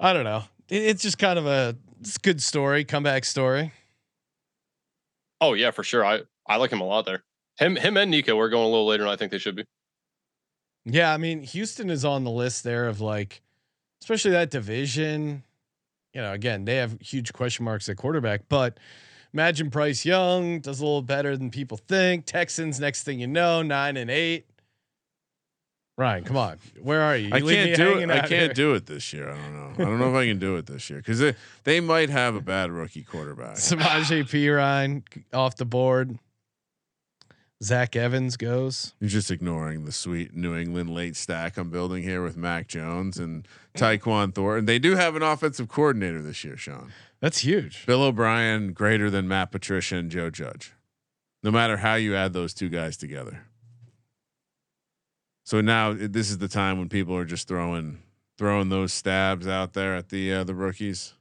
I 0.00 0.12
don't 0.12 0.24
know. 0.24 0.42
It- 0.68 0.82
it's 0.82 1.02
just 1.02 1.18
kind 1.18 1.38
of 1.38 1.46
a 1.46 1.76
it's 2.02 2.16
a 2.16 2.20
good 2.20 2.42
story, 2.42 2.84
comeback 2.84 3.24
story. 3.24 3.72
Oh 5.40 5.54
yeah, 5.54 5.70
for 5.70 5.84
sure. 5.84 6.04
I 6.04 6.22
I 6.46 6.56
like 6.56 6.72
him 6.72 6.80
a 6.80 6.84
lot 6.84 7.06
there. 7.06 7.22
Him 7.58 7.76
him 7.76 7.96
and 7.96 8.10
Nico 8.10 8.36
we're 8.36 8.48
going 8.48 8.64
a 8.64 8.68
little 8.68 8.86
later 8.86 9.04
than 9.04 9.12
I 9.12 9.16
think 9.16 9.30
they 9.30 9.38
should 9.38 9.56
be. 9.56 9.64
Yeah, 10.84 11.14
I 11.14 11.16
mean, 11.16 11.42
Houston 11.42 11.90
is 11.90 12.04
on 12.04 12.24
the 12.24 12.30
list 12.30 12.64
there 12.64 12.88
of 12.88 13.00
like, 13.00 13.40
especially 14.02 14.32
that 14.32 14.50
division. 14.50 15.44
You 16.12 16.22
know, 16.22 16.32
again, 16.32 16.64
they 16.64 16.76
have 16.76 17.00
huge 17.00 17.32
question 17.32 17.64
marks 17.64 17.88
at 17.88 17.96
quarterback, 17.96 18.42
but 18.48 18.78
imagine 19.32 19.68
Bryce 19.68 20.04
Young 20.04 20.58
does 20.58 20.80
a 20.80 20.84
little 20.84 21.02
better 21.02 21.36
than 21.36 21.50
people 21.50 21.76
think. 21.76 22.26
Texans, 22.26 22.80
next 22.80 23.04
thing 23.04 23.20
you 23.20 23.28
know, 23.28 23.62
nine 23.62 23.96
and 23.96 24.10
eight. 24.10 24.46
Ryan, 25.98 26.24
come 26.24 26.36
on, 26.38 26.58
where 26.80 27.02
are 27.02 27.16
you? 27.16 27.28
you 27.28 27.34
I 27.34 27.40
can't 27.40 27.76
do 27.76 27.98
it. 27.98 28.10
I 28.10 28.18
can't 28.20 28.30
here. 28.30 28.48
do 28.54 28.74
it 28.74 28.86
this 28.86 29.12
year. 29.12 29.30
I 29.30 29.34
don't 29.36 29.54
know. 29.54 29.72
I 29.78 29.88
don't 29.88 29.98
know 29.98 30.08
if 30.08 30.16
I 30.16 30.26
can 30.26 30.38
do 30.38 30.56
it 30.56 30.66
this 30.66 30.88
year 30.88 31.00
because 31.00 31.18
they, 31.18 31.34
they 31.64 31.80
might 31.80 32.08
have 32.08 32.34
a 32.34 32.40
bad 32.40 32.70
rookie 32.70 33.02
quarterback. 33.02 33.56
Samaje 33.56 34.24
Perine 34.24 35.02
off 35.34 35.56
the 35.56 35.66
board. 35.66 36.18
Zach 37.62 37.94
Evans 37.94 38.36
goes. 38.36 38.94
You're 38.98 39.10
just 39.10 39.30
ignoring 39.30 39.84
the 39.84 39.92
sweet 39.92 40.34
New 40.34 40.56
England 40.56 40.90
late 40.90 41.14
stack 41.14 41.56
I'm 41.56 41.70
building 41.70 42.02
here 42.02 42.22
with 42.22 42.36
Mac 42.36 42.66
Jones 42.66 43.18
and 43.18 43.46
Tyquan 43.76 44.34
Thornton. 44.34 44.64
They 44.64 44.80
do 44.80 44.96
have 44.96 45.14
an 45.14 45.22
offensive 45.22 45.68
coordinator 45.68 46.20
this 46.22 46.42
year, 46.42 46.56
Sean. 46.56 46.92
That's 47.20 47.38
huge. 47.38 47.86
Bill 47.86 48.02
O'Brien 48.02 48.72
greater 48.72 49.10
than 49.10 49.28
Matt 49.28 49.52
Patricia 49.52 49.96
and 49.96 50.10
Joe 50.10 50.28
Judge. 50.28 50.72
No 51.44 51.52
matter 51.52 51.76
how 51.76 51.94
you 51.94 52.16
add 52.16 52.32
those 52.32 52.52
two 52.52 52.68
guys 52.68 52.96
together. 52.96 53.44
So 55.44 55.60
now 55.60 55.92
this 55.92 56.30
is 56.30 56.38
the 56.38 56.48
time 56.48 56.78
when 56.78 56.88
people 56.88 57.16
are 57.16 57.24
just 57.24 57.48
throwing 57.48 58.02
throwing 58.38 58.68
those 58.68 58.92
stabs 58.92 59.46
out 59.46 59.72
there 59.72 59.94
at 59.94 60.08
the 60.08 60.32
uh, 60.32 60.44
the 60.44 60.54
rookies. 60.54 61.14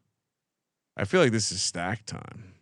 I 0.96 1.06
feel 1.06 1.22
like 1.22 1.32
this 1.32 1.52
is 1.52 1.62
stack 1.62 2.06
time. 2.06 2.54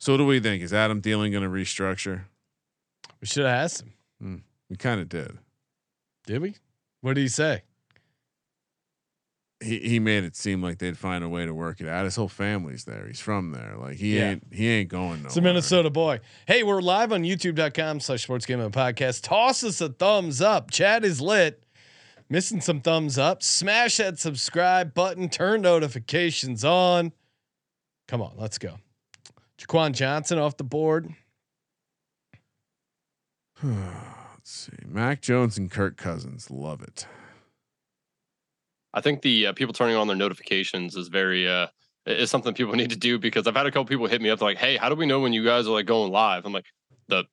So 0.00 0.12
what 0.12 0.18
do 0.18 0.26
we 0.26 0.40
think? 0.40 0.62
Is 0.62 0.72
Adam 0.72 1.02
Thielen 1.02 1.32
going 1.32 1.42
to 1.42 1.48
restructure? 1.48 2.24
We 3.20 3.26
should 3.26 3.44
have 3.44 3.64
asked 3.64 3.84
him. 4.20 4.44
We 4.70 4.76
kind 4.76 5.00
of 5.00 5.08
did. 5.08 5.38
Did 6.26 6.42
we? 6.42 6.54
What 7.00 7.14
did 7.14 7.22
he 7.22 7.28
say? 7.28 7.62
He 9.60 9.78
he 9.78 9.98
made 9.98 10.24
it 10.24 10.36
seem 10.36 10.62
like 10.62 10.78
they'd 10.78 10.98
find 10.98 11.24
a 11.24 11.28
way 11.30 11.46
to 11.46 11.54
work 11.54 11.80
it 11.80 11.88
out. 11.88 12.04
His 12.04 12.14
whole 12.16 12.28
family's 12.28 12.84
there. 12.84 13.06
He's 13.06 13.20
from 13.20 13.52
there. 13.52 13.74
Like 13.78 13.96
he 13.96 14.16
Yeah. 14.18 14.32
ain't 14.32 14.46
he 14.52 14.68
ain't 14.68 14.90
going 14.90 15.18
nowhere. 15.20 15.26
It's 15.28 15.36
a 15.38 15.40
Minnesota 15.40 15.88
boy. 15.88 16.20
Hey, 16.46 16.62
we're 16.62 16.82
live 16.82 17.10
on 17.10 17.22
youtube.com 17.22 18.00
slash 18.00 18.22
sports 18.24 18.44
gaming 18.44 18.70
podcast. 18.70 19.22
Toss 19.22 19.64
us 19.64 19.80
a 19.80 19.88
thumbs 19.88 20.42
up. 20.42 20.70
Chat 20.70 21.04
is 21.06 21.20
lit. 21.22 21.62
Missing 22.28 22.60
some 22.60 22.80
thumbs 22.80 23.16
up. 23.18 23.42
Smash 23.42 23.96
that 23.96 24.18
subscribe 24.18 24.92
button. 24.92 25.28
Turn 25.30 25.62
notifications 25.62 26.62
on. 26.64 27.12
Come 28.08 28.20
on, 28.20 28.32
let's 28.36 28.58
go. 28.58 28.76
Jaquan 29.58 29.92
Johnson 29.92 30.38
off 30.38 30.56
the 30.58 30.64
board. 30.64 31.14
Let's 33.62 33.80
see. 34.44 34.72
Mac 34.86 35.22
Jones 35.22 35.56
and 35.56 35.70
Kirk 35.70 35.96
Cousins. 35.96 36.50
Love 36.50 36.82
it. 36.82 37.06
I 38.96 39.00
think 39.00 39.22
the 39.22 39.48
uh, 39.48 39.52
people 39.52 39.72
turning 39.72 39.94
on 39.94 40.06
their 40.08 40.16
notifications 40.16 40.96
is 40.96 41.06
very 41.08 41.46
uh 41.48 41.68
is 42.06 42.30
something 42.30 42.52
people 42.54 42.74
need 42.82 42.90
to 42.90 42.96
do 42.96 43.18
because 43.18 43.46
I've 43.46 43.54
had 43.54 43.66
a 43.66 43.70
couple 43.70 43.84
people 43.84 44.06
hit 44.06 44.20
me 44.22 44.30
up 44.30 44.40
like, 44.40 44.56
"Hey, 44.58 44.76
how 44.76 44.88
do 44.88 44.94
we 44.96 45.06
know 45.06 45.20
when 45.20 45.32
you 45.32 45.44
guys 45.44 45.66
are 45.68 45.72
like 45.72 45.86
going 45.86 46.10
live?" 46.10 46.44
I'm 46.46 46.52
like, 46.52 46.66
"The 47.08 47.24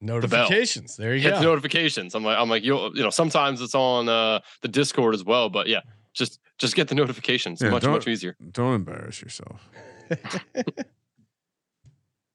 Notifications. 0.00 0.96
There 0.96 1.14
you 1.14 1.22
hit 1.22 1.30
go. 1.30 1.38
the 1.38 1.44
notifications." 1.44 2.14
I'm 2.14 2.24
like, 2.24 2.36
I'm 2.38 2.50
like, 2.50 2.62
you 2.64 2.74
you 2.94 3.02
know, 3.02 3.10
sometimes 3.10 3.62
it's 3.62 3.74
on 3.74 4.08
uh 4.08 4.40
the 4.60 4.68
Discord 4.68 5.14
as 5.14 5.24
well, 5.24 5.48
but 5.48 5.66
yeah, 5.68 5.80
just 6.12 6.40
just 6.58 6.74
get 6.74 6.88
the 6.88 6.94
notifications. 6.94 7.62
Yeah, 7.62 7.70
much 7.70 7.84
much 7.84 8.06
easier. 8.08 8.36
Don't 8.50 8.74
embarrass 8.74 9.22
yourself. 9.22 9.70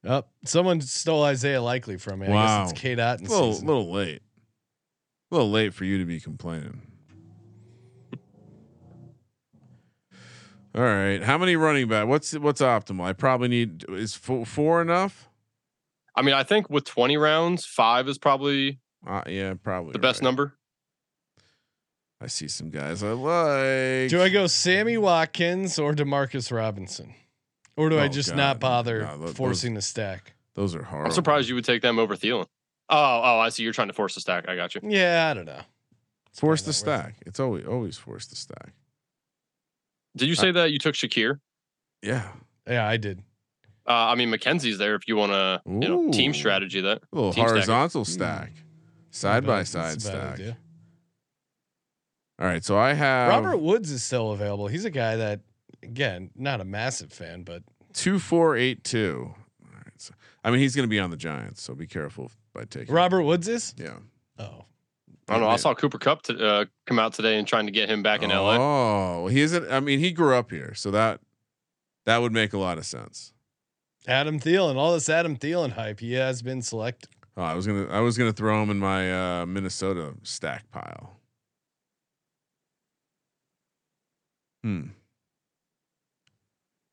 Oh, 0.06 0.24
someone 0.46 0.80
stole 0.80 1.24
Isaiah 1.24 1.62
Likely 1.62 1.98
from 1.98 2.20
me. 2.22 2.28
I 2.28 2.30
Wow. 2.30 2.62
guess 2.64 2.72
it's 2.72 2.82
Cade 2.82 3.00
Otton. 3.00 3.28
A 3.28 3.32
little, 3.32 3.52
little 3.52 3.92
late. 3.92 4.22
A 5.30 5.36
little 5.36 5.52
late 5.52 5.74
for 5.74 5.84
you 5.84 5.98
to 5.98 6.06
be 6.06 6.22
complaining. 6.22 6.82
All 10.80 10.86
right. 10.86 11.22
How 11.22 11.38
many 11.38 11.56
running 11.58 11.90
back? 11.90 12.08
What's 12.08 12.32
what's 12.34 12.62
optimal? 12.62 13.04
I 13.04 13.12
probably 13.12 13.50
need 13.50 13.84
is 13.90 14.16
four, 14.16 14.46
four 14.46 14.82
enough? 14.82 15.28
I 16.16 16.22
mean, 16.22 16.34
I 16.34 16.44
think 16.44 16.70
with 16.70 16.86
20 16.86 17.18
rounds, 17.18 17.66
five 17.66 18.08
is 18.08 18.18
probably 18.18 18.80
Uh, 19.06 19.24
yeah, 19.28 19.56
probably 19.62 19.92
the 19.92 20.00
best 20.00 20.22
right. 20.22 20.26
number. 20.26 20.56
I 22.22 22.28
see 22.28 22.48
some 22.48 22.70
guys 22.70 23.04
I 23.04 23.12
like. 23.12 24.10
Do 24.10 24.22
I 24.22 24.30
go 24.30 24.48
Sammy 24.48 24.98
Watkins 24.98 25.78
or 25.80 25.94
Demarcus 25.94 26.50
Robinson? 26.52 27.14
Or 27.76 27.90
do 27.90 27.98
I 27.98 28.06
Oh, 28.06 28.08
just 28.10 28.30
God. 28.30 28.38
not 28.38 28.60
bother 28.60 29.02
No, 29.04 29.18
tho- 29.18 29.28
forcing 29.34 29.74
the 29.74 29.82
stack? 29.82 30.34
Those 30.54 30.76
are 30.76 30.84
hard. 30.84 31.06
I'm 31.08 31.12
surprised 31.12 31.50
you 31.50 31.56
would 31.56 31.66
take 31.66 31.82
them 31.82 31.98
over 32.00 32.16
Thielen. 32.16 32.46
Oh, 32.90 33.22
oh, 33.24 33.40
I 33.40 33.50
see. 33.50 33.64
You're 33.64 33.74
trying 33.74 33.88
to 33.90 33.94
force 33.94 34.16
the 34.16 34.22
stack. 34.22 34.48
I 34.50 34.56
got 34.56 34.76
you. 34.76 34.82
Yeah, 34.84 35.30
I 35.30 35.34
don't 35.34 35.46
know. 35.46 35.62
It's 36.32 36.40
Force 36.40 36.62
the 36.62 36.68
not 36.70 36.72
worth 36.72 36.76
it. 36.76 36.80
stack. 37.14 37.16
It's 37.26 37.40
always 37.40 37.66
always 37.66 37.98
force 37.98 38.26
the 38.28 38.36
stack. 38.36 38.74
Did 40.18 40.28
you 40.28 40.36
say 40.36 40.52
that 40.52 40.72
you 40.72 40.80
took 40.80 40.96
Shakir? 40.96 41.40
Yeah. 42.02 42.28
Yeah, 42.68 42.88
I 42.88 42.98
did. 42.98 43.20
Uh, 43.88 43.94
I 43.94 44.16
mean, 44.16 44.30
McKenzie's 44.30 44.78
there 44.78 44.96
if 44.96 45.08
you 45.08 45.16
want 45.16 45.32
to, 45.32 45.62
you 45.66 45.72
know, 45.80 46.12
team 46.12 46.34
strategy 46.34 46.82
that. 46.82 47.02
A 47.12 47.16
little 47.16 47.32
Team 47.34 47.44
stacking. 47.44 47.54
horizontal 47.56 48.06
stack. 48.06 48.52
Side 49.12 49.46
by 49.46 49.64
side 49.64 49.94
That's 49.94 50.06
a 50.06 50.12
bad 50.12 50.18
stack. 50.18 50.34
idea. 50.34 50.58
All 52.40 52.46
right. 52.48 52.64
So 52.64 52.78
I 52.78 52.94
have 52.94 53.30
Robert 53.30 53.58
Woods 53.58 53.92
is 53.92 54.04
still 54.04 54.32
available. 54.32 54.68
He's 54.68 54.86
a 54.86 54.92
guy 54.92 55.16
that, 55.16 55.42
again, 55.82 56.30
not 56.36 56.62
a 56.62 56.66
massive 56.66 57.12
fan, 57.12 57.44
but 57.44 57.64
two 57.94 58.20
four 58.20 58.56
eight 58.56 58.84
two. 58.84 59.34
All 59.66 59.72
right. 59.74 59.94
So, 59.98 60.14
I 60.44 60.52
mean, 60.52 60.60
he's 60.60 60.76
going 60.76 60.88
to 60.88 60.90
be 60.90 61.00
on 61.00 61.10
the 61.10 61.18
Giants, 61.18 61.62
so 61.64 61.74
be 61.74 61.88
careful 61.88 62.30
by 62.54 62.66
taking. 62.66 62.94
Robert 62.94 63.24
Woods 63.24 63.48
is. 63.48 63.74
Yeah. 63.78 63.96
Oh, 64.38 64.66
I 65.30 65.34
don't 65.34 65.42
know. 65.42 65.50
I 65.50 65.58
saw 65.58 65.74
Cooper 65.76 66.00
Kupp 66.00 66.24
to, 66.24 66.46
uh, 66.46 66.66
come 66.86 66.98
out 66.98 67.14
today 67.14 67.38
and 67.38 67.48
trying 67.48 67.68
to 67.68 67.72
get 67.72 67.90
him 67.90 68.02
back 68.02 68.24
in 68.24 68.30
LA. 68.32 68.58
Oh, 68.60 69.28
he 69.28 69.42
isn't. 69.42 69.72
I 69.72 69.80
mean, 69.80 70.00
he 70.00 70.12
grew 70.12 70.36
up 70.36 70.50
here, 70.50 70.74
so 70.74 70.92
that 70.92 71.22
that 72.06 72.22
would 72.22 72.34
make 72.34 72.54
a 72.54 72.58
lot 72.58 72.78
of 72.78 72.86
sense. 72.86 73.34
Adam 74.08 74.40
Thielen. 74.40 74.76
All 74.76 74.94
this 74.94 75.10
Adam 75.10 75.38
Thielen 75.38 75.74
hype. 75.74 76.00
He 76.00 76.14
has 76.14 76.42
been 76.42 76.62
selected. 76.62 77.10
Oh, 77.38 77.44
I 77.44 77.54
was 77.54 77.68
gonna 77.68 77.88
I 77.88 78.00
was 78.00 78.18
gonna 78.18 78.34
throw 78.34 78.62
him 78.64 78.70
in 78.70 78.80
my 78.80 79.42
uh, 79.42 79.46
Minnesota 79.46 80.16
stack 80.24 80.70
pile. 80.72 81.20
Hmm. 84.64 84.88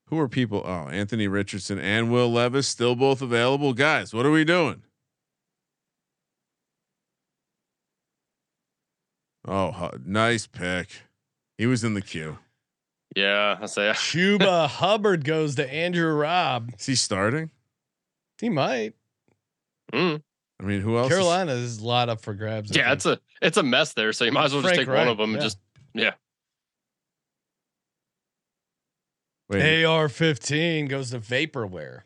Who 0.08 0.18
are 0.20 0.28
people? 0.28 0.62
Oh, 0.64 0.88
Anthony 0.88 1.26
Richardson 1.26 1.80
and 1.80 2.12
Will 2.12 2.30
Levis 2.30 2.68
still 2.68 2.94
both 2.94 3.20
available. 3.22 3.72
Guys, 3.72 4.14
what 4.14 4.24
are 4.24 4.30
we 4.30 4.44
doing? 4.44 4.82
Oh, 9.46 9.90
nice 10.04 10.46
pick. 10.46 10.88
He 11.58 11.66
was 11.66 11.84
in 11.84 11.94
the 11.94 12.02
queue. 12.02 12.38
Yeah, 13.14 13.56
I 13.60 13.66
say. 13.66 13.90
Chuba 13.94 14.66
Hubbard 14.68 15.24
goes 15.24 15.54
to 15.56 15.72
Andrew 15.72 16.12
Raub. 16.14 16.78
Is 16.78 16.86
he 16.86 16.94
starting? 16.94 17.50
He 18.40 18.48
might. 18.50 18.94
Mm. 19.92 20.22
I 20.60 20.62
mean, 20.64 20.80
who 20.80 20.98
else? 20.98 21.10
is- 21.10 21.16
Carolina 21.16 21.52
is 21.52 21.78
a 21.78 21.84
lot 21.86 22.08
up 22.08 22.20
for 22.20 22.34
grabs. 22.34 22.72
I 22.72 22.80
Yeah, 22.80 22.84
think. 22.88 22.96
it's 22.96 23.06
a 23.06 23.20
it's 23.42 23.56
a 23.56 23.62
mess 23.62 23.92
there. 23.94 24.12
So 24.12 24.24
you 24.24 24.32
might 24.32 24.46
as 24.46 24.52
well 24.52 24.62
just 24.62 24.74
Frank 24.74 24.88
take 24.88 24.94
one 24.96 25.08
of 25.08 25.16
them 25.18 25.32
and 25.34 25.42
just 25.42 25.58
yeah. 25.94 26.14
Wait, 29.48 29.84
AR 29.84 30.08
15 30.08 30.88
goes 30.88 31.10
to 31.10 31.20
Vaporware. 31.20 32.00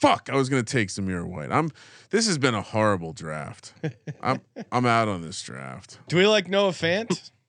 Fuck, 0.00 0.28
I 0.32 0.36
was 0.36 0.48
gonna 0.48 0.62
take 0.62 0.88
Samir 0.88 1.24
White. 1.26 1.52
I'm. 1.52 1.70
This 2.10 2.26
has 2.26 2.38
been 2.38 2.54
a 2.54 2.62
horrible 2.62 3.12
draft. 3.12 3.74
I'm. 4.22 4.40
I'm 4.72 4.86
out 4.86 5.08
on 5.08 5.22
this 5.22 5.40
draft. 5.42 5.98
Do 6.08 6.16
we 6.16 6.26
like 6.26 6.48
Noah 6.48 6.70
Fant? 6.72 7.30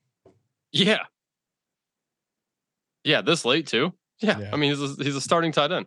Yeah. 0.73 0.99
Yeah, 3.03 3.21
this 3.21 3.43
late 3.45 3.67
too. 3.67 3.93
Yeah, 4.19 4.39
Yeah. 4.39 4.49
I 4.53 4.55
mean 4.55 4.69
he's 4.73 4.81
a, 4.99 5.03
he's 5.03 5.15
a 5.15 5.21
starting 5.21 5.51
tight 5.51 5.71
end. 5.71 5.85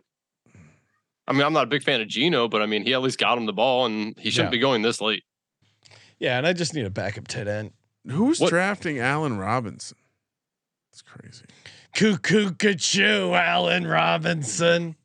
I 1.27 1.33
mean, 1.33 1.41
I'm 1.41 1.53
not 1.53 1.63
a 1.63 1.67
big 1.67 1.81
fan 1.81 2.01
of 2.01 2.07
Geno, 2.07 2.47
but 2.47 2.61
I 2.61 2.65
mean 2.67 2.83
he 2.83 2.93
at 2.93 3.01
least 3.01 3.17
got 3.17 3.37
him 3.37 3.45
the 3.47 3.53
ball, 3.53 3.85
and 3.87 4.13
he 4.19 4.29
shouldn't 4.29 4.49
Yeah. 4.53 4.57
be 4.57 4.59
going 4.59 4.81
this 4.83 5.01
late. 5.01 5.23
yeah, 6.19 6.37
and 6.37 6.45
I 6.45 6.53
just 6.53 6.73
need 6.75 6.85
a 6.85 6.89
backup 6.91 7.27
tight 7.27 7.47
end. 7.47 7.71
Who's 8.07 8.39
What- 8.39 8.49
drafting 8.49 8.99
Allen 8.99 9.37
Robinson? 9.37 9.97
It's 10.91 11.01
crazy. 11.01 11.45
Cuckoo 11.95 12.51
Cachoo, 12.51 13.35
Allen 13.35 13.87
Robinson. 13.87 14.95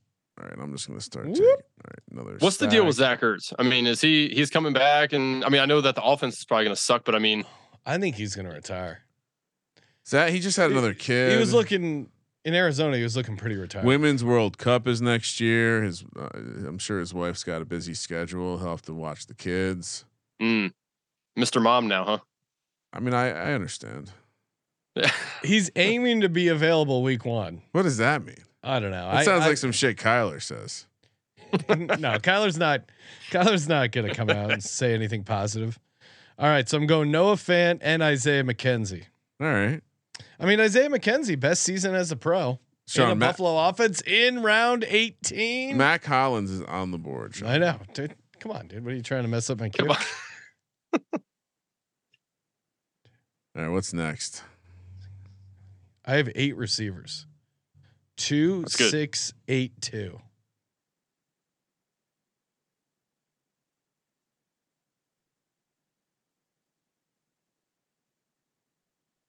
All 0.40 0.48
right, 0.48 0.58
I'm 0.58 0.72
just 0.72 0.88
gonna 0.88 1.00
start 1.00 1.26
taking. 1.26 1.44
All 1.44 1.50
right, 1.50 1.98
another. 2.10 2.36
What's 2.38 2.56
the 2.56 2.66
deal 2.66 2.86
with 2.86 2.96
stack. 2.96 3.20
Zach 3.20 3.22
Ertz? 3.22 3.52
I 3.58 3.62
mean, 3.62 3.86
is 3.86 4.00
he 4.00 4.28
he's 4.28 4.48
coming 4.48 4.72
back? 4.72 5.12
And 5.12 5.44
I 5.44 5.48
mean, 5.48 5.60
I 5.60 5.66
know 5.66 5.80
that 5.80 5.94
the 5.94 6.02
offense 6.02 6.38
is 6.38 6.44
probably 6.44 6.64
going 6.64 6.76
to 6.76 6.80
suck, 6.80 7.04
but 7.04 7.14
I 7.14 7.18
mean, 7.18 7.44
I 7.84 7.98
think 7.98 8.16
he's 8.16 8.34
going 8.34 8.46
to 8.46 8.54
retire. 8.54 9.00
Zach? 10.06 10.30
He 10.30 10.40
just 10.40 10.56
had 10.56 10.70
another 10.70 10.94
kid. 10.94 11.32
He 11.32 11.38
was 11.38 11.52
looking 11.52 12.08
in 12.44 12.54
Arizona. 12.54 12.96
He 12.96 13.02
was 13.02 13.16
looking 13.16 13.36
pretty 13.36 13.56
retired. 13.56 13.84
Women's 13.84 14.24
World 14.24 14.56
Cup 14.56 14.86
is 14.86 15.02
next 15.02 15.40
year. 15.40 15.82
His, 15.82 16.04
uh, 16.18 16.28
I'm 16.34 16.78
sure 16.78 17.00
his 17.00 17.12
wife's 17.12 17.44
got 17.44 17.60
a 17.60 17.64
busy 17.66 17.94
schedule. 17.94 18.58
He'll 18.58 18.68
have 18.68 18.82
to 18.82 18.94
watch 18.94 19.26
the 19.26 19.34
kids. 19.34 20.04
mm, 20.40 20.72
Mr. 21.38 21.60
Mom 21.60 21.86
now, 21.86 22.04
huh? 22.04 22.18
I 22.92 23.00
mean, 23.00 23.14
I, 23.14 23.28
I 23.28 23.52
understand. 23.52 24.12
He's 25.42 25.70
aiming 25.76 26.22
to 26.22 26.28
be 26.28 26.48
available 26.48 27.02
week 27.02 27.24
one. 27.24 27.62
What 27.72 27.82
does 27.82 27.98
that 27.98 28.24
mean? 28.24 28.44
I 28.62 28.78
don't 28.80 28.90
know. 28.90 29.06
That 29.10 29.14
I, 29.16 29.24
sounds 29.24 29.44
I- 29.44 29.48
like 29.48 29.56
some 29.56 29.72
shit 29.72 29.96
Kyler 29.96 30.42
says. 30.42 30.86
no, 31.68 32.18
Kyler's 32.18 32.58
not. 32.58 32.82
Kyler's 33.30 33.68
not 33.68 33.90
going 33.92 34.06
to 34.06 34.14
come 34.14 34.30
out 34.30 34.52
and 34.52 34.62
say 34.62 34.94
anything 34.94 35.24
positive. 35.24 35.78
All 36.38 36.46
right, 36.48 36.68
so 36.68 36.78
I'm 36.78 36.86
going 36.86 37.10
Noah 37.10 37.34
Fant 37.34 37.78
and 37.82 38.02
Isaiah 38.02 38.44
McKenzie. 38.44 39.04
All 39.40 39.46
right, 39.48 39.80
I 40.38 40.46
mean, 40.46 40.60
Isaiah 40.60 40.88
McKenzie, 40.88 41.38
best 41.38 41.62
season 41.62 41.94
as 41.94 42.12
a 42.12 42.16
pro 42.16 42.50
in 42.50 42.54
a 42.54 42.58
Sean 42.86 43.18
Ma- 43.18 43.26
Buffalo 43.26 43.68
offense 43.68 44.00
in 44.02 44.42
round 44.42 44.84
18. 44.88 45.76
Mack 45.76 46.04
Hollins 46.04 46.50
is 46.50 46.62
on 46.62 46.92
the 46.92 46.98
board. 46.98 47.34
Sean. 47.34 47.48
I 47.48 47.58
know, 47.58 47.76
dude. 47.94 48.14
Come 48.38 48.52
on, 48.52 48.68
dude. 48.68 48.84
What 48.84 48.92
are 48.92 48.96
you 48.96 49.02
trying 49.02 49.22
to 49.22 49.28
mess 49.28 49.50
up 49.50 49.58
my 49.60 49.68
Come 49.70 49.88
queue? 49.88 49.94
on. 49.94 51.00
All 53.56 53.62
right, 53.64 53.68
what's 53.68 53.92
next? 53.92 54.42
I 56.04 56.14
have 56.16 56.30
eight 56.34 56.56
receivers. 56.56 57.26
Two, 58.20 58.64
six, 58.68 59.32
eight, 59.48 59.72
two. 59.80 60.20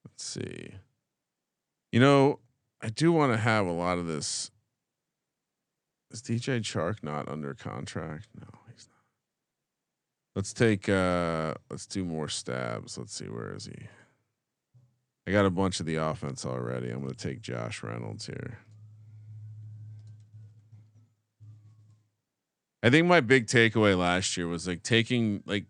Let's 0.04 0.26
see. 0.26 0.74
You 1.94 2.02
know, 2.02 2.40
I 2.82 2.90
do 2.90 3.14
want 3.14 3.32
to 3.32 3.38
have 3.38 3.66
a 3.66 3.72
lot 3.72 3.98
of 3.98 4.08
this. 4.08 4.52
Is 6.12 6.22
DJ 6.22 6.60
Chark 6.60 7.02
not 7.02 7.30
under 7.30 7.54
contract? 7.54 8.28
No, 8.38 8.48
he's 8.74 8.90
not. 8.90 9.06
Let's 10.36 10.52
take 10.52 10.90
uh 10.90 11.54
let's 11.70 11.86
do 11.86 12.04
more 12.04 12.28
stabs. 12.28 12.98
Let's 12.98 13.16
see 13.16 13.30
where 13.30 13.56
is 13.56 13.68
he? 13.68 13.88
I 15.26 15.32
got 15.32 15.46
a 15.46 15.50
bunch 15.50 15.80
of 15.80 15.86
the 15.86 15.96
offense 15.96 16.46
already. 16.46 16.90
I'm 16.90 17.02
going 17.02 17.14
to 17.14 17.28
take 17.30 17.42
Josh 17.42 17.84
Reynolds 17.84 18.26
here. 18.26 18.60
I 22.84 22.90
think 22.90 23.08
my 23.08 23.22
big 23.22 23.48
takeaway 23.48 23.98
last 23.98 24.36
year 24.38 24.48
was 24.48 24.68
like 24.68 24.84
taking 24.84 25.44
like 25.46 25.66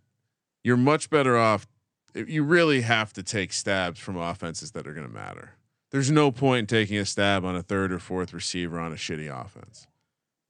you're 0.64 0.78
much 0.78 1.10
better 1.10 1.38
off. 1.38 1.68
You 2.14 2.44
really 2.44 2.82
have 2.82 3.14
to 3.14 3.24
take 3.24 3.54
stabs 3.54 4.00
from 4.00 4.18
offenses 4.18 4.72
that 4.72 4.88
are 4.88 4.94
going 4.94 5.08
to 5.08 5.14
matter. 5.14 5.52
There's 5.92 6.12
no 6.12 6.32
point 6.32 6.60
in 6.60 6.68
taking 6.68 6.98
a 6.98 7.06
stab 7.06 7.44
on 7.44 7.56
a 7.56 7.62
third 7.62 7.92
or 7.92 8.00
fourth 8.00 8.34
receiver 8.34 8.80
on 8.80 8.92
a 8.94 8.96
shitty 8.96 9.30
offense. 9.30 9.88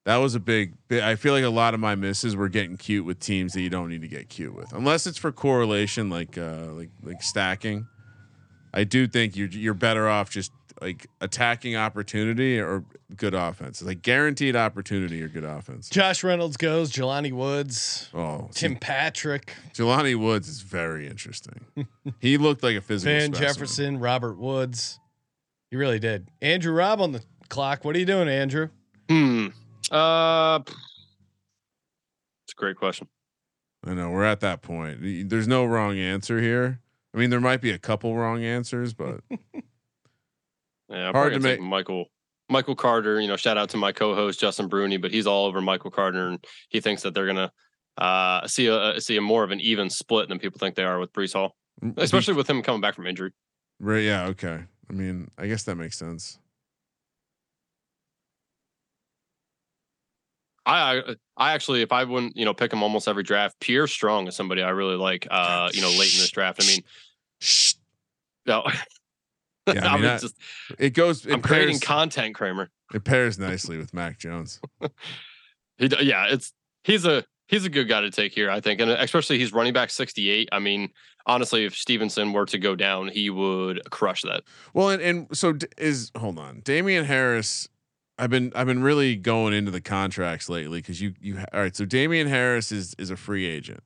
That 0.05 0.17
was 0.17 0.33
a 0.33 0.39
big. 0.39 0.73
I 0.91 1.15
feel 1.15 1.33
like 1.33 1.43
a 1.43 1.49
lot 1.49 1.73
of 1.73 1.79
my 1.79 1.93
misses 1.93 2.35
were 2.35 2.49
getting 2.49 2.77
cute 2.77 3.05
with 3.05 3.19
teams 3.19 3.53
that 3.53 3.61
you 3.61 3.69
don't 3.69 3.89
need 3.89 4.01
to 4.01 4.07
get 4.07 4.29
cute 4.29 4.55
with, 4.55 4.73
unless 4.73 5.05
it's 5.05 5.17
for 5.17 5.31
correlation, 5.31 6.09
like 6.09 6.37
uh, 6.37 6.71
like 6.73 6.89
like 7.03 7.21
stacking. 7.21 7.87
I 8.73 8.83
do 8.83 9.07
think 9.07 9.35
you're 9.35 9.49
you're 9.49 9.73
better 9.75 10.09
off 10.09 10.31
just 10.31 10.51
like 10.81 11.07
attacking 11.21 11.75
opportunity 11.75 12.59
or 12.59 12.83
good 13.15 13.35
offense, 13.35 13.81
like 13.81 14.01
guaranteed 14.01 14.55
opportunity 14.55 15.21
or 15.21 15.27
good 15.27 15.43
offense. 15.43 15.89
Josh 15.89 16.23
Reynolds 16.23 16.57
goes. 16.57 16.91
Jelani 16.91 17.31
Woods. 17.31 18.09
Oh, 18.13 18.49
Tim 18.53 18.75
Patrick. 18.75 19.53
Jelani 19.73 20.15
Woods 20.15 20.47
is 20.47 20.61
very 20.61 21.07
interesting. 21.07 21.65
he 22.19 22.37
looked 22.37 22.63
like 22.63 22.75
a 22.75 22.81
physical. 22.81 23.13
Van 23.13 23.33
specimen. 23.33 23.47
Jefferson. 23.47 23.99
Robert 23.99 24.37
Woods. 24.37 24.99
He 25.69 25.77
really 25.77 25.99
did. 25.99 26.27
Andrew 26.41 26.73
Raub 26.73 26.99
on 26.99 27.11
the 27.11 27.23
clock. 27.47 27.85
What 27.85 27.95
are 27.95 27.99
you 27.99 28.05
doing, 28.05 28.27
Andrew? 28.27 28.69
Hmm. 29.07 29.47
Uh, 29.91 30.59
it's 30.65 32.53
a 32.53 32.55
great 32.57 32.75
question. 32.77 33.07
I 33.85 33.93
know 33.93 34.09
we're 34.09 34.25
at 34.25 34.41
that 34.41 34.61
point. 34.61 35.29
There's 35.29 35.47
no 35.47 35.65
wrong 35.65 35.97
answer 35.97 36.39
here. 36.41 36.79
I 37.13 37.17
mean, 37.17 37.29
there 37.29 37.39
might 37.39 37.61
be 37.61 37.71
a 37.71 37.79
couple 37.79 38.15
wrong 38.15 38.43
answers, 38.43 38.93
but 38.93 39.21
Yeah, 40.91 41.07
I'm 41.07 41.13
Hard 41.13 41.33
to 41.33 41.39
make 41.39 41.59
Michael 41.61 42.05
Michael 42.49 42.75
Carter. 42.75 43.19
You 43.21 43.27
know, 43.27 43.37
shout 43.37 43.57
out 43.57 43.69
to 43.69 43.77
my 43.77 43.91
co-host 43.91 44.39
Justin 44.39 44.67
Bruni, 44.67 44.97
but 44.97 45.11
he's 45.11 45.25
all 45.25 45.45
over 45.45 45.61
Michael 45.61 45.89
Carter, 45.91 46.27
and 46.27 46.45
he 46.69 46.81
thinks 46.81 47.01
that 47.03 47.13
they're 47.13 47.25
gonna 47.27 47.51
uh, 47.97 48.45
see 48.47 48.67
a 48.67 48.99
see 48.99 49.17
a 49.17 49.21
more 49.21 49.43
of 49.43 49.51
an 49.51 49.59
even 49.61 49.89
split 49.89 50.27
than 50.29 50.37
people 50.39 50.59
think 50.59 50.75
they 50.75 50.83
are 50.83 50.99
with 50.99 51.13
Breece 51.13 51.33
Hall, 51.33 51.55
especially 51.97 52.33
with 52.33 52.49
him 52.49 52.61
coming 52.61 52.81
back 52.81 52.95
from 52.95 53.07
injury. 53.07 53.31
right. 53.79 54.03
Yeah. 54.03 54.25
Okay. 54.27 54.63
I 54.89 54.93
mean, 54.93 55.31
I 55.37 55.47
guess 55.47 55.63
that 55.63 55.75
makes 55.75 55.97
sense. 55.97 56.37
I 60.65 60.97
I- 60.99 61.15
I 61.37 61.53
actually, 61.53 61.81
if 61.81 61.91
I 61.91 62.03
wouldn't, 62.03 62.37
you 62.37 62.45
know, 62.45 62.53
pick 62.53 62.71
him 62.71 62.83
almost 62.83 63.07
every 63.07 63.23
draft, 63.23 63.59
Pierre 63.59 63.87
Strong 63.87 64.27
is 64.27 64.35
somebody 64.35 64.61
I 64.61 64.69
really 64.69 64.95
like. 64.95 65.27
Uh, 65.31 65.71
you 65.73 65.81
know, 65.81 65.89
late 65.89 66.13
in 66.13 66.19
this 66.19 66.29
draft. 66.29 66.61
I 66.63 66.67
mean, 66.67 66.81
no, 68.45 68.63
Yeah, 69.67 69.87
I 69.87 69.93
mean, 69.95 70.03
that- 70.03 70.21
just 70.21 70.35
It 70.79 70.91
goes. 70.93 71.25
It 71.25 71.33
I'm 71.33 71.41
creating 71.41 71.79
content, 71.79 72.35
Kramer. 72.35 72.69
it 72.93 73.03
pairs 73.03 73.37
nicely 73.39 73.77
with 73.77 73.93
Mac 73.93 74.17
Jones. 74.19 74.59
He, 75.77 75.89
yeah, 76.01 76.27
it's 76.29 76.53
he's 76.83 77.05
a 77.05 77.23
he's 77.47 77.65
a 77.65 77.69
good 77.69 77.87
guy 77.87 78.01
to 78.01 78.11
take 78.11 78.33
here, 78.33 78.51
I 78.51 78.59
think, 78.61 78.79
and 78.81 78.91
especially 78.91 79.39
he's 79.39 79.51
running 79.51 79.73
back 79.73 79.89
68. 79.89 80.49
I 80.51 80.59
mean, 80.59 80.89
honestly, 81.25 81.65
if 81.65 81.75
Stevenson 81.75 82.33
were 82.33 82.45
to 82.45 82.59
go 82.59 82.75
down, 82.75 83.07
he 83.07 83.31
would 83.31 83.81
crush 83.89 84.21
that. 84.21 84.43
Well, 84.75 84.89
and, 84.89 85.01
and 85.01 85.27
so 85.35 85.55
is 85.79 86.11
hold 86.15 86.37
on, 86.37 86.59
Damien 86.63 87.05
Harris. 87.05 87.67
I've 88.19 88.29
been 88.29 88.51
I've 88.55 88.67
been 88.67 88.83
really 88.83 89.15
going 89.15 89.53
into 89.55 89.71
the 89.71 89.81
contracts 89.81 90.49
lately 90.49 90.79
because 90.81 91.01
you 91.01 91.15
you 91.19 91.39
all 91.51 91.61
right. 91.61 91.75
So 91.75 91.85
Damien 91.85 92.27
Harris 92.27 92.71
is 92.71 92.93
is 92.99 93.09
a 93.09 93.17
free 93.17 93.47
agent. 93.47 93.81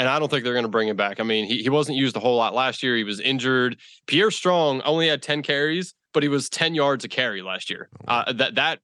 And 0.00 0.08
I 0.08 0.18
don't 0.18 0.30
think 0.30 0.44
they're 0.44 0.54
going 0.54 0.64
to 0.64 0.70
bring 0.70 0.88
him 0.88 0.96
back. 0.96 1.20
I 1.20 1.24
mean, 1.24 1.44
he, 1.44 1.62
he 1.62 1.68
wasn't 1.68 1.98
used 1.98 2.16
a 2.16 2.20
whole 2.20 2.36
lot 2.36 2.54
last 2.54 2.82
year. 2.82 2.96
He 2.96 3.04
was 3.04 3.20
injured. 3.20 3.76
Pierre 4.06 4.30
Strong 4.30 4.80
only 4.86 5.08
had 5.08 5.20
10 5.20 5.42
carries, 5.42 5.92
but 6.14 6.22
he 6.22 6.30
was 6.30 6.48
10 6.48 6.74
yards 6.74 7.04
a 7.04 7.08
carry 7.08 7.42
last 7.42 7.68
year. 7.68 7.90
Uh, 8.08 8.32
that 8.32 8.54
that 8.54 8.78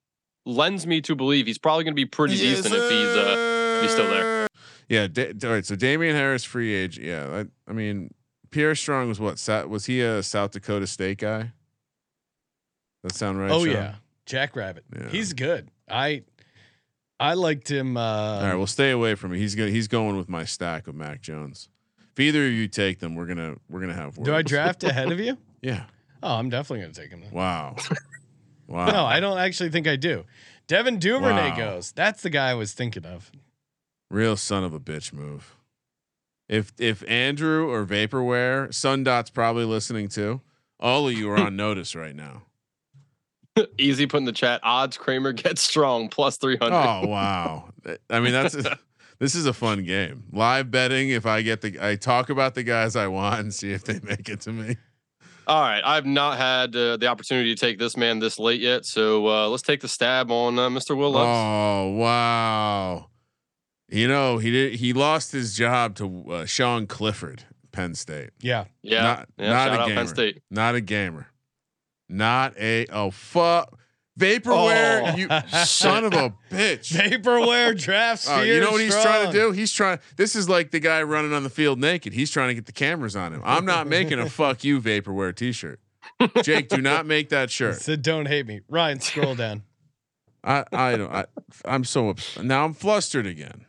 lends 0.45 0.87
me 0.87 1.01
to 1.01 1.14
believe 1.14 1.47
he's 1.47 1.57
probably 1.57 1.85
going 1.85 1.95
to 1.95 1.97
be 1.97 2.05
pretty 2.05 2.37
decent 2.37 2.75
if 2.75 2.91
he's 2.91 3.17
uh, 3.17 3.77
if 3.77 3.83
he's 3.85 3.93
still 3.93 4.11
there. 4.11 4.47
Yeah. 4.91 5.07
Da- 5.07 5.33
all 5.43 5.55
right. 5.55 5.64
So 5.64 5.75
Damien 5.75 6.14
Harris, 6.14 6.45
free 6.45 6.75
agent. 6.75 7.07
Yeah. 7.07 7.45
I, 7.45 7.71
I 7.71 7.73
mean, 7.73 8.12
Pierre 8.51 8.75
Strong 8.75 9.09
was 9.09 9.19
what? 9.19 9.39
Sa- 9.39 9.64
was 9.64 9.87
he 9.87 10.03
a 10.03 10.23
South 10.23 10.51
Dakota 10.51 10.87
State 10.87 11.17
guy? 11.17 11.53
That 13.05 13.14
sound 13.14 13.41
right? 13.41 13.51
oh 13.51 13.64
Sean? 13.64 13.73
yeah, 13.73 13.95
Jack 14.27 14.55
Rabbit. 14.55 14.85
Yeah. 14.95 15.09
He's 15.09 15.33
good. 15.33 15.71
I 15.89 16.25
I 17.19 17.35
liked 17.35 17.71
him. 17.71 17.97
Uh, 17.97 18.01
All 18.01 18.43
right. 18.43 18.55
Well, 18.57 18.67
stay 18.67 18.91
away 18.91 19.14
from 19.14 19.33
me. 19.33 19.39
He's 19.39 19.55
gonna 19.55 19.71
he's 19.71 19.89
going 19.89 20.17
with 20.17 20.29
my 20.29 20.45
stack 20.45 20.87
of 20.87 20.95
Mac 20.95 21.23
Jones. 21.23 21.69
If 22.12 22.21
either 22.21 22.47
of 22.47 22.53
you 22.53 22.69
take 22.69 22.99
them, 23.01 23.14
we're 23.14 23.27
gonna 23.27 23.57
we're 23.69 23.81
gonna 23.81 23.95
have. 23.95 24.23
do 24.23 24.35
I 24.35 24.43
draft 24.43 24.85
ahead 24.85 25.11
of 25.12 25.21
you? 25.21 25.37
Yeah. 25.62 25.85
Oh, 26.23 26.35
I'm 26.35 26.49
definitely 26.51 26.83
going 26.83 26.93
to 26.93 27.01
take 27.01 27.11
him. 27.11 27.23
Then. 27.23 27.31
Wow. 27.33 27.77
Wow. 28.69 28.87
No, 28.87 29.05
I 29.05 29.21
don't 29.21 29.39
actually 29.39 29.71
think 29.71 29.87
I 29.87 29.95
do. 29.97 30.25
Devin 30.67 30.99
Duvernay 30.99 31.51
Wow. 31.51 31.57
goes. 31.57 31.93
That's 31.93 32.23
the 32.23 32.31
guy 32.31 32.51
I 32.51 32.55
was 32.55 32.73
thinking 32.73 33.05
of. 33.07 33.31
Real 34.11 34.37
son 34.37 34.64
of 34.64 34.75
a 34.75 34.81
bitch 34.81 35.12
move. 35.12 35.57
If 36.49 36.73
if 36.79 37.03
Andrew 37.09 37.69
or 37.71 37.85
Vaporware, 37.87 38.73
Sundot's 38.75 39.31
probably 39.31 39.64
listening 39.64 40.09
too. 40.09 40.41
All 40.81 41.07
of 41.09 41.14
you 41.14 41.31
are 41.31 41.39
on 41.39 41.55
notice 41.67 41.95
right 41.95 42.14
now. 42.17 42.43
Easy 43.79 44.07
put 44.07 44.19
in 44.19 44.25
the 44.25 44.33
chat. 44.33 44.61
Odds 44.63 44.97
Kramer 44.97 45.33
gets 45.33 45.63
strong 45.63 46.09
plus 46.09 46.37
300. 46.37 46.75
Oh 46.75 47.07
wow! 47.07 47.71
I 48.11 48.21
mean 48.21 48.33
that's 48.33 48.57
this 49.19 49.35
is 49.35 49.47
a 49.47 49.53
fun 49.53 49.85
game. 49.85 50.25
Live 50.33 50.71
betting. 50.71 51.11
If 51.11 51.27
I 51.27 51.43
get 51.43 51.61
the, 51.61 51.79
I 51.81 51.97
talk 51.97 52.31
about 52.31 52.55
the 52.55 52.63
guys 52.63 52.97
I 52.97 53.07
want 53.07 53.41
and 53.41 53.55
see 53.55 53.73
if 53.73 53.85
they 53.85 54.01
make 54.03 54.29
it 54.29 54.41
to 54.43 54.53
me. 54.53 54.77
All 55.47 55.61
right. 55.61 55.83
I've 55.85 56.07
not 56.07 56.39
had 56.39 56.75
uh, 56.75 56.97
the 56.97 57.07
opportunity 57.07 57.55
to 57.55 57.61
take 57.61 57.79
this 57.79 57.97
man 57.97 58.19
this 58.19 58.39
late 58.39 58.61
yet. 58.61 58.85
So 58.85 59.29
uh, 59.29 59.49
let's 59.49 59.63
take 59.63 59.81
the 59.81 59.89
stab 59.89 60.31
on 60.31 60.59
uh, 60.59 60.69
Mr. 60.69 60.97
Will 60.97 61.13
Levis. 61.13 61.29
Oh 61.29 61.91
wow! 61.91 63.07
You 63.89 64.09
know 64.09 64.39
he 64.39 64.51
did. 64.51 64.75
He 64.75 64.93
lost 64.93 65.31
his 65.33 65.55
job 65.55 65.95
to 65.97 66.25
uh, 66.33 66.47
Sean 66.47 66.87
Clifford, 66.89 67.45
Penn 67.71 67.95
State. 67.95 68.31
Yeah. 68.41 68.65
yeah. 68.83 69.03
not- 69.03 69.29
yeah. 69.39 69.51
not 69.51 69.69
shout 69.69 69.79
a 69.79 69.81
out 69.83 69.89
gamer. 69.89 70.01
Penn 70.01 70.09
State. 70.09 70.43
Not 70.51 70.75
a 70.75 70.81
gamer. 70.81 71.29
Not 72.09 72.57
a 72.59 72.87
oh 72.87 73.11
fuck 73.11 73.79
vaporware. 74.19 75.13
Oh. 75.13 75.17
You 75.17 75.29
son 75.65 76.05
of 76.05 76.13
a 76.15 76.33
bitch. 76.51 76.93
Vaporware 76.97 77.79
draft 77.79 78.27
Oh, 78.29 78.39
sphere. 78.41 78.55
you 78.55 78.61
know 78.61 78.71
what 78.73 78.81
he's 78.81 78.95
trying 78.95 79.27
to 79.27 79.33
do? 79.33 79.53
He's 79.53 79.73
trying. 79.73 79.99
This 80.17 80.35
is 80.37 80.49
like 80.49 80.71
the 80.71 80.81
guy 80.81 81.03
running 81.03 81.33
on 81.33 81.43
the 81.43 81.51
field 81.51 81.79
naked. 81.81 82.13
He's 82.13 82.31
trying 82.31 82.49
to 82.49 82.55
get 82.55 82.67
the 82.67 82.73
cameras 82.73 83.17
on 83.17 83.33
him. 83.33 83.43
I'm 83.45 83.65
not 83.65 83.87
making 83.87 84.19
a 84.19 84.29
fuck 84.31 84.65
you 84.65 84.81
vaporware 84.81 85.35
t-shirt. 85.35 85.81
Jake, 86.43 86.69
do 86.69 86.81
not 86.81 87.05
make 87.05 87.29
that 87.31 87.51
shirt. 87.51 87.81
Said 87.83 88.01
don't 88.03 88.27
hate 88.27 88.47
me. 88.47 88.61
Ryan, 88.69 89.01
scroll 89.01 89.35
down. 89.35 89.65
I 90.45 90.65
I 90.73 90.97
don't. 90.97 91.13
I, 91.13 91.27
I'm 91.65 91.83
so 91.85 92.09
ups- 92.09 92.39
now. 92.41 92.65
I'm 92.65 92.73
flustered 92.73 93.27
again. 93.27 93.66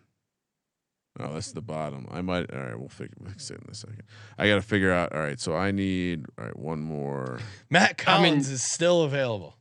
Oh, 1.19 1.33
that's 1.33 1.51
the 1.51 1.61
bottom. 1.61 2.07
I 2.11 2.21
might. 2.21 2.53
All 2.53 2.59
right, 2.59 2.79
we'll 2.79 2.89
figure 2.89 3.15
fix 3.27 3.49
it 3.49 3.59
in 3.63 3.69
a 3.71 3.73
second. 3.73 4.03
I 4.37 4.47
got 4.47 4.55
to 4.55 4.61
figure 4.61 4.91
out. 4.91 5.13
All 5.13 5.21
right, 5.21 5.39
so 5.39 5.55
I 5.55 5.71
need. 5.71 6.25
All 6.37 6.45
right, 6.45 6.57
one 6.57 6.81
more. 6.81 7.39
Mack 7.69 8.07
I 8.07 8.17
mean- 8.17 8.25
Hollins 8.25 8.49
is 8.49 8.63
still 8.63 9.03
available. 9.03 9.55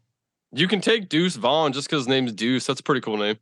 You 0.52 0.68
can 0.68 0.80
take 0.80 1.08
Deuce 1.08 1.36
Vaughn 1.36 1.72
just 1.72 1.88
because 1.88 2.02
his 2.02 2.08
name's 2.08 2.32
Deuce. 2.32 2.66
That's 2.66 2.80
a 2.80 2.82
pretty 2.82 3.00
cool 3.00 3.16
name. 3.16 3.36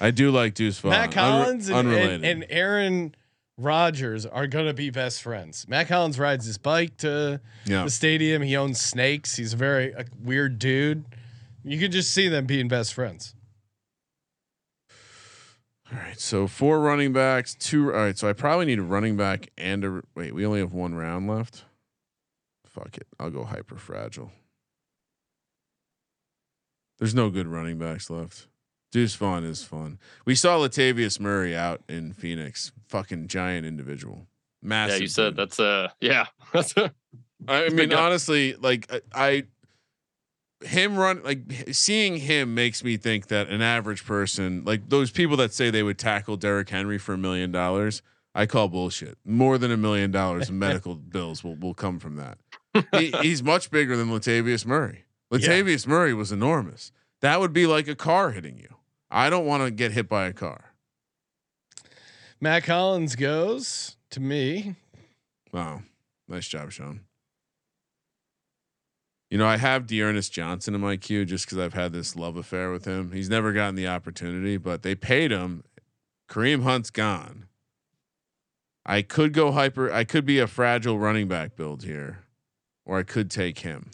I 0.00 0.10
do 0.10 0.30
like 0.30 0.54
Deuce 0.54 0.78
Vaughn. 0.78 0.90
Mack 0.92 1.10
Unre- 1.10 1.14
Hollins 1.14 1.68
and, 1.68 1.88
and, 1.88 2.24
and 2.24 2.46
Aaron 2.48 3.14
Rodgers 3.56 4.26
are 4.26 4.46
gonna 4.46 4.74
be 4.74 4.90
best 4.90 5.22
friends. 5.22 5.66
Mack 5.68 5.88
Hollins 5.88 6.18
rides 6.18 6.46
his 6.46 6.58
bike 6.58 6.96
to 6.98 7.40
yeah. 7.66 7.84
the 7.84 7.90
stadium. 7.90 8.42
He 8.42 8.56
owns 8.56 8.80
snakes. 8.80 9.36
He's 9.36 9.52
a 9.52 9.56
very 9.56 9.92
a 9.92 10.04
weird 10.22 10.58
dude. 10.58 11.04
You 11.62 11.78
can 11.78 11.92
just 11.92 12.12
see 12.12 12.28
them 12.28 12.46
being 12.46 12.68
best 12.68 12.94
friends. 12.94 13.33
All 15.94 16.00
right, 16.00 16.18
so 16.18 16.48
four 16.48 16.80
running 16.80 17.12
backs, 17.12 17.54
two. 17.54 17.92
All 17.92 18.00
right, 18.00 18.18
so 18.18 18.28
I 18.28 18.32
probably 18.32 18.66
need 18.66 18.80
a 18.80 18.82
running 18.82 19.16
back 19.16 19.50
and 19.56 19.84
a. 19.84 20.02
Wait, 20.16 20.34
we 20.34 20.44
only 20.44 20.58
have 20.58 20.72
one 20.72 20.94
round 20.94 21.28
left. 21.28 21.64
Fuck 22.66 22.96
it, 22.96 23.06
I'll 23.20 23.30
go 23.30 23.44
hyper 23.44 23.76
fragile. 23.76 24.32
There's 26.98 27.14
no 27.14 27.30
good 27.30 27.46
running 27.46 27.78
backs 27.78 28.10
left. 28.10 28.48
Deuce 28.90 29.14
Vaughn 29.14 29.44
is 29.44 29.62
fun. 29.62 29.98
We 30.24 30.34
saw 30.34 30.58
Latavius 30.58 31.20
Murray 31.20 31.54
out 31.54 31.82
in 31.88 32.12
Phoenix. 32.12 32.72
Fucking 32.88 33.28
giant 33.28 33.64
individual, 33.64 34.26
massive. 34.62 34.96
yeah, 34.96 35.02
you 35.02 35.08
said 35.08 35.30
dude. 35.30 35.36
that's 35.36 35.60
uh, 35.60 35.88
a 36.02 36.04
yeah. 36.04 36.26
That's 36.52 36.76
a, 36.76 36.92
I 37.46 37.68
mean, 37.68 37.92
honestly, 37.92 38.54
like 38.54 38.92
I, 38.92 39.00
I, 39.14 39.44
him 40.64 40.96
run 40.96 41.22
like 41.22 41.40
seeing 41.72 42.16
him 42.16 42.54
makes 42.54 42.82
me 42.82 42.96
think 42.96 43.28
that 43.28 43.48
an 43.48 43.62
average 43.62 44.04
person, 44.04 44.64
like 44.64 44.88
those 44.88 45.10
people 45.10 45.36
that 45.38 45.52
say 45.52 45.70
they 45.70 45.82
would 45.82 45.98
tackle 45.98 46.36
Derrick 46.36 46.68
Henry 46.68 46.98
for 46.98 47.14
a 47.14 47.18
million 47.18 47.52
dollars, 47.52 48.02
I 48.34 48.46
call 48.46 48.68
bullshit. 48.68 49.18
More 49.24 49.58
than 49.58 49.70
a 49.70 49.76
million 49.76 50.10
dollars 50.10 50.48
in 50.48 50.58
medical 50.58 50.94
bills 51.12 51.44
will 51.44 51.56
will 51.56 51.74
come 51.74 51.98
from 51.98 52.16
that. 52.16 52.38
He, 52.92 53.12
he's 53.22 53.42
much 53.42 53.70
bigger 53.70 53.96
than 53.96 54.08
Latavius 54.08 54.66
Murray. 54.66 55.04
Latavius 55.32 55.86
Murray 55.86 56.12
was 56.12 56.32
enormous. 56.32 56.90
That 57.20 57.40
would 57.40 57.52
be 57.52 57.66
like 57.66 57.86
a 57.88 57.94
car 57.94 58.32
hitting 58.32 58.58
you. 58.58 58.74
I 59.10 59.30
don't 59.30 59.46
want 59.46 59.62
to 59.64 59.70
get 59.70 59.92
hit 59.92 60.08
by 60.08 60.26
a 60.26 60.32
car. 60.32 60.72
Mack 62.40 62.66
Hollins 62.66 63.14
goes 63.14 63.96
to 64.10 64.20
me. 64.20 64.74
Wow, 65.52 65.82
nice 66.28 66.48
job, 66.48 66.72
Sean. 66.72 67.00
You 69.30 69.38
know, 69.38 69.46
I 69.46 69.56
have 69.56 69.86
D'Ernest 69.86 70.32
Johnson 70.32 70.74
in 70.74 70.80
my 70.80 70.96
queue 70.96 71.24
just 71.24 71.46
because 71.46 71.58
I've 71.58 71.74
had 71.74 71.92
this 71.92 72.14
love 72.14 72.36
affair 72.36 72.70
with 72.70 72.84
him. 72.84 73.10
He's 73.12 73.28
never 73.30 73.52
gotten 73.52 73.74
the 73.74 73.88
opportunity, 73.88 74.56
but 74.56 74.82
they 74.82 74.94
paid 74.94 75.30
him. 75.30 75.64
Kareem 76.30 76.62
Hunt's 76.62 76.90
gone. 76.90 77.46
I 78.86 79.02
could 79.02 79.32
go 79.32 79.50
hyper. 79.52 79.90
I 79.92 80.04
could 80.04 80.24
be 80.26 80.38
a 80.38 80.46
fragile 80.46 80.98
running 80.98 81.26
back 81.26 81.56
build 81.56 81.82
here, 81.84 82.20
or 82.84 82.98
I 82.98 83.02
could 83.02 83.30
take 83.30 83.60
him. 83.60 83.90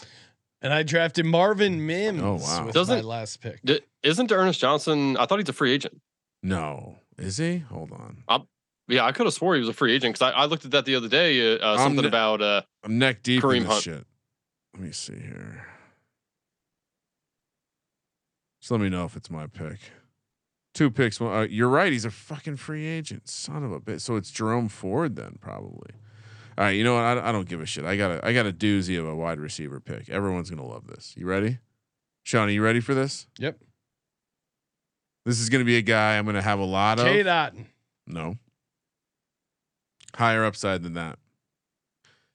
And 0.61 0.75
I 0.75 0.83
drafted 0.83 1.25
Marvin 1.25 1.87
Mims 1.87 2.21
Oh, 2.23 2.35
wow. 2.35 2.67
with 2.67 2.75
Doesn't- 2.75 2.97
my 2.97 3.01
last 3.03 3.41
pick. 3.41 3.61
D- 3.65 3.81
isn't 4.03 4.31
Ernest 4.31 4.61
Johnson? 4.61 5.17
I 5.17 5.25
thought 5.27 5.39
he's 5.39 5.49
a 5.49 5.53
free 5.55 5.73
agent. 5.73 6.01
No, 6.43 6.99
is 7.19 7.37
he? 7.39 7.59
Hold 7.59 7.93
on. 7.93 8.25
Yeah, 8.89 9.05
I 9.05 9.13
could 9.13 9.25
have 9.27 9.35
swore 9.35 9.55
he 9.55 9.61
was 9.61 9.69
a 9.69 9.73
free 9.73 9.95
agent 9.95 10.15
because 10.19 10.33
I, 10.35 10.41
I 10.41 10.45
looked 10.47 10.65
at 10.65 10.73
that 10.73 10.85
the 10.85 10.97
other 10.97 11.09
day. 11.09 11.55
Uh, 11.55 11.59
uh, 11.59 11.77
something 11.79 12.03
ne- 12.03 12.09
about 12.09 12.43
uh, 12.43 12.63
I'm 12.83 12.99
neck 12.99 13.23
deep 13.23 13.43
Kareem 13.43 13.59
in 13.59 13.63
this 13.63 13.73
Hunt. 13.73 13.83
shit. 13.85 14.07
Let 14.75 14.83
me 14.83 14.93
see 14.93 15.19
here. 15.19 15.67
Just 18.61 18.71
let 18.71 18.81
me 18.81 18.89
know 18.89 19.05
if 19.05 19.17
it's 19.17 19.31
my 19.31 19.47
pick. 19.47 19.79
Two 20.75 20.91
picks. 20.91 21.19
One, 21.19 21.35
uh, 21.35 21.41
you're 21.43 21.69
right. 21.69 21.93
He's 21.93 22.05
a 22.05 22.11
fucking 22.11 22.57
free 22.57 22.87
agent. 22.87 23.29
Son 23.29 23.65
of 23.65 23.73
a 23.73 23.81
bitch. 23.81 24.03
So 24.03 24.17
it's 24.17 24.31
Jerome 24.31 24.69
Ford 24.69 25.17
then, 25.17 25.39
probably. 25.41 25.91
All 26.57 26.65
right. 26.65 26.71
You 26.71 26.85
know 26.85 26.95
what? 26.95 27.03
I, 27.03 27.29
I 27.29 27.33
don't 27.33 27.49
give 27.49 27.61
a 27.61 27.67
shit. 27.67 27.85
I 27.85 27.97
got 27.97 28.11
a 28.11 28.27
I 28.27 28.33
got 28.33 28.47
a 28.47 28.53
doozy 28.53 28.99
of 28.99 29.09
a 29.09 29.15
wide 29.17 29.41
receiver 29.41 29.81
pick. 29.81 30.09
Everyone's 30.09 30.51
gonna 30.51 30.67
love 30.67 30.87
this. 30.87 31.15
You 31.17 31.27
ready? 31.27 31.59
Sean, 32.23 32.49
are 32.49 32.53
you 32.53 32.63
ready 32.63 32.81
for 32.81 32.95
this? 32.95 33.27
Yep. 33.39 33.59
This 35.25 35.41
is 35.41 35.49
gonna 35.49 35.65
be 35.65 35.77
a 35.77 35.83
guy 35.83 36.19
I'm 36.19 36.27
gonna 36.27 36.43
have 36.43 36.61
a 36.61 36.65
lot 36.65 37.01
of. 37.01 37.07
Cade 37.07 37.27
Otton. 37.27 37.67
No. 38.07 38.37
Higher 40.17 40.45
upside 40.45 40.83
than 40.83 40.95
that. 40.95 41.19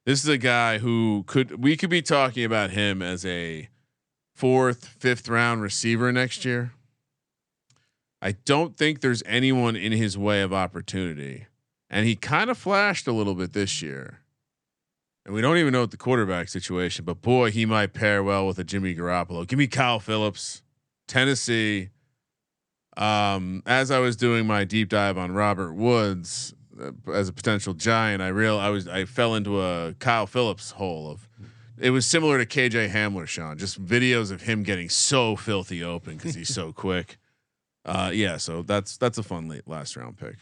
This 0.05 0.23
is 0.23 0.29
a 0.29 0.37
guy 0.37 0.77
who 0.77 1.23
could 1.25 1.63
we 1.63 1.75
could 1.75 1.89
be 1.89 2.03
talking 2.03 2.43
about 2.43 2.69
him 2.69 3.01
as 3.01 3.25
a 3.25 3.69
fourth, 4.35 4.85
fifth 4.85 5.27
round 5.27 5.63
receiver 5.63 6.11
next 6.11 6.45
year. 6.45 6.73
I 8.21 8.33
don't 8.33 8.77
think 8.77 9.01
there's 9.01 9.23
anyone 9.25 9.75
in 9.75 9.91
his 9.91 10.17
way 10.17 10.41
of 10.41 10.53
opportunity. 10.53 11.47
And 11.89 12.05
he 12.05 12.15
kind 12.15 12.49
of 12.49 12.57
flashed 12.57 13.07
a 13.07 13.11
little 13.11 13.35
bit 13.35 13.53
this 13.53 13.81
year. 13.81 14.19
And 15.25 15.33
we 15.33 15.41
don't 15.41 15.57
even 15.57 15.73
know 15.73 15.81
what 15.81 15.91
the 15.91 15.97
quarterback 15.97 16.49
situation, 16.49 17.03
but 17.03 17.21
boy, 17.21 17.49
he 17.49 17.65
might 17.65 17.93
pair 17.93 18.23
well 18.23 18.45
with 18.45 18.59
a 18.59 18.63
Jimmy 18.63 18.93
Garoppolo. 18.93 19.47
Give 19.47 19.57
me 19.57 19.67
Kyle 19.67 19.99
Phillips, 19.99 20.61
Tennessee. 21.07 21.89
Um, 22.95 23.63
as 23.65 23.91
I 23.91 23.99
was 23.99 24.15
doing 24.15 24.45
my 24.45 24.63
deep 24.65 24.89
dive 24.89 25.17
on 25.17 25.31
Robert 25.31 25.73
Woods 25.73 26.53
as 27.13 27.29
a 27.29 27.33
potential 27.33 27.73
giant, 27.73 28.21
I 28.21 28.27
real 28.29 28.57
I 28.57 28.69
was 28.69 28.87
I 28.87 29.05
fell 29.05 29.35
into 29.35 29.61
a 29.61 29.93
Kyle 29.99 30.27
Phillips 30.27 30.71
hole 30.71 31.09
of. 31.11 31.27
It 31.77 31.89
was 31.89 32.05
similar 32.05 32.43
to 32.43 32.45
KJ 32.45 32.89
Hamler, 32.91 33.27
Sean. 33.27 33.57
Just 33.57 33.83
videos 33.83 34.31
of 34.31 34.43
him 34.43 34.63
getting 34.63 34.87
so 34.89 35.35
filthy 35.35 35.83
open 35.83 36.15
because 36.15 36.33
he's 36.33 36.53
so 36.53 36.71
quick. 36.85 37.17
Uh, 37.83 38.11
yeah, 38.13 38.37
so 38.37 38.61
that's 38.63 38.97
that's 38.97 39.17
a 39.17 39.23
fun 39.23 39.47
late 39.47 39.67
last 39.67 39.95
round 39.97 40.17
pick. 40.17 40.35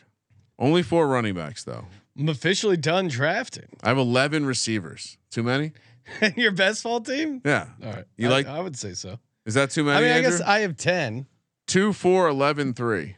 Only 0.59 0.83
four 0.83 1.07
running 1.07 1.33
backs 1.33 1.63
though. 1.63 1.85
I'm 2.17 2.29
officially 2.29 2.77
done 2.77 3.07
drafting. 3.07 3.65
I 3.83 3.89
have 3.89 3.97
eleven 3.97 4.45
receivers. 4.45 5.17
Too 5.31 5.41
many? 5.43 5.71
Your 6.35 6.51
best 6.51 6.83
ball 6.83 7.01
team? 7.01 7.41
Yeah. 7.43 7.67
All 7.83 7.91
right. 7.91 8.05
You 8.17 8.27
I, 8.27 8.31
like- 8.31 8.47
I 8.47 8.59
would 8.59 8.77
say 8.77 8.93
so. 8.93 9.17
Is 9.45 9.55
that 9.55 9.71
too 9.71 9.83
many? 9.83 9.97
I 9.97 10.01
mean, 10.07 10.11
I 10.17 10.21
guess 10.21 10.39
I 10.41 10.59
have 10.59 10.77
10. 10.77 11.25
two, 11.67 11.91
four, 11.91 12.27
11, 12.29 12.73
three. 12.75 13.17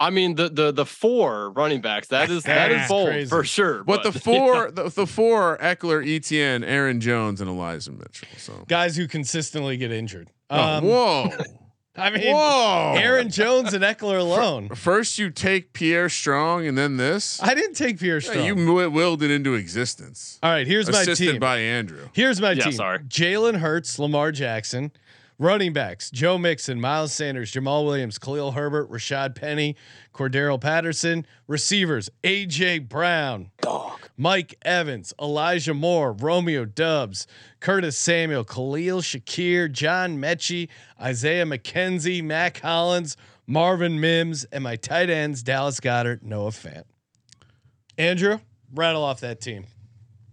I 0.00 0.10
mean 0.10 0.36
the 0.36 0.48
the 0.48 0.70
the 0.72 0.86
four 0.86 1.50
running 1.50 1.80
backs. 1.80 2.08
That 2.08 2.30
is 2.30 2.44
that 2.44 2.70
is 2.70 2.76
That's 2.78 2.88
bold 2.90 3.08
crazy. 3.08 3.28
for 3.28 3.44
sure. 3.44 3.82
But 3.84 4.02
the 4.04 4.10
yeah. 4.14 4.18
four, 4.20 4.70
the, 4.70 4.88
the 4.90 5.06
four, 5.06 5.58
are 5.58 5.74
Ekeler, 5.76 6.06
Etienne, 6.06 6.62
Aaron 6.64 7.00
Jones, 7.00 7.40
and 7.40 7.50
Elijah 7.50 7.90
Mitchell. 7.92 8.28
So. 8.36 8.64
Guys 8.68 8.96
who 8.96 9.08
consistently 9.08 9.76
get 9.76 9.90
injured. 9.90 10.30
Oh, 10.50 10.60
Um, 10.60 10.84
whoa. 10.84 11.30
I 11.96 12.10
mean, 12.10 12.32
Whoa. 12.32 12.94
Aaron 12.96 13.28
Jones 13.28 13.74
and 13.74 13.82
Ekeler 13.82 14.20
alone. 14.20 14.68
First, 14.68 15.18
you 15.18 15.30
take 15.30 15.72
Pierre 15.72 16.08
Strong, 16.08 16.64
and 16.64 16.78
then 16.78 16.96
this. 16.96 17.42
I 17.42 17.54
didn't 17.54 17.74
take 17.74 17.98
Pierre 17.98 18.18
Yeah, 18.18 18.30
Strong. 18.30 18.46
you 18.46 18.54
wi- 18.54 18.86
willed 18.86 19.20
it 19.20 19.32
into 19.32 19.54
existence. 19.54 20.38
All 20.40 20.50
right, 20.52 20.64
here's 20.64 20.88
my 20.88 21.04
team. 21.04 21.40
by 21.40 21.58
Andrew. 21.58 22.08
Here's 22.12 22.40
my 22.40 22.52
Yeah, 22.52 22.62
team. 22.64 22.72
sorry. 22.74 23.00
Jalen 23.00 23.56
Hurts, 23.56 23.98
Lamar 23.98 24.30
Jackson, 24.30 24.92
running 25.38 25.72
backs, 25.72 26.10
Joe 26.10 26.36
Mixon, 26.36 26.80
Miles 26.80 27.12
Sanders, 27.12 27.52
Jamaal 27.52 27.84
Williams, 27.84 28.18
Khalil 28.18 28.52
Herbert, 28.52 28.90
Rashaad 28.90 29.34
Penny, 29.34 29.76
Cordarrelle 30.12 30.60
Patterson, 30.60 31.26
receivers, 31.46 32.10
AJ 32.24 32.88
Brown, 32.88 33.50
Mike 34.16 34.56
Evans, 34.62 35.14
Elijah 35.20 35.74
Moore, 35.74 36.12
Romeo 36.12 36.64
Doubs, 36.64 37.26
Curtis 37.60 37.96
Samuel, 37.96 38.44
Khalil 38.44 39.00
Shakir, 39.00 39.70
John 39.70 40.18
Metchie, 40.18 40.68
Isaiah 41.00 41.46
McKenzie, 41.46 42.22
Mack 42.22 42.58
Hollins, 42.60 43.16
Marvin 43.46 44.00
Mims, 44.00 44.44
and 44.52 44.64
my 44.64 44.76
tight 44.76 45.08
ends, 45.08 45.42
Dallas 45.42 45.80
Goedert, 45.80 46.22
Noah 46.22 46.50
Fant. 46.50 46.84
Andrew, 47.96 48.40
rattle 48.74 49.04
off 49.04 49.20
that 49.20 49.40
team. 49.40 49.66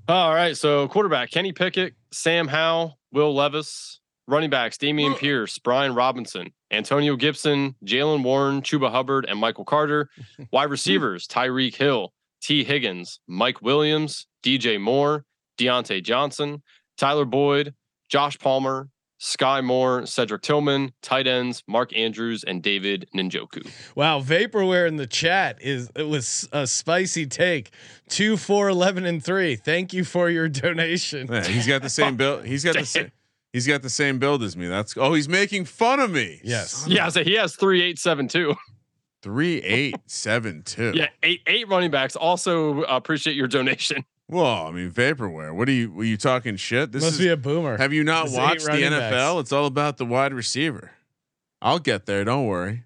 All 0.08 0.34
right, 0.34 0.56
so 0.58 0.88
quarterback 0.88 1.32
Kenny 1.32 1.51
Pickett, 1.51 1.93
Sam 2.12 2.47
Howell, 2.47 2.97
Will 3.12 3.34
Levis, 3.34 4.01
running 4.28 4.49
backs 4.49 4.78
Dameon 4.78 5.17
Pierce, 5.17 5.57
Brian 5.59 5.93
Robinson, 5.93 6.51
Antonio 6.71 7.15
Gibson, 7.15 7.76
Jalen 7.86 8.23
Warren, 8.23 8.61
Chuba 8.61 8.91
Hubbard, 8.91 9.26
and 9.28 9.39
Michael 9.39 9.65
Carter. 9.65 10.09
Wide 10.51 10.69
receivers 10.69 11.28
Tyreek 11.28 11.76
Hill, 11.76 12.13
Tee 12.41 12.63
Higgins, 12.63 13.19
Mike 13.28 13.61
Williams, 13.61 14.28
DJ 14.43 14.80
Moore, 14.80 15.26
Diontae 15.57 16.03
Johnson, 16.03 16.63
Tyler 16.97 17.26
Boyd, 17.26 17.73
Josh 18.09 18.38
Palmer, 18.38 18.89
Skyy 19.19 19.63
Moore, 19.63 20.05
Cedric 20.05 20.41
Tillman, 20.41 20.91
tight 21.01 21.26
ends 21.26 21.63
Mark 21.67 21.95
Andrews, 21.95 22.43
and 22.43 22.61
David 22.61 23.07
Njoku. 23.15 23.67
Wow, 23.95 24.19
vaporware 24.19 24.88
in 24.88 24.97
the 24.97 25.07
chat 25.07 25.57
is 25.61 25.89
it 25.95 26.07
was 26.07 26.47
a 26.51 26.67
spicy 26.67 27.26
take. 27.26 27.71
Two, 28.09 28.38
four, 28.38 28.69
eleven, 28.69 29.05
and 29.05 29.23
three. 29.23 29.55
Thank 29.55 29.93
you 29.93 30.03
for 30.03 30.30
your 30.30 30.49
donation. 30.49 31.28
Yeah, 31.32 31.43
he's 31.43 31.65
got 31.65 31.82
the 31.82 31.89
same 31.89 32.15
build. 32.17 32.45
He's 32.45 32.63
got 32.63 32.76
the 32.76 32.86
same. 32.86 33.11
He's 33.56 33.66
got 33.66 33.82
the 33.84 33.89
same 33.89 34.20
build 34.20 34.43
as 34.43 34.58
me. 34.58 34.68
That's 34.68 34.97
oh, 34.97 35.14
he's 35.14 35.30
making 35.30 35.64
fun 35.64 36.01
of 36.01 36.12
me. 36.12 36.41
Yes. 36.43 36.72
Son 36.72 36.91
Yeah, 36.91 37.08
so 37.08 37.24
he 37.24 37.36
has 37.36 37.56
three 37.56 37.82
eight 37.82 37.97
seven 37.97 38.28
two. 38.28 38.53
Three 39.22 39.62
eight 39.62 39.95
seven 40.08 40.62
two. 40.64 40.91
Yeah, 40.93 41.08
eight 41.24 41.39
eight 41.47 41.66
running 41.70 41.89
backs. 41.89 42.18
Also 42.18 42.82
uh, 42.84 42.88
appreciate 42.97 43.38
your 43.38 43.47
donation. 43.47 44.03
Well, 44.28 44.68
I 44.68 44.72
mean, 44.72 44.91
vaporware. 44.91 45.56
What 45.56 45.70
are 45.70 45.72
you? 45.72 45.89
Were 45.93 46.03
you 46.03 46.18
talking 46.18 46.58
shit? 46.58 46.91
This 46.91 47.01
Must 47.03 47.14
is. 47.14 47.20
be 47.20 47.30
a 47.30 47.38
boomer. 47.38 47.78
have 47.78 47.93
you 47.93 48.03
not 48.03 48.26
This 48.26 48.36
watched 48.36 48.66
the 48.66 48.72
NFL? 48.72 49.36
backs. 49.36 49.39
It's 49.39 49.51
all 49.53 49.68
about 49.68 49.95
the 49.95 50.06
wide 50.06 50.34
receiver. 50.34 50.91
I'll 51.62 51.80
get 51.80 52.08
there. 52.08 52.26
Don't 52.26 52.45
worry. 52.47 52.84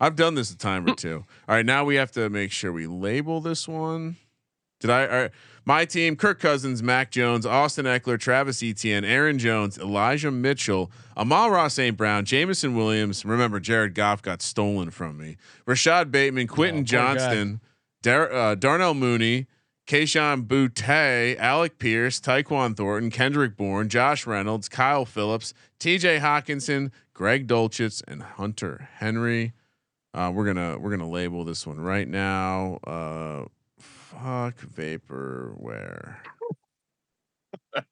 I've 0.00 0.16
done 0.16 0.34
this 0.34 0.50
a 0.50 0.56
time 0.56 0.86
or 0.88 0.94
two. 0.96 1.26
All 1.48 1.54
right, 1.56 1.66
now 1.66 1.84
we 1.84 1.96
have 1.96 2.12
to 2.12 2.30
make 2.30 2.52
sure 2.52 2.72
we 2.72 2.86
label 2.86 3.42
this 3.42 3.68
one. 3.68 4.16
Did 4.80 4.90
I? 4.90 5.06
Right, 5.06 5.30
my 5.64 5.84
team: 5.84 6.16
Kirk 6.16 6.38
Cousins, 6.40 6.82
Mac 6.82 7.10
Jones, 7.10 7.44
Austin 7.44 7.84
Ekeler, 7.84 8.18
Travis 8.18 8.62
Etienne, 8.62 9.04
Aaron 9.04 9.38
Jones, 9.38 9.76
Elijah 9.78 10.30
Mitchell, 10.30 10.90
Amon 11.16 11.50
Ra 11.50 11.68
St. 11.68 11.96
Brown, 11.96 12.24
Jameson 12.24 12.74
Williams. 12.76 13.24
Remember, 13.24 13.58
Jared 13.60 13.94
Goff 13.94 14.22
got 14.22 14.40
stolen 14.40 14.90
from 14.90 15.18
me. 15.18 15.36
Rashod 15.66 16.10
Bateman, 16.12 16.46
Quentin 16.46 16.80
Oh. 16.80 16.84
Johnston, 16.84 17.60
Dar- 18.02 18.32
uh, 18.32 18.54
Darnell 18.54 18.94
Mooney, 18.94 19.46
Kayshon 19.86 20.46
Boutte, 20.46 21.36
Alec 21.38 21.78
Pierce, 21.78 22.20
Tyquan 22.20 22.76
Thornton, 22.76 23.10
Kendrick 23.10 23.56
Bourne, 23.56 23.88
Josh 23.88 24.26
Reynolds, 24.26 24.68
Kyle 24.68 25.04
Phillips, 25.04 25.54
T.J. 25.80 26.18
Hockenson, 26.20 26.90
Greg 27.14 27.46
Dulcich, 27.48 28.02
and 28.06 28.22
Hunter 28.22 28.88
Henry. 28.98 29.52
Uh, 30.14 30.30
we're 30.34 30.46
gonna 30.46 30.78
we're 30.78 30.90
gonna 30.90 31.08
label 31.08 31.44
this 31.44 31.66
one 31.66 31.80
right 31.80 32.08
now. 32.08 32.78
Uh, 32.86 33.44
fuck 34.22 34.56
vaporware. 34.60 36.16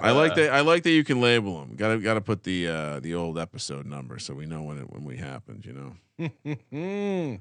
I 0.00 0.12
like 0.12 0.36
that. 0.36 0.52
I 0.52 0.60
like 0.60 0.84
that 0.84 0.90
you 0.90 1.02
can 1.02 1.20
label 1.20 1.58
them. 1.60 1.74
Got 1.74 1.88
to 1.88 1.98
got 1.98 2.14
to 2.14 2.20
put 2.20 2.44
the 2.44 2.68
uh, 2.68 3.00
the 3.00 3.14
old 3.14 3.38
episode 3.38 3.84
number 3.86 4.18
so 4.18 4.34
we 4.34 4.46
know 4.46 4.62
when 4.62 4.78
it 4.78 4.90
when 4.90 5.04
we 5.04 5.16
happened. 5.16 5.66
You 5.66 5.96
know. 6.20 7.40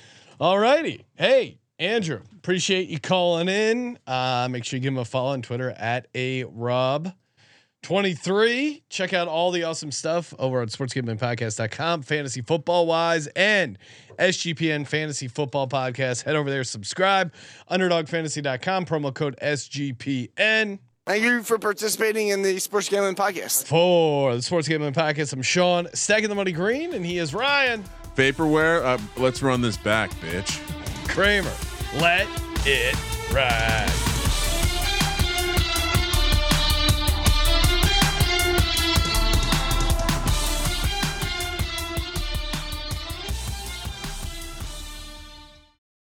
All 0.40 0.58
righty. 0.58 1.06
Hey, 1.16 1.58
Andrew, 1.78 2.22
appreciate 2.36 2.88
you 2.88 2.98
calling 2.98 3.48
in. 3.48 3.98
Uh, 4.06 4.48
make 4.50 4.64
sure 4.64 4.78
you 4.78 4.82
give 4.82 4.92
him 4.92 4.98
a 4.98 5.04
follow 5.04 5.32
on 5.32 5.42
Twitter 5.42 5.70
at 5.70 6.08
a 6.14 6.44
Rob. 6.44 7.12
23. 7.86 8.82
Check 8.90 9.12
out 9.12 9.28
all 9.28 9.52
the 9.52 9.62
awesome 9.62 9.92
stuff 9.92 10.34
over 10.40 10.60
on 10.60 10.66
sportsgamblingpodcast.com, 10.66 12.02
fantasy 12.02 12.40
football 12.40 12.84
wise, 12.84 13.28
and 13.36 13.78
SGPN 14.18 14.84
Fantasy 14.88 15.28
Football 15.28 15.68
Podcast. 15.68 16.24
Head 16.24 16.34
over 16.34 16.50
there, 16.50 16.64
subscribe. 16.64 17.32
Underdogfantasy.com, 17.70 18.86
promo 18.86 19.14
code 19.14 19.36
SGPN. 19.40 20.80
Thank 21.06 21.22
you 21.22 21.44
for 21.44 21.60
participating 21.60 22.28
in 22.28 22.42
the 22.42 22.58
Sports 22.58 22.88
Gambling 22.88 23.14
Podcast. 23.14 23.66
For 23.66 24.34
the 24.34 24.42
Sports 24.42 24.66
Gambling 24.66 24.92
Podcast, 24.92 25.32
I'm 25.32 25.42
Sean, 25.42 25.86
stacking 25.94 26.28
the 26.28 26.34
money 26.34 26.50
green, 26.50 26.92
and 26.92 27.06
he 27.06 27.18
is 27.18 27.34
Ryan 27.34 27.84
Vaporware. 28.16 28.84
Uh, 28.84 28.98
let's 29.16 29.44
run 29.44 29.60
this 29.60 29.76
back, 29.76 30.10
bitch. 30.14 30.58
Kramer. 31.06 31.52
Let 32.00 32.26
it 32.66 32.96
ride. 33.32 34.15